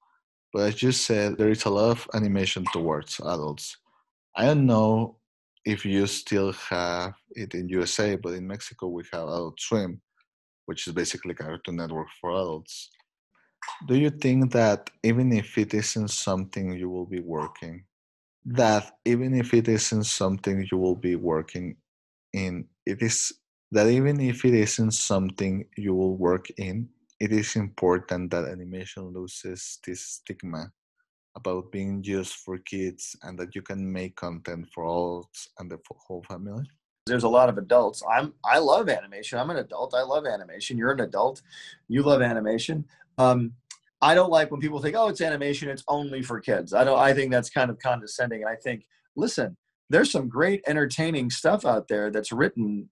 But 0.54 0.64
as 0.70 0.84
you 0.84 0.92
said, 0.92 1.38
there 1.38 1.50
is 1.50 1.66
a 1.66 1.70
lot 1.70 1.92
of 1.92 2.08
animation 2.14 2.66
towards 2.72 3.20
adults. 3.20 3.78
I 4.36 4.46
don't 4.46 4.66
know 4.66 5.18
if 5.66 5.86
you 5.86 6.06
still 6.08 6.54
have 6.54 7.14
it 7.32 7.54
in 7.54 7.70
USA, 7.70 8.16
but 8.16 8.34
in 8.34 8.48
Mexico 8.48 8.88
we 8.88 9.04
have 9.12 9.24
Adult 9.24 9.60
Swim, 9.60 10.02
which 10.66 10.88
is 10.88 10.94
basically 10.94 11.34
Cartoon 11.34 11.76
Network 11.76 12.08
for 12.22 12.32
adults. 12.32 12.90
Do 13.88 13.96
you 13.96 14.12
think 14.12 14.52
that 14.54 14.90
even 15.04 15.34
if 15.34 15.58
it 15.58 15.74
isn't 15.74 16.10
something 16.10 16.74
you 16.74 16.90
will 16.90 17.06
be 17.06 17.20
working, 17.20 17.84
that 18.46 18.92
even 19.06 19.36
if 19.36 19.54
it 19.54 19.68
isn't 19.68 20.04
something 20.04 20.68
you 20.72 20.78
will 20.78 20.96
be 20.96 21.16
working 21.16 21.78
in, 22.36 22.66
it 22.86 23.02
is 23.02 23.32
that 23.72 23.88
even 23.88 24.20
if 24.20 24.46
it 24.46 24.54
isn't 24.54 24.92
something 24.92 25.66
you 25.78 25.96
will 25.96 26.16
work 26.16 26.48
in, 26.58 26.88
it 27.20 27.32
is 27.32 27.56
important 27.56 28.32
that 28.32 28.46
animation 28.46 29.14
loses 29.14 29.80
this 29.86 30.02
stigma 30.02 30.72
about 31.36 31.72
being 31.72 32.04
used 32.04 32.34
for 32.34 32.58
kids 32.58 33.16
and 33.24 33.38
that 33.40 33.56
you 33.56 33.62
can 33.62 33.92
make 33.92 34.16
content 34.16 34.68
for 34.74 34.86
all 34.86 35.30
and 35.60 35.72
the 35.72 35.80
whole 36.08 36.24
family. 36.28 36.64
There's 37.08 37.24
a 37.24 37.30
lot 37.30 37.50
of 37.50 37.58
adults. 37.58 38.02
I'm 38.10 38.34
i 38.44 38.58
love 38.58 38.90
animation. 38.90 39.38
I'm 39.38 39.50
an 39.50 39.58
adult. 39.58 39.94
I 39.94 40.02
love 40.02 40.26
animation. 40.26 40.78
You're 40.78 40.94
an 40.94 41.02
adult. 41.02 41.42
You 41.88 42.04
love 42.04 42.22
animation. 42.22 42.86
Um, 43.18 43.54
i 44.02 44.14
don't 44.14 44.30
like 44.30 44.52
when 44.52 44.60
people 44.60 44.82
think 44.82 44.96
oh 44.98 45.08
it's 45.08 45.22
animation. 45.22 45.70
It's 45.70 45.84
only 45.88 46.22
for 46.22 46.40
kids. 46.40 46.74
I 46.74 46.84
don't 46.84 47.00
i 47.00 47.14
think 47.14 47.32
that's 47.32 47.50
kind 47.50 47.70
of 47.70 47.80
condescending. 47.80 48.42
And 48.42 48.50
i 48.50 48.56
think 48.56 48.86
listen 49.16 49.56
there's 49.90 50.12
some 50.12 50.30
great 50.30 50.62
entertaining 50.68 51.30
stuff 51.30 51.66
out 51.66 51.88
there 51.88 52.12
that's 52.12 52.32
written 52.32 52.90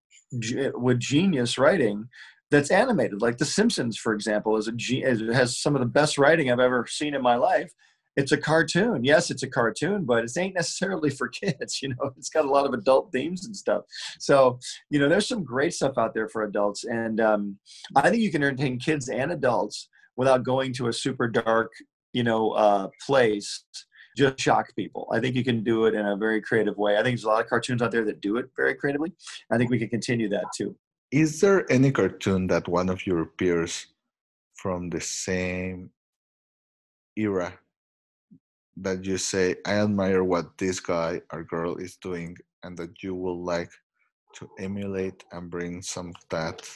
with 0.75 0.99
genius 0.99 1.58
writing 1.58 2.08
that's 2.51 2.71
animated. 2.71 3.21
Like 3.21 3.38
The 3.38 3.45
Simpsons, 3.45 3.97
for 3.97 4.13
example, 4.13 4.58
is 4.58 4.67
a 4.67 5.34
has 5.34 5.60
some 5.60 5.75
of 5.75 5.82
the 5.82 5.88
best 5.88 6.17
writing 6.17 6.51
I've 6.51 6.60
ever 6.60 6.86
seen 6.88 7.15
in 7.15 7.21
my 7.21 7.36
life. 7.36 7.71
It's 8.15 8.32
a 8.32 8.38
cartoon. 8.38 9.03
Yes, 9.03 9.32
it's 9.32 9.41
a 9.41 9.49
cartoon, 9.49 10.06
but 10.06 10.23
it 10.23 10.32
ain't 10.38 10.53
necessarily 10.53 11.10
for 11.10 11.27
kids. 11.29 11.82
You 11.82 11.89
know, 11.89 12.12
it's 12.15 12.29
got 12.29 12.45
a 12.45 12.51
lot 12.51 12.67
of 12.67 12.73
adult 12.73 13.12
themes 13.12 13.45
and 13.45 13.56
stuff. 13.56 13.84
So, 14.19 14.60
you 14.91 14.99
know, 14.99 15.10
there's 15.10 15.27
some 15.27 15.43
great 15.43 15.73
stuff 15.73 15.97
out 15.97 16.13
there 16.13 16.29
for 16.29 16.43
adults, 16.43 16.84
and 16.84 17.19
um, 17.19 17.58
I 17.95 18.10
think 18.10 18.21
you 18.21 18.32
can 18.32 18.43
entertain 18.43 18.77
kids 18.77 19.10
and 19.10 19.32
adults 19.32 19.89
without 20.15 20.43
going 20.43 20.73
to 20.73 20.89
a 20.89 20.93
super 20.93 21.27
dark, 21.27 21.71
you 22.13 22.23
know, 22.23 22.51
uh, 22.51 22.89
place 23.03 23.63
just 24.15 24.39
shock 24.39 24.76
people. 24.76 25.08
I 25.12 25.19
think 25.19 25.36
you 25.36 25.43
can 25.43 25.63
do 25.63 25.86
it 25.86 25.93
in 25.93 26.06
a 26.06 26.15
very 26.15 26.41
creative 26.41 26.78
way. 26.78 26.93
I 26.93 27.04
think 27.04 27.15
there's 27.15 27.23
a 27.23 27.30
lot 27.30 27.41
of 27.41 27.49
cartoons 27.49 27.82
out 27.82 27.91
there 27.91 28.06
that 28.06 28.21
do 28.21 28.38
it 28.38 28.49
very 28.56 28.76
creatively. 28.76 29.13
I 29.52 29.58
think 29.58 29.69
we 29.69 29.80
can 29.80 29.89
continue 29.89 30.30
that 30.30 30.45
too. 30.56 30.76
Is 31.12 31.39
there 31.41 31.71
any 31.71 31.91
cartoon 31.91 32.47
that 32.47 32.67
one 32.67 32.89
of 32.89 33.06
your 33.06 33.26
peers 33.26 33.88
from 34.56 34.89
the 34.89 35.02
same 35.02 35.91
era 37.15 37.54
that 38.78 39.06
you 39.06 39.17
say, 39.17 39.56
I 39.65 39.76
admire 39.76 40.23
what 40.23 40.58
this 40.58 40.80
guy 40.80 41.21
or 41.32 41.43
girl 41.43 41.76
is 41.76 41.95
doing, 41.97 42.38
and 42.63 42.76
that 42.78 43.04
you 43.04 43.13
would 43.13 43.38
like 43.38 43.71
to 44.36 44.49
emulate 44.58 45.23
and 45.32 45.52
bring 45.52 45.82
some 45.82 46.10
of 46.10 46.15
that 46.30 46.67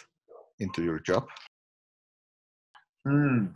into 0.60 0.84
your 0.84 1.00
job? 1.00 1.28
Hmm. 3.08 3.48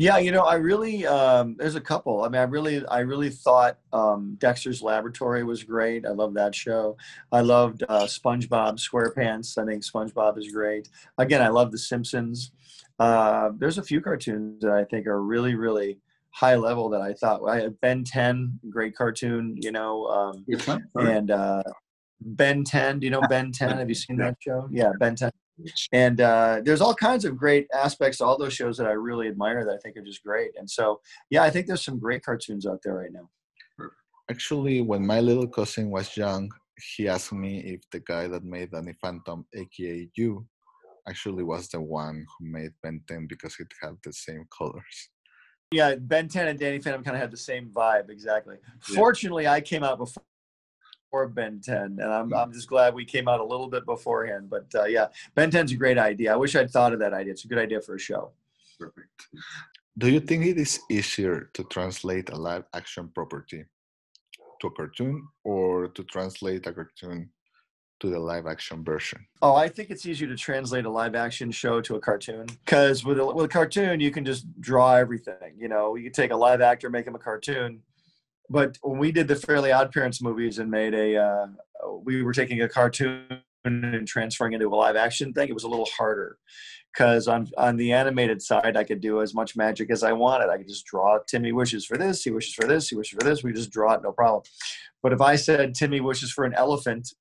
Yeah, 0.00 0.18
you 0.18 0.30
know, 0.30 0.44
I 0.44 0.54
really 0.54 1.04
um, 1.06 1.56
there's 1.58 1.74
a 1.74 1.80
couple. 1.80 2.22
I 2.22 2.28
mean, 2.28 2.40
I 2.40 2.44
really, 2.44 2.86
I 2.86 3.00
really 3.00 3.30
thought 3.30 3.78
um, 3.92 4.36
Dexter's 4.38 4.80
Laboratory 4.80 5.42
was 5.42 5.64
great. 5.64 6.06
I 6.06 6.10
love 6.10 6.34
that 6.34 6.54
show. 6.54 6.96
I 7.32 7.40
loved 7.40 7.82
uh, 7.88 8.04
SpongeBob 8.04 8.78
SquarePants. 8.78 9.58
I 9.58 9.66
think 9.66 9.82
SpongeBob 9.82 10.38
is 10.38 10.52
great. 10.52 10.88
Again, 11.18 11.42
I 11.42 11.48
love 11.48 11.72
The 11.72 11.78
Simpsons. 11.78 12.52
Uh, 13.00 13.50
there's 13.58 13.78
a 13.78 13.82
few 13.82 14.00
cartoons 14.00 14.62
that 14.62 14.70
I 14.70 14.84
think 14.84 15.08
are 15.08 15.20
really, 15.20 15.56
really 15.56 15.98
high 16.30 16.54
level 16.54 16.88
that 16.90 17.00
I 17.00 17.12
thought. 17.14 17.44
I 17.48 17.62
had 17.62 17.80
Ben 17.80 18.04
10, 18.04 18.60
great 18.70 18.96
cartoon. 18.96 19.56
You 19.60 19.72
know, 19.72 20.06
um, 20.06 20.46
and 20.94 21.32
uh, 21.32 21.64
Ben 22.20 22.62
10. 22.62 23.00
Do 23.00 23.06
you 23.06 23.10
know 23.10 23.22
Ben 23.28 23.50
10? 23.50 23.78
Have 23.78 23.88
you 23.88 23.96
seen 23.96 24.18
that 24.18 24.36
show? 24.38 24.68
Yeah, 24.70 24.92
Ben 25.00 25.16
10 25.16 25.32
and 25.92 26.20
uh, 26.20 26.60
there's 26.64 26.80
all 26.80 26.94
kinds 26.94 27.24
of 27.24 27.36
great 27.36 27.66
aspects 27.74 28.18
to 28.18 28.24
all 28.24 28.38
those 28.38 28.52
shows 28.52 28.76
that 28.78 28.86
I 28.86 28.92
really 28.92 29.28
admire 29.28 29.64
that 29.64 29.74
I 29.74 29.78
think 29.78 29.96
are 29.96 30.02
just 30.02 30.22
great. 30.22 30.50
And 30.58 30.68
so, 30.68 31.00
yeah, 31.30 31.42
I 31.42 31.50
think 31.50 31.66
there's 31.66 31.84
some 31.84 31.98
great 31.98 32.24
cartoons 32.24 32.66
out 32.66 32.80
there 32.82 32.94
right 32.94 33.12
now. 33.12 33.28
Actually, 34.30 34.82
when 34.82 35.06
my 35.06 35.20
little 35.20 35.48
cousin 35.48 35.90
was 35.90 36.16
young, 36.16 36.50
he 36.96 37.08
asked 37.08 37.32
me 37.32 37.60
if 37.60 37.80
the 37.90 38.00
guy 38.00 38.28
that 38.28 38.44
made 38.44 38.70
Danny 38.70 38.94
Phantom, 39.00 39.46
aka 39.54 40.08
you, 40.14 40.46
actually 41.08 41.42
was 41.42 41.68
the 41.68 41.80
one 41.80 42.26
who 42.38 42.46
made 42.46 42.70
Ben 42.82 43.00
10 43.08 43.26
because 43.26 43.56
it 43.58 43.68
had 43.80 43.96
the 44.04 44.12
same 44.12 44.44
colors. 44.56 45.10
yeah, 45.72 45.94
Ben 45.94 46.28
10 46.28 46.48
and 46.48 46.58
Danny 46.58 46.78
Phantom 46.78 47.02
kind 47.02 47.16
of 47.16 47.20
had 47.20 47.30
the 47.30 47.36
same 47.36 47.70
vibe 47.70 48.10
exactly. 48.10 48.56
Yeah. 48.88 48.96
Fortunately, 48.96 49.48
I 49.48 49.60
came 49.60 49.82
out 49.82 49.98
before 49.98 50.22
Ben 51.12 51.60
10, 51.60 51.76
and 51.76 52.02
I'm 52.02 52.34
I'm 52.34 52.52
just 52.52 52.68
glad 52.68 52.94
we 52.94 53.04
came 53.04 53.28
out 53.28 53.40
a 53.40 53.44
little 53.44 53.68
bit 53.68 53.86
beforehand. 53.86 54.50
But 54.50 54.66
uh, 54.74 54.84
yeah, 54.84 55.08
Ben 55.34 55.50
10's 55.50 55.72
a 55.72 55.76
great 55.76 55.98
idea. 55.98 56.32
I 56.32 56.36
wish 56.36 56.54
I'd 56.54 56.70
thought 56.70 56.92
of 56.92 56.98
that 57.00 57.12
idea. 57.12 57.32
It's 57.32 57.44
a 57.44 57.48
good 57.48 57.58
idea 57.58 57.80
for 57.80 57.94
a 57.94 57.98
show. 57.98 58.32
Perfect. 58.78 59.28
Do 59.96 60.08
you 60.08 60.20
think 60.20 60.46
it 60.46 60.58
is 60.58 60.80
easier 60.90 61.50
to 61.54 61.64
translate 61.64 62.30
a 62.30 62.36
live 62.36 62.64
action 62.74 63.08
property 63.14 63.64
to 64.60 64.66
a 64.66 64.70
cartoon 64.70 65.26
or 65.44 65.88
to 65.88 66.04
translate 66.04 66.66
a 66.66 66.72
cartoon 66.72 67.30
to 68.00 68.10
the 68.10 68.18
live 68.18 68.46
action 68.46 68.84
version? 68.84 69.26
Oh, 69.42 69.56
I 69.56 69.68
think 69.68 69.90
it's 69.90 70.06
easier 70.06 70.28
to 70.28 70.36
translate 70.36 70.84
a 70.84 70.90
live 70.90 71.16
action 71.16 71.50
show 71.50 71.80
to 71.80 71.96
a 71.96 72.00
cartoon 72.00 72.46
because 72.64 73.04
with 73.04 73.18
a, 73.18 73.26
with 73.26 73.46
a 73.46 73.48
cartoon 73.48 73.98
you 73.98 74.12
can 74.12 74.24
just 74.24 74.46
draw 74.60 74.94
everything. 74.94 75.54
You 75.56 75.68
know, 75.68 75.96
you 75.96 76.10
take 76.10 76.30
a 76.30 76.36
live 76.36 76.60
actor, 76.60 76.90
make 76.90 77.06
him 77.06 77.16
a 77.16 77.18
cartoon. 77.18 77.82
But 78.50 78.78
when 78.82 78.98
we 78.98 79.12
did 79.12 79.28
the 79.28 79.36
Fairly 79.36 79.72
Odd 79.72 79.92
Parents 79.92 80.22
movies 80.22 80.58
and 80.58 80.70
made 80.70 80.94
a, 80.94 81.16
uh, 81.16 81.46
we 82.02 82.22
were 82.22 82.32
taking 82.32 82.62
a 82.62 82.68
cartoon 82.68 83.42
and 83.64 84.06
transferring 84.06 84.54
into 84.54 84.68
a 84.68 84.74
live 84.74 84.96
action 84.96 85.32
thing. 85.32 85.48
It 85.48 85.54
was 85.54 85.64
a 85.64 85.68
little 85.68 85.88
harder 85.96 86.38
because 86.92 87.28
on 87.28 87.48
on 87.58 87.76
the 87.76 87.92
animated 87.92 88.40
side, 88.40 88.76
I 88.76 88.84
could 88.84 89.00
do 89.00 89.20
as 89.20 89.34
much 89.34 89.56
magic 89.56 89.90
as 89.90 90.02
I 90.02 90.12
wanted. 90.12 90.48
I 90.48 90.58
could 90.58 90.68
just 90.68 90.86
draw 90.86 91.18
Timmy 91.28 91.52
wishes 91.52 91.84
for 91.84 91.96
this, 91.96 92.22
he 92.22 92.30
wishes 92.30 92.54
for 92.54 92.66
this, 92.66 92.88
he 92.88 92.96
wishes 92.96 93.18
for 93.18 93.28
this. 93.28 93.42
We 93.42 93.52
just 93.52 93.70
draw 93.70 93.94
it, 93.94 94.02
no 94.02 94.12
problem. 94.12 94.42
But 95.02 95.12
if 95.12 95.20
I 95.20 95.36
said 95.36 95.74
Timmy 95.74 96.00
wishes 96.00 96.32
for 96.32 96.44
an 96.44 96.54
elephant, 96.54 97.12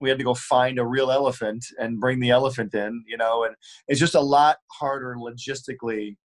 we 0.00 0.08
had 0.08 0.18
to 0.18 0.24
go 0.24 0.34
find 0.34 0.78
a 0.78 0.86
real 0.86 1.10
elephant 1.10 1.64
and 1.78 2.00
bring 2.00 2.20
the 2.20 2.30
elephant 2.30 2.74
in, 2.74 3.02
you 3.06 3.16
know, 3.16 3.44
and 3.44 3.54
it's 3.88 4.00
just 4.00 4.14
a 4.14 4.20
lot 4.20 4.58
harder 4.72 5.16
logistically 5.18 6.16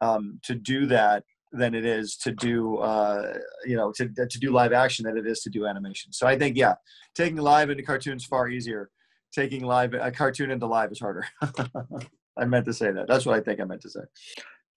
um, 0.00 0.38
to 0.44 0.54
do 0.54 0.86
that 0.86 1.24
than 1.52 1.74
it 1.74 1.84
is 1.84 2.16
to 2.16 2.32
do, 2.32 2.76
uh, 2.78 3.38
you 3.64 3.76
know, 3.76 3.92
to, 3.92 4.08
to 4.08 4.38
do 4.38 4.50
live 4.50 4.72
action 4.72 5.04
than 5.04 5.16
it 5.16 5.26
is 5.26 5.40
to 5.40 5.50
do 5.50 5.66
animation. 5.66 6.12
So 6.12 6.26
I 6.26 6.38
think, 6.38 6.56
yeah, 6.56 6.74
taking 7.14 7.38
live 7.38 7.70
into 7.70 7.82
cartoons 7.82 8.24
far 8.24 8.48
easier. 8.48 8.90
Taking 9.32 9.64
live 9.64 9.92
a 9.94 10.10
cartoon 10.10 10.50
into 10.50 10.66
live 10.66 10.90
is 10.90 11.00
harder. 11.00 11.26
I 12.38 12.44
meant 12.46 12.64
to 12.66 12.72
say 12.72 12.92
that. 12.92 13.08
That's 13.08 13.26
what 13.26 13.36
I 13.36 13.40
think 13.40 13.60
I 13.60 13.64
meant 13.64 13.82
to 13.82 13.90
say. 13.90 14.00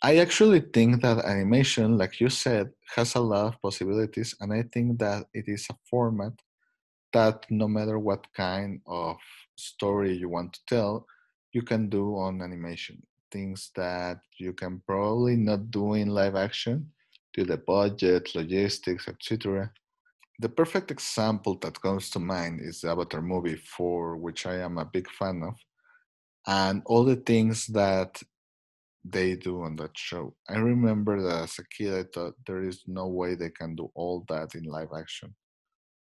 I 0.03 0.17
actually 0.17 0.61
think 0.73 1.01
that 1.03 1.23
animation, 1.25 1.97
like 1.97 2.19
you 2.19 2.29
said, 2.29 2.71
has 2.95 3.15
a 3.15 3.19
lot 3.19 3.53
of 3.53 3.61
possibilities, 3.61 4.35
and 4.41 4.51
I 4.51 4.63
think 4.73 4.99
that 4.99 5.27
it 5.33 5.45
is 5.47 5.67
a 5.71 5.75
format 5.89 6.33
that 7.13 7.45
no 7.49 7.67
matter 7.67 7.99
what 7.99 8.25
kind 8.33 8.81
of 8.87 9.17
story 9.55 10.13
you 10.13 10.27
want 10.27 10.53
to 10.53 10.59
tell, 10.67 11.05
you 11.53 11.61
can 11.61 11.87
do 11.87 12.17
on 12.17 12.41
animation. 12.41 13.01
Things 13.31 13.71
that 13.75 14.19
you 14.37 14.53
can 14.53 14.81
probably 14.85 15.35
not 15.35 15.71
do 15.71 15.93
in 15.93 16.09
live 16.09 16.35
action 16.35 16.91
due 17.33 17.45
to 17.45 17.51
the 17.51 17.57
budget, 17.57 18.35
logistics, 18.35 19.07
etc. 19.07 19.71
The 20.39 20.49
perfect 20.49 20.91
example 20.91 21.57
that 21.61 21.81
comes 21.81 22.09
to 22.11 22.19
mind 22.19 22.61
is 22.61 22.81
the 22.81 22.89
Avatar 22.89 23.21
movie, 23.21 23.55
for 23.55 24.17
which 24.17 24.45
I 24.45 24.55
am 24.57 24.77
a 24.77 24.85
big 24.85 25.09
fan 25.11 25.43
of, 25.43 25.55
and 26.45 26.81
all 26.85 27.05
the 27.05 27.15
things 27.15 27.67
that 27.67 28.21
they 29.05 29.35
do 29.35 29.61
on 29.63 29.75
that 29.77 29.97
show. 29.97 30.35
I 30.49 30.57
remember 30.57 31.21
that 31.21 31.43
as 31.43 31.59
a 31.59 31.63
kid, 31.65 31.93
I 31.93 32.03
thought 32.13 32.35
there 32.45 32.63
is 32.63 32.83
no 32.87 33.07
way 33.07 33.35
they 33.35 33.49
can 33.49 33.75
do 33.75 33.91
all 33.95 34.25
that 34.29 34.55
in 34.55 34.63
live 34.63 34.89
action 34.95 35.33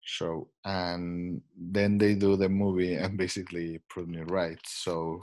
show 0.03 0.49
and 0.65 1.41
then 1.57 1.97
they 1.97 2.13
do 2.13 2.35
the 2.35 2.49
movie 2.49 2.95
and 2.95 3.17
basically 3.17 3.79
prove 3.89 4.07
me 4.07 4.21
right 4.27 4.59
so 4.65 5.21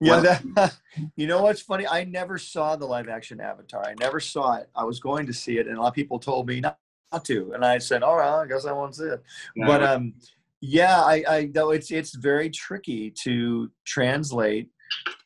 Yeah, 0.00 0.20
that, 0.20 0.76
you 1.16 1.26
know 1.26 1.42
what's 1.42 1.60
funny? 1.60 1.86
I 1.86 2.04
never 2.04 2.38
saw 2.38 2.76
the 2.76 2.86
live 2.86 3.08
action 3.08 3.40
Avatar. 3.40 3.84
I 3.86 3.94
never 3.98 4.20
saw 4.20 4.56
it. 4.56 4.68
I 4.74 4.84
was 4.84 5.00
going 5.00 5.26
to 5.26 5.32
see 5.32 5.58
it, 5.58 5.66
and 5.66 5.76
a 5.76 5.80
lot 5.80 5.88
of 5.88 5.94
people 5.94 6.18
told 6.18 6.48
me 6.48 6.60
not, 6.60 6.78
not 7.12 7.24
to, 7.26 7.52
and 7.52 7.64
I 7.64 7.78
said, 7.78 8.02
"All 8.02 8.16
right, 8.16 8.42
I 8.42 8.46
guess 8.46 8.66
I 8.66 8.72
won't 8.72 8.96
see 8.96 9.04
it." 9.04 9.22
But 9.56 9.82
um, 9.82 10.14
yeah, 10.60 11.00
I, 11.00 11.24
I 11.28 11.50
though 11.52 11.70
it's 11.70 11.90
it's 11.90 12.14
very 12.14 12.50
tricky 12.50 13.10
to 13.22 13.70
translate 13.86 14.68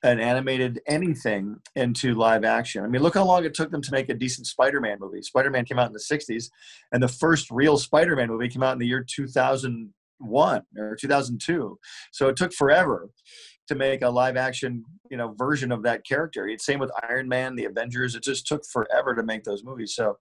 an 0.03 0.21
animated 0.21 0.81
anything 0.87 1.57
into 1.77 2.15
live 2.15 2.45
action. 2.45 2.85
I 2.85 2.89
mean, 2.89 3.03
look 3.03 3.15
how 3.15 3.25
long 3.25 3.45
it 3.45 3.55
took 3.55 3.71
them 3.71 3.83
to 3.83 3.93
make 3.93 4.09
a 4.09 4.15
decent 4.15 4.47
Spider-Man 4.47 4.99
movie. 5.01 5.23
Spider-Man 5.23 5.65
came 5.65 5.79
out 5.79 5.89
in 5.89 5.93
the 5.93 5.99
'60s, 5.99 6.51
and 6.93 7.03
the 7.03 7.09
first 7.09 7.51
real 7.51 7.77
Spider-Man 7.77 8.29
movie 8.29 8.49
came 8.49 8.63
out 8.63 8.73
in 8.73 8.79
the 8.79 8.87
year 8.87 9.05
2001 9.09 10.63
or 10.77 10.97
2002. 10.97 11.79
So 12.13 12.29
it 12.29 12.37
took 12.37 12.53
forever 12.53 13.09
to 13.69 13.75
make 13.75 14.03
a 14.03 14.09
live 14.09 14.37
action 14.37 14.85
you 15.11 15.17
know 15.17 15.35
version 15.39 15.73
of 15.73 15.83
that 15.83 16.05
character. 16.07 16.49
It's 16.49 16.65
same 16.65 16.79
with 16.79 16.91
iron 17.09 17.29
man 17.29 17.57
the 17.57 17.67
avengers. 17.67 18.15
It 18.15 18.23
just 18.23 18.47
took 18.47 18.65
forever 18.67 19.15
to 19.15 19.23
make 19.23 19.45
those 19.45 19.65
movies. 19.65 19.95
So 19.95 20.19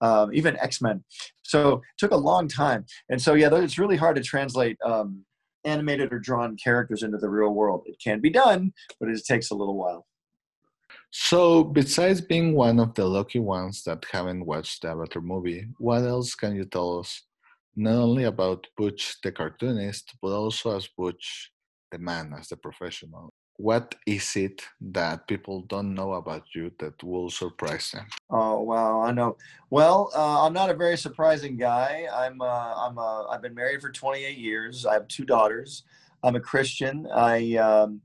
um, 0.00 0.30
even 0.32 0.56
x-men. 0.58 1.04
So 1.42 1.74
it 1.74 1.82
took 1.98 2.12
a 2.12 2.16
long 2.16 2.48
time. 2.48 2.84
And 3.10 3.20
so 3.20 3.34
yeah 3.34 3.54
it's 3.54 3.78
really 3.78 3.96
hard 3.96 4.16
to 4.16 4.22
translate 4.22 4.78
um, 4.84 5.24
animated 5.64 6.12
or 6.12 6.18
drawn 6.18 6.56
characters 6.56 7.02
into 7.02 7.18
the 7.18 7.28
real 7.28 7.50
world. 7.50 7.82
It 7.86 7.96
can 8.02 8.20
be 8.20 8.30
done 8.30 8.72
but 8.98 9.08
it 9.08 9.24
takes 9.24 9.50
a 9.50 9.54
little 9.54 9.76
while. 9.76 10.06
So 11.12 11.64
besides 11.64 12.20
being 12.20 12.54
one 12.54 12.78
of 12.78 12.94
the 12.94 13.04
lucky 13.04 13.40
ones 13.40 13.82
that 13.84 14.04
haven't 14.10 14.46
watched 14.46 14.82
the 14.82 14.88
avatar 14.88 15.22
movie 15.22 15.66
what 15.78 16.02
else 16.02 16.34
can 16.34 16.54
you 16.54 16.64
tell 16.64 17.00
us? 17.00 17.22
Not 17.76 17.96
only 17.96 18.24
about 18.24 18.66
butch 18.76 19.16
the 19.22 19.32
cartoonist 19.32 20.14
but 20.22 20.32
also 20.32 20.76
as 20.76 20.88
butch 20.96 21.50
the 21.90 21.98
man 21.98 22.34
as 22.38 22.48
the 22.48 22.56
professional 22.56 23.32
what 23.56 23.94
is 24.06 24.36
it 24.36 24.62
that 24.80 25.26
people 25.28 25.62
don't 25.62 25.94
know 25.94 26.14
about 26.14 26.44
you 26.54 26.72
that 26.78 27.02
will 27.02 27.28
surprise 27.28 27.90
them 27.92 28.06
Oh 28.32 28.60
wow, 28.60 29.02
I 29.02 29.10
know. 29.10 29.36
Well, 29.70 30.12
uh, 30.14 30.46
I'm 30.46 30.52
not 30.52 30.70
a 30.70 30.74
very 30.74 30.96
surprising 30.96 31.56
guy. 31.56 32.06
I'm 32.12 32.40
uh, 32.40 32.74
I'm 32.76 32.96
uh, 32.96 33.26
I've 33.26 33.42
been 33.42 33.54
married 33.54 33.80
for 33.80 33.90
28 33.90 34.38
years. 34.38 34.86
I 34.86 34.94
have 34.94 35.08
two 35.08 35.24
daughters. 35.24 35.82
I'm 36.22 36.36
a 36.36 36.40
Christian. 36.40 37.08
I 37.12 37.56
um, 37.56 38.02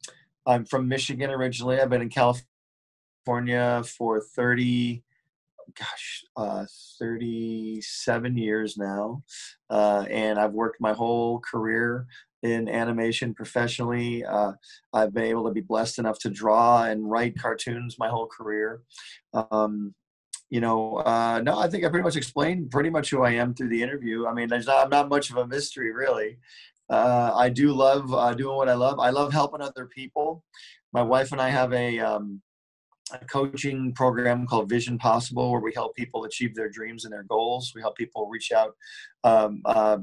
I'm 0.48 0.66
from 0.66 0.88
Michigan 0.88 1.30
originally. 1.30 1.80
I've 1.80 1.92
been 1.92 2.02
in 2.02 2.10
California 2.10 3.84
for 3.86 4.20
30, 4.20 5.04
gosh, 5.78 6.26
uh, 6.38 6.66
37 6.98 8.38
years 8.38 8.78
now, 8.78 9.22
uh, 9.70 10.06
and 10.10 10.40
I've 10.40 10.54
worked 10.54 10.82
my 10.82 10.94
whole 10.94 11.40
career 11.40 12.08
in 12.46 12.70
animation 12.70 13.34
professionally. 13.34 14.24
Uh, 14.24 14.54
I've 14.94 15.14
been 15.14 15.26
able 15.26 15.46
to 15.46 15.52
be 15.52 15.62
blessed 15.62 16.00
enough 16.00 16.20
to 16.20 16.30
draw 16.30 16.84
and 16.84 17.10
write 17.10 17.40
cartoons 17.40 17.98
my 17.98 18.08
whole 18.08 18.28
career. 18.28 18.82
Um, 19.34 19.94
you 20.50 20.62
know, 20.62 20.98
uh, 20.98 21.42
no, 21.44 21.58
I 21.60 21.68
think 21.68 21.84
I 21.84 21.90
pretty 21.90 22.04
much 22.04 22.16
explained 22.16 22.72
pretty 22.72 22.90
much 22.90 23.10
who 23.10 23.24
I 23.24 23.32
am 23.32 23.54
through 23.54 23.70
the 23.70 23.82
interview. 23.82 24.28
I 24.28 24.34
mean, 24.34 24.48
there's 24.48 24.68
not, 24.68 24.84
I'm 24.84 24.90
not 24.90 25.10
much 25.10 25.30
of 25.32 25.38
a 25.38 25.48
mystery, 25.48 25.92
really. 25.92 26.38
Uh, 26.90 27.32
I 27.36 27.50
do 27.50 27.74
love 27.74 28.14
uh, 28.14 28.34
doing 28.36 28.56
what 28.56 28.70
I 28.70 28.76
love. 28.76 29.00
I 29.00 29.10
love 29.10 29.34
helping 29.34 29.62
other 29.62 29.88
people. 29.88 30.44
My 30.94 31.02
wife 31.02 31.32
and 31.32 31.42
I 31.42 31.50
have 31.50 31.74
a, 31.74 32.00
um, 32.00 32.42
a 33.12 33.26
coaching 33.26 33.92
program 33.94 34.46
called 34.46 34.70
Vision 34.70 34.98
Possible, 34.98 35.52
where 35.52 35.62
we 35.62 35.74
help 35.74 35.96
people 35.96 36.26
achieve 36.26 36.56
their 36.56 36.70
dreams 36.70 37.06
and 37.06 37.14
their 37.14 37.24
goals. 37.24 37.72
We 37.76 37.82
help 37.82 37.98
people 37.98 38.30
reach 38.30 38.52
out 38.52 38.76
um, 39.24 39.62
uh, 39.66 39.98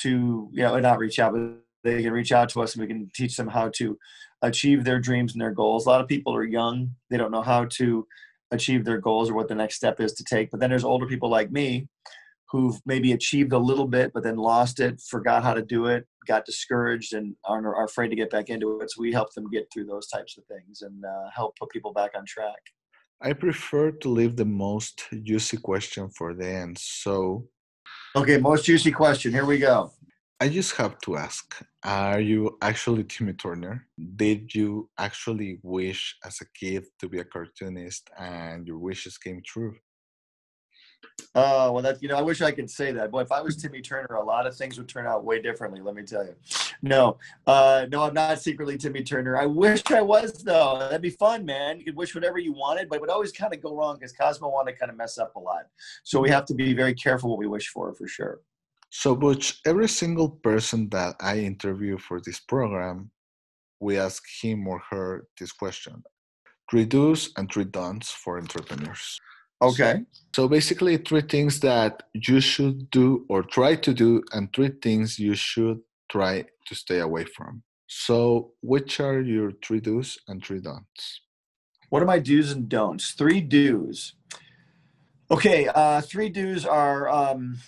to, 0.00 0.48
you 0.52 0.62
know, 0.62 0.78
not 0.80 0.98
reach 0.98 1.18
out, 1.18 1.32
but 1.32 1.63
they 1.84 2.02
can 2.02 2.12
reach 2.12 2.32
out 2.32 2.48
to 2.50 2.62
us 2.62 2.74
and 2.74 2.82
we 2.82 2.88
can 2.88 3.10
teach 3.14 3.36
them 3.36 3.48
how 3.48 3.70
to 3.76 3.98
achieve 4.42 4.84
their 4.84 4.98
dreams 4.98 5.32
and 5.32 5.40
their 5.40 5.52
goals. 5.52 5.86
A 5.86 5.90
lot 5.90 6.00
of 6.00 6.08
people 6.08 6.34
are 6.34 6.44
young; 6.44 6.94
they 7.10 7.16
don't 7.16 7.30
know 7.30 7.42
how 7.42 7.66
to 7.66 8.06
achieve 8.50 8.84
their 8.84 8.98
goals 8.98 9.30
or 9.30 9.34
what 9.34 9.48
the 9.48 9.54
next 9.54 9.76
step 9.76 10.00
is 10.00 10.12
to 10.14 10.24
take. 10.24 10.50
But 10.50 10.60
then 10.60 10.70
there's 10.70 10.84
older 10.84 11.06
people 11.06 11.28
like 11.28 11.50
me 11.50 11.88
who've 12.50 12.80
maybe 12.86 13.12
achieved 13.12 13.52
a 13.52 13.58
little 13.58 13.86
bit, 13.86 14.12
but 14.14 14.22
then 14.22 14.36
lost 14.36 14.78
it, 14.78 15.00
forgot 15.00 15.42
how 15.42 15.54
to 15.54 15.62
do 15.62 15.86
it, 15.86 16.06
got 16.26 16.44
discouraged, 16.44 17.12
and 17.12 17.34
are, 17.44 17.74
are 17.74 17.84
afraid 17.84 18.08
to 18.08 18.16
get 18.16 18.30
back 18.30 18.48
into 18.48 18.80
it. 18.80 18.90
So 18.90 19.00
we 19.00 19.12
help 19.12 19.32
them 19.34 19.50
get 19.50 19.66
through 19.72 19.86
those 19.86 20.06
types 20.08 20.38
of 20.38 20.44
things 20.44 20.82
and 20.82 21.04
uh, 21.04 21.30
help 21.34 21.56
put 21.58 21.70
people 21.70 21.92
back 21.92 22.12
on 22.16 22.24
track. 22.26 22.62
i 23.22 23.32
prefer 23.32 23.90
to 23.90 24.08
leave 24.08 24.36
the 24.36 24.44
most 24.44 25.04
juicy 25.22 25.56
question 25.56 26.08
for 26.16 26.34
the 26.34 26.48
end 26.62 26.78
so 26.78 27.48
Okay, 28.16 28.38
most 28.38 28.64
juicy 28.64 28.92
question. 28.92 29.32
Here 29.32 29.44
we 29.44 29.58
go. 29.58 29.90
I 30.40 30.48
just 30.48 30.76
have 30.76 30.98
to 31.04 31.16
ask 31.16 31.54
Are 31.84 32.20
you 32.20 32.58
actually 32.60 33.04
Timmy 33.04 33.34
Turner? 33.34 33.86
Did 34.16 34.54
you 34.54 34.90
actually 34.98 35.58
wish 35.62 36.16
as 36.24 36.40
a 36.40 36.46
kid 36.58 36.86
to 36.98 37.08
be 37.08 37.20
a 37.20 37.24
cartoonist 37.24 38.10
and 38.18 38.66
your 38.66 38.78
wishes 38.78 39.16
came 39.16 39.42
true? 39.44 39.76
Oh, 41.34 41.72
well, 41.72 41.82
that, 41.82 42.02
you 42.02 42.08
know, 42.08 42.16
I 42.16 42.22
wish 42.22 42.40
I 42.42 42.50
could 42.50 42.70
say 42.70 42.92
that. 42.92 43.10
But 43.10 43.18
if 43.18 43.32
I 43.32 43.40
was 43.40 43.56
Timmy 43.56 43.80
Turner, 43.80 44.14
a 44.14 44.24
lot 44.24 44.46
of 44.46 44.56
things 44.56 44.78
would 44.78 44.88
turn 44.88 45.06
out 45.06 45.24
way 45.24 45.40
differently, 45.40 45.80
let 45.80 45.94
me 45.94 46.02
tell 46.02 46.24
you. 46.24 46.34
No, 46.82 47.18
uh, 47.46 47.86
no, 47.90 48.02
I'm 48.02 48.14
not 48.14 48.38
secretly 48.40 48.78
Timmy 48.78 49.02
Turner. 49.02 49.36
I 49.36 49.46
wish 49.46 49.82
I 49.90 50.00
was, 50.00 50.42
though. 50.42 50.78
That'd 50.78 51.02
be 51.02 51.10
fun, 51.10 51.44
man. 51.44 51.78
You 51.78 51.84
could 51.84 51.96
wish 51.96 52.14
whatever 52.14 52.38
you 52.38 52.52
wanted, 52.52 52.88
but 52.88 52.96
it 52.96 53.00
would 53.00 53.10
always 53.10 53.32
kind 53.32 53.52
of 53.52 53.62
go 53.62 53.74
wrong 53.74 53.96
because 53.96 54.12
Cosmo 54.12 54.48
wanted 54.48 54.72
to 54.72 54.78
kind 54.78 54.90
of 54.90 54.96
mess 54.96 55.18
up 55.18 55.36
a 55.36 55.40
lot. 55.40 55.66
So 56.02 56.20
we 56.20 56.30
have 56.30 56.46
to 56.46 56.54
be 56.54 56.72
very 56.72 56.94
careful 56.94 57.30
what 57.30 57.38
we 57.38 57.46
wish 57.46 57.68
for, 57.68 57.92
for 57.94 58.06
sure. 58.06 58.40
So, 58.96 59.16
Butch, 59.16 59.60
every 59.66 59.88
single 59.88 60.30
person 60.30 60.88
that 60.90 61.16
I 61.20 61.40
interview 61.40 61.98
for 61.98 62.20
this 62.20 62.38
program, 62.38 63.10
we 63.80 63.98
ask 63.98 64.22
him 64.40 64.68
or 64.68 64.78
her 64.90 65.26
this 65.36 65.50
question 65.50 66.04
three 66.70 66.84
do's 66.84 67.32
and 67.36 67.52
three 67.52 67.64
don'ts 67.64 68.12
for 68.12 68.38
entrepreneurs. 68.38 69.20
Okay. 69.60 70.02
So 70.34 70.46
basically, 70.46 70.96
three 70.98 71.22
things 71.22 71.58
that 71.60 72.04
you 72.12 72.40
should 72.40 72.88
do 72.90 73.26
or 73.28 73.42
try 73.42 73.74
to 73.74 73.92
do, 73.92 74.22
and 74.32 74.48
three 74.54 74.70
things 74.80 75.18
you 75.18 75.34
should 75.34 75.80
try 76.08 76.44
to 76.66 76.74
stay 76.76 77.00
away 77.00 77.24
from. 77.24 77.64
So, 77.88 78.52
which 78.62 79.00
are 79.00 79.20
your 79.20 79.50
three 79.64 79.80
do's 79.80 80.18
and 80.28 80.42
three 80.42 80.60
don'ts? 80.60 81.20
What 81.90 82.00
are 82.00 82.06
my 82.06 82.20
do's 82.20 82.52
and 82.52 82.68
don'ts? 82.68 83.10
Three 83.10 83.40
do's. 83.40 84.14
Okay, 85.32 85.66
uh, 85.66 86.00
three 86.00 86.28
do's 86.28 86.64
are 86.64 87.08
um, 87.08 87.58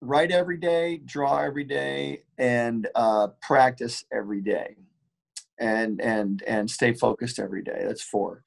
write 0.00 0.30
every 0.30 0.56
day, 0.56 1.00
draw 1.04 1.38
every 1.38 1.64
day, 1.64 2.22
and 2.38 2.88
uh, 2.94 3.28
practice 3.40 4.04
every 4.12 4.40
day, 4.40 4.76
and 5.58 6.00
and 6.00 6.42
and 6.46 6.70
stay 6.70 6.92
focused 6.92 7.38
every 7.38 7.62
day. 7.62 7.84
That's 7.86 8.02
four. 8.02 8.42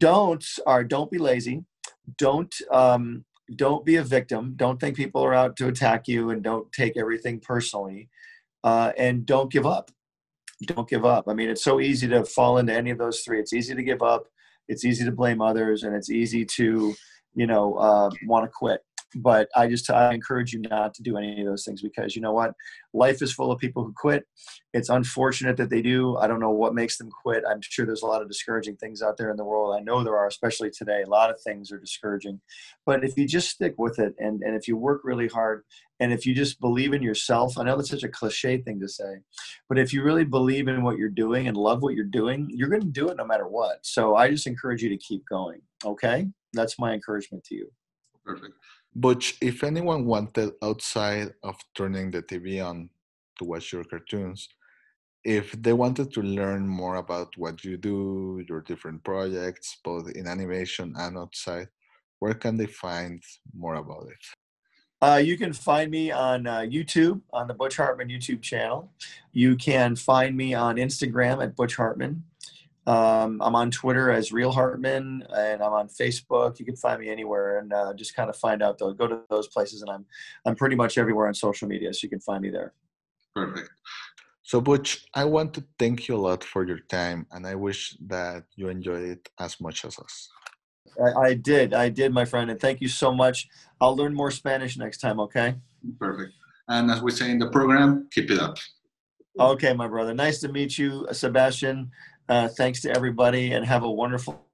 Don'ts 0.00 0.58
are 0.66 0.84
don't 0.84 1.10
be 1.10 1.18
lazy, 1.18 1.64
don't 2.18 2.54
um, 2.70 3.24
don't 3.54 3.84
be 3.84 3.96
a 3.96 4.02
victim, 4.02 4.54
don't 4.56 4.80
think 4.80 4.96
people 4.96 5.22
are 5.24 5.34
out 5.34 5.56
to 5.56 5.68
attack 5.68 6.08
you, 6.08 6.30
and 6.30 6.42
don't 6.42 6.70
take 6.72 6.96
everything 6.96 7.40
personally, 7.40 8.08
uh, 8.64 8.92
and 8.98 9.24
don't 9.26 9.52
give 9.52 9.66
up. 9.66 9.90
Don't 10.66 10.88
give 10.88 11.04
up. 11.04 11.28
I 11.28 11.34
mean, 11.34 11.50
it's 11.50 11.64
so 11.64 11.80
easy 11.80 12.08
to 12.08 12.24
fall 12.24 12.58
into 12.58 12.72
any 12.72 12.90
of 12.90 12.98
those 12.98 13.20
three. 13.20 13.40
It's 13.40 13.52
easy 13.52 13.74
to 13.74 13.82
give 13.82 14.02
up. 14.02 14.26
It's 14.66 14.84
easy 14.84 15.04
to 15.04 15.12
blame 15.12 15.42
others, 15.42 15.82
and 15.82 15.94
it's 15.94 16.10
easy 16.10 16.44
to, 16.56 16.94
you 17.34 17.46
know, 17.46 17.74
uh, 17.74 18.10
want 18.26 18.44
to 18.44 18.50
quit 18.50 18.80
but 19.16 19.48
I 19.54 19.68
just 19.68 19.90
I 19.90 20.12
encourage 20.12 20.52
you 20.52 20.60
not 20.60 20.94
to 20.94 21.02
do 21.02 21.16
any 21.16 21.40
of 21.40 21.46
those 21.46 21.64
things 21.64 21.82
because 21.82 22.16
you 22.16 22.22
know 22.22 22.32
what, 22.32 22.54
life 22.92 23.22
is 23.22 23.32
full 23.32 23.52
of 23.52 23.58
people 23.58 23.84
who 23.84 23.92
quit. 23.96 24.26
It's 24.72 24.88
unfortunate 24.88 25.56
that 25.58 25.70
they 25.70 25.82
do. 25.82 26.16
I 26.16 26.26
don't 26.26 26.40
know 26.40 26.50
what 26.50 26.74
makes 26.74 26.98
them 26.98 27.10
quit. 27.10 27.44
I'm 27.48 27.60
sure 27.62 27.86
there's 27.86 28.02
a 28.02 28.06
lot 28.06 28.22
of 28.22 28.28
discouraging 28.28 28.76
things 28.76 29.02
out 29.02 29.16
there 29.16 29.30
in 29.30 29.36
the 29.36 29.44
world. 29.44 29.76
I 29.76 29.80
know 29.80 30.02
there 30.02 30.18
are, 30.18 30.26
especially 30.26 30.70
today. 30.70 31.02
A 31.02 31.10
lot 31.10 31.30
of 31.30 31.40
things 31.40 31.70
are 31.70 31.78
discouraging, 31.78 32.40
but 32.84 33.04
if 33.04 33.16
you 33.16 33.26
just 33.26 33.50
stick 33.50 33.74
with 33.78 33.98
it 33.98 34.14
and 34.18 34.42
and 34.42 34.56
if 34.56 34.68
you 34.68 34.76
work 34.76 35.02
really 35.04 35.28
hard 35.28 35.64
and 36.00 36.12
if 36.12 36.26
you 36.26 36.34
just 36.34 36.60
believe 36.60 36.92
in 36.92 37.02
yourself, 37.02 37.56
I 37.56 37.64
know 37.64 37.76
that's 37.76 37.90
such 37.90 38.02
a 38.02 38.08
cliche 38.08 38.58
thing 38.58 38.80
to 38.80 38.88
say, 38.88 39.20
but 39.68 39.78
if 39.78 39.92
you 39.92 40.02
really 40.02 40.24
believe 40.24 40.68
in 40.68 40.82
what 40.82 40.98
you're 40.98 41.08
doing 41.08 41.46
and 41.46 41.56
love 41.56 41.82
what 41.82 41.94
you're 41.94 42.04
doing, 42.04 42.50
you're 42.50 42.68
going 42.68 42.82
to 42.82 42.88
do 42.88 43.08
it 43.08 43.16
no 43.16 43.24
matter 43.24 43.46
what. 43.46 43.78
So 43.82 44.16
I 44.16 44.30
just 44.30 44.46
encourage 44.46 44.82
you 44.82 44.88
to 44.88 44.96
keep 44.96 45.22
going. 45.28 45.60
Okay, 45.84 46.26
that's 46.52 46.78
my 46.78 46.92
encouragement 46.92 47.44
to 47.44 47.54
you. 47.54 47.70
Perfect. 48.24 48.54
But 48.94 49.24
if 49.40 49.64
anyone 49.64 50.06
wanted 50.06 50.52
outside 50.62 51.34
of 51.42 51.56
turning 51.74 52.10
the 52.10 52.22
TV 52.22 52.64
on 52.64 52.90
to 53.38 53.44
watch 53.44 53.72
your 53.72 53.84
cartoons, 53.84 54.48
if 55.24 55.52
they 55.52 55.72
wanted 55.72 56.12
to 56.12 56.22
learn 56.22 56.68
more 56.68 56.96
about 56.96 57.36
what 57.36 57.64
you 57.64 57.76
do, 57.76 58.44
your 58.48 58.60
different 58.60 59.02
projects, 59.02 59.78
both 59.82 60.10
in 60.10 60.26
animation 60.26 60.94
and 60.96 61.18
outside, 61.18 61.68
where 62.18 62.34
can 62.34 62.56
they 62.56 62.66
find 62.66 63.22
more 63.52 63.76
about 63.76 64.06
it? 64.08 64.24
Uh, 65.02 65.16
you 65.16 65.36
can 65.36 65.52
find 65.52 65.90
me 65.90 66.10
on 66.10 66.46
uh, 66.46 66.60
YouTube, 66.60 67.20
on 67.32 67.46
the 67.46 67.52
Butch 67.52 67.76
Hartman 67.76 68.08
YouTube 68.08 68.40
channel. 68.40 68.90
You 69.32 69.56
can 69.56 69.96
find 69.96 70.36
me 70.36 70.54
on 70.54 70.76
Instagram 70.76 71.42
at 71.42 71.56
Butch 71.56 71.76
Hartman. 71.76 72.24
Um, 72.86 73.40
I'm 73.42 73.54
on 73.54 73.70
Twitter 73.70 74.10
as 74.10 74.32
Real 74.32 74.52
Hartman, 74.52 75.26
and 75.34 75.62
I'm 75.62 75.72
on 75.72 75.88
Facebook. 75.88 76.58
You 76.58 76.66
can 76.66 76.76
find 76.76 77.00
me 77.00 77.08
anywhere, 77.08 77.58
and 77.58 77.72
uh, 77.72 77.94
just 77.94 78.14
kind 78.14 78.28
of 78.28 78.36
find 78.36 78.62
out. 78.62 78.78
Though, 78.78 78.92
go 78.92 79.06
to 79.06 79.20
those 79.30 79.48
places, 79.48 79.80
and 79.82 79.90
I'm 79.90 80.04
I'm 80.44 80.54
pretty 80.54 80.76
much 80.76 80.98
everywhere 80.98 81.26
on 81.26 81.34
social 81.34 81.66
media, 81.66 81.92
so 81.94 82.00
you 82.02 82.10
can 82.10 82.20
find 82.20 82.42
me 82.42 82.50
there. 82.50 82.74
Perfect. 83.34 83.70
So, 84.42 84.60
Butch, 84.60 85.06
I 85.14 85.24
want 85.24 85.54
to 85.54 85.64
thank 85.78 86.06
you 86.06 86.16
a 86.16 86.22
lot 86.28 86.44
for 86.44 86.66
your 86.66 86.80
time, 86.90 87.26
and 87.32 87.46
I 87.46 87.54
wish 87.54 87.96
that 88.06 88.44
you 88.56 88.68
enjoyed 88.68 89.04
it 89.04 89.28
as 89.40 89.58
much 89.58 89.86
as 89.86 89.98
us. 89.98 90.28
I, 91.02 91.28
I 91.28 91.34
did, 91.34 91.72
I 91.72 91.88
did, 91.88 92.12
my 92.12 92.26
friend, 92.26 92.50
and 92.50 92.60
thank 92.60 92.82
you 92.82 92.88
so 92.88 93.12
much. 93.12 93.48
I'll 93.80 93.96
learn 93.96 94.14
more 94.14 94.30
Spanish 94.30 94.76
next 94.76 94.98
time. 94.98 95.18
Okay. 95.20 95.56
Perfect. 95.98 96.32
And 96.68 96.90
as 96.90 97.02
we 97.02 97.10
say 97.10 97.30
in 97.30 97.38
the 97.38 97.48
program, 97.48 98.08
keep 98.12 98.30
it 98.30 98.38
up. 98.38 98.58
Okay, 99.38 99.72
my 99.72 99.88
brother. 99.88 100.14
Nice 100.14 100.40
to 100.40 100.48
meet 100.48 100.78
you, 100.78 101.06
Sebastian. 101.10 101.90
Uh, 102.28 102.48
thanks 102.56 102.80
to 102.80 102.90
everybody 102.90 103.52
and 103.52 103.66
have 103.66 103.84
a 103.84 103.90
wonderful, 103.90 104.46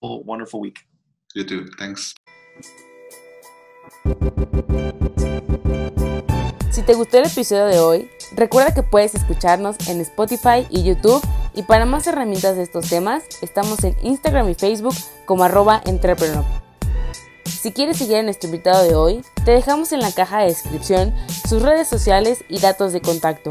wonderful 0.00 0.60
week. 0.60 0.78
You 1.34 1.44
too. 1.44 1.66
Thanks. 1.78 2.14
Si 6.70 6.82
te 6.82 6.94
gustó 6.94 7.18
el 7.18 7.26
episodio 7.26 7.66
de 7.66 7.78
hoy, 7.78 8.10
recuerda 8.34 8.74
que 8.74 8.82
puedes 8.82 9.14
escucharnos 9.14 9.88
en 9.88 10.00
Spotify 10.02 10.66
y 10.70 10.84
YouTube 10.84 11.26
y 11.54 11.62
para 11.62 11.86
más 11.86 12.06
herramientas 12.06 12.56
de 12.56 12.62
estos 12.62 12.88
temas 12.88 13.24
estamos 13.42 13.82
en 13.82 13.96
Instagram 14.02 14.50
y 14.50 14.54
Facebook 14.54 14.94
como 15.24 15.44
arroba 15.44 15.82
entrepreneur. 15.86 16.44
Si 17.46 17.72
quieres 17.72 17.96
seguir 17.96 18.18
a 18.18 18.22
nuestro 18.22 18.48
invitado 18.48 18.84
de 18.84 18.94
hoy, 18.94 19.22
te 19.44 19.52
dejamos 19.52 19.92
en 19.92 20.00
la 20.00 20.12
caja 20.12 20.40
de 20.40 20.46
descripción 20.46 21.14
sus 21.48 21.62
redes 21.62 21.88
sociales 21.88 22.44
y 22.48 22.60
datos 22.60 22.92
de 22.92 23.00
contacto. 23.00 23.50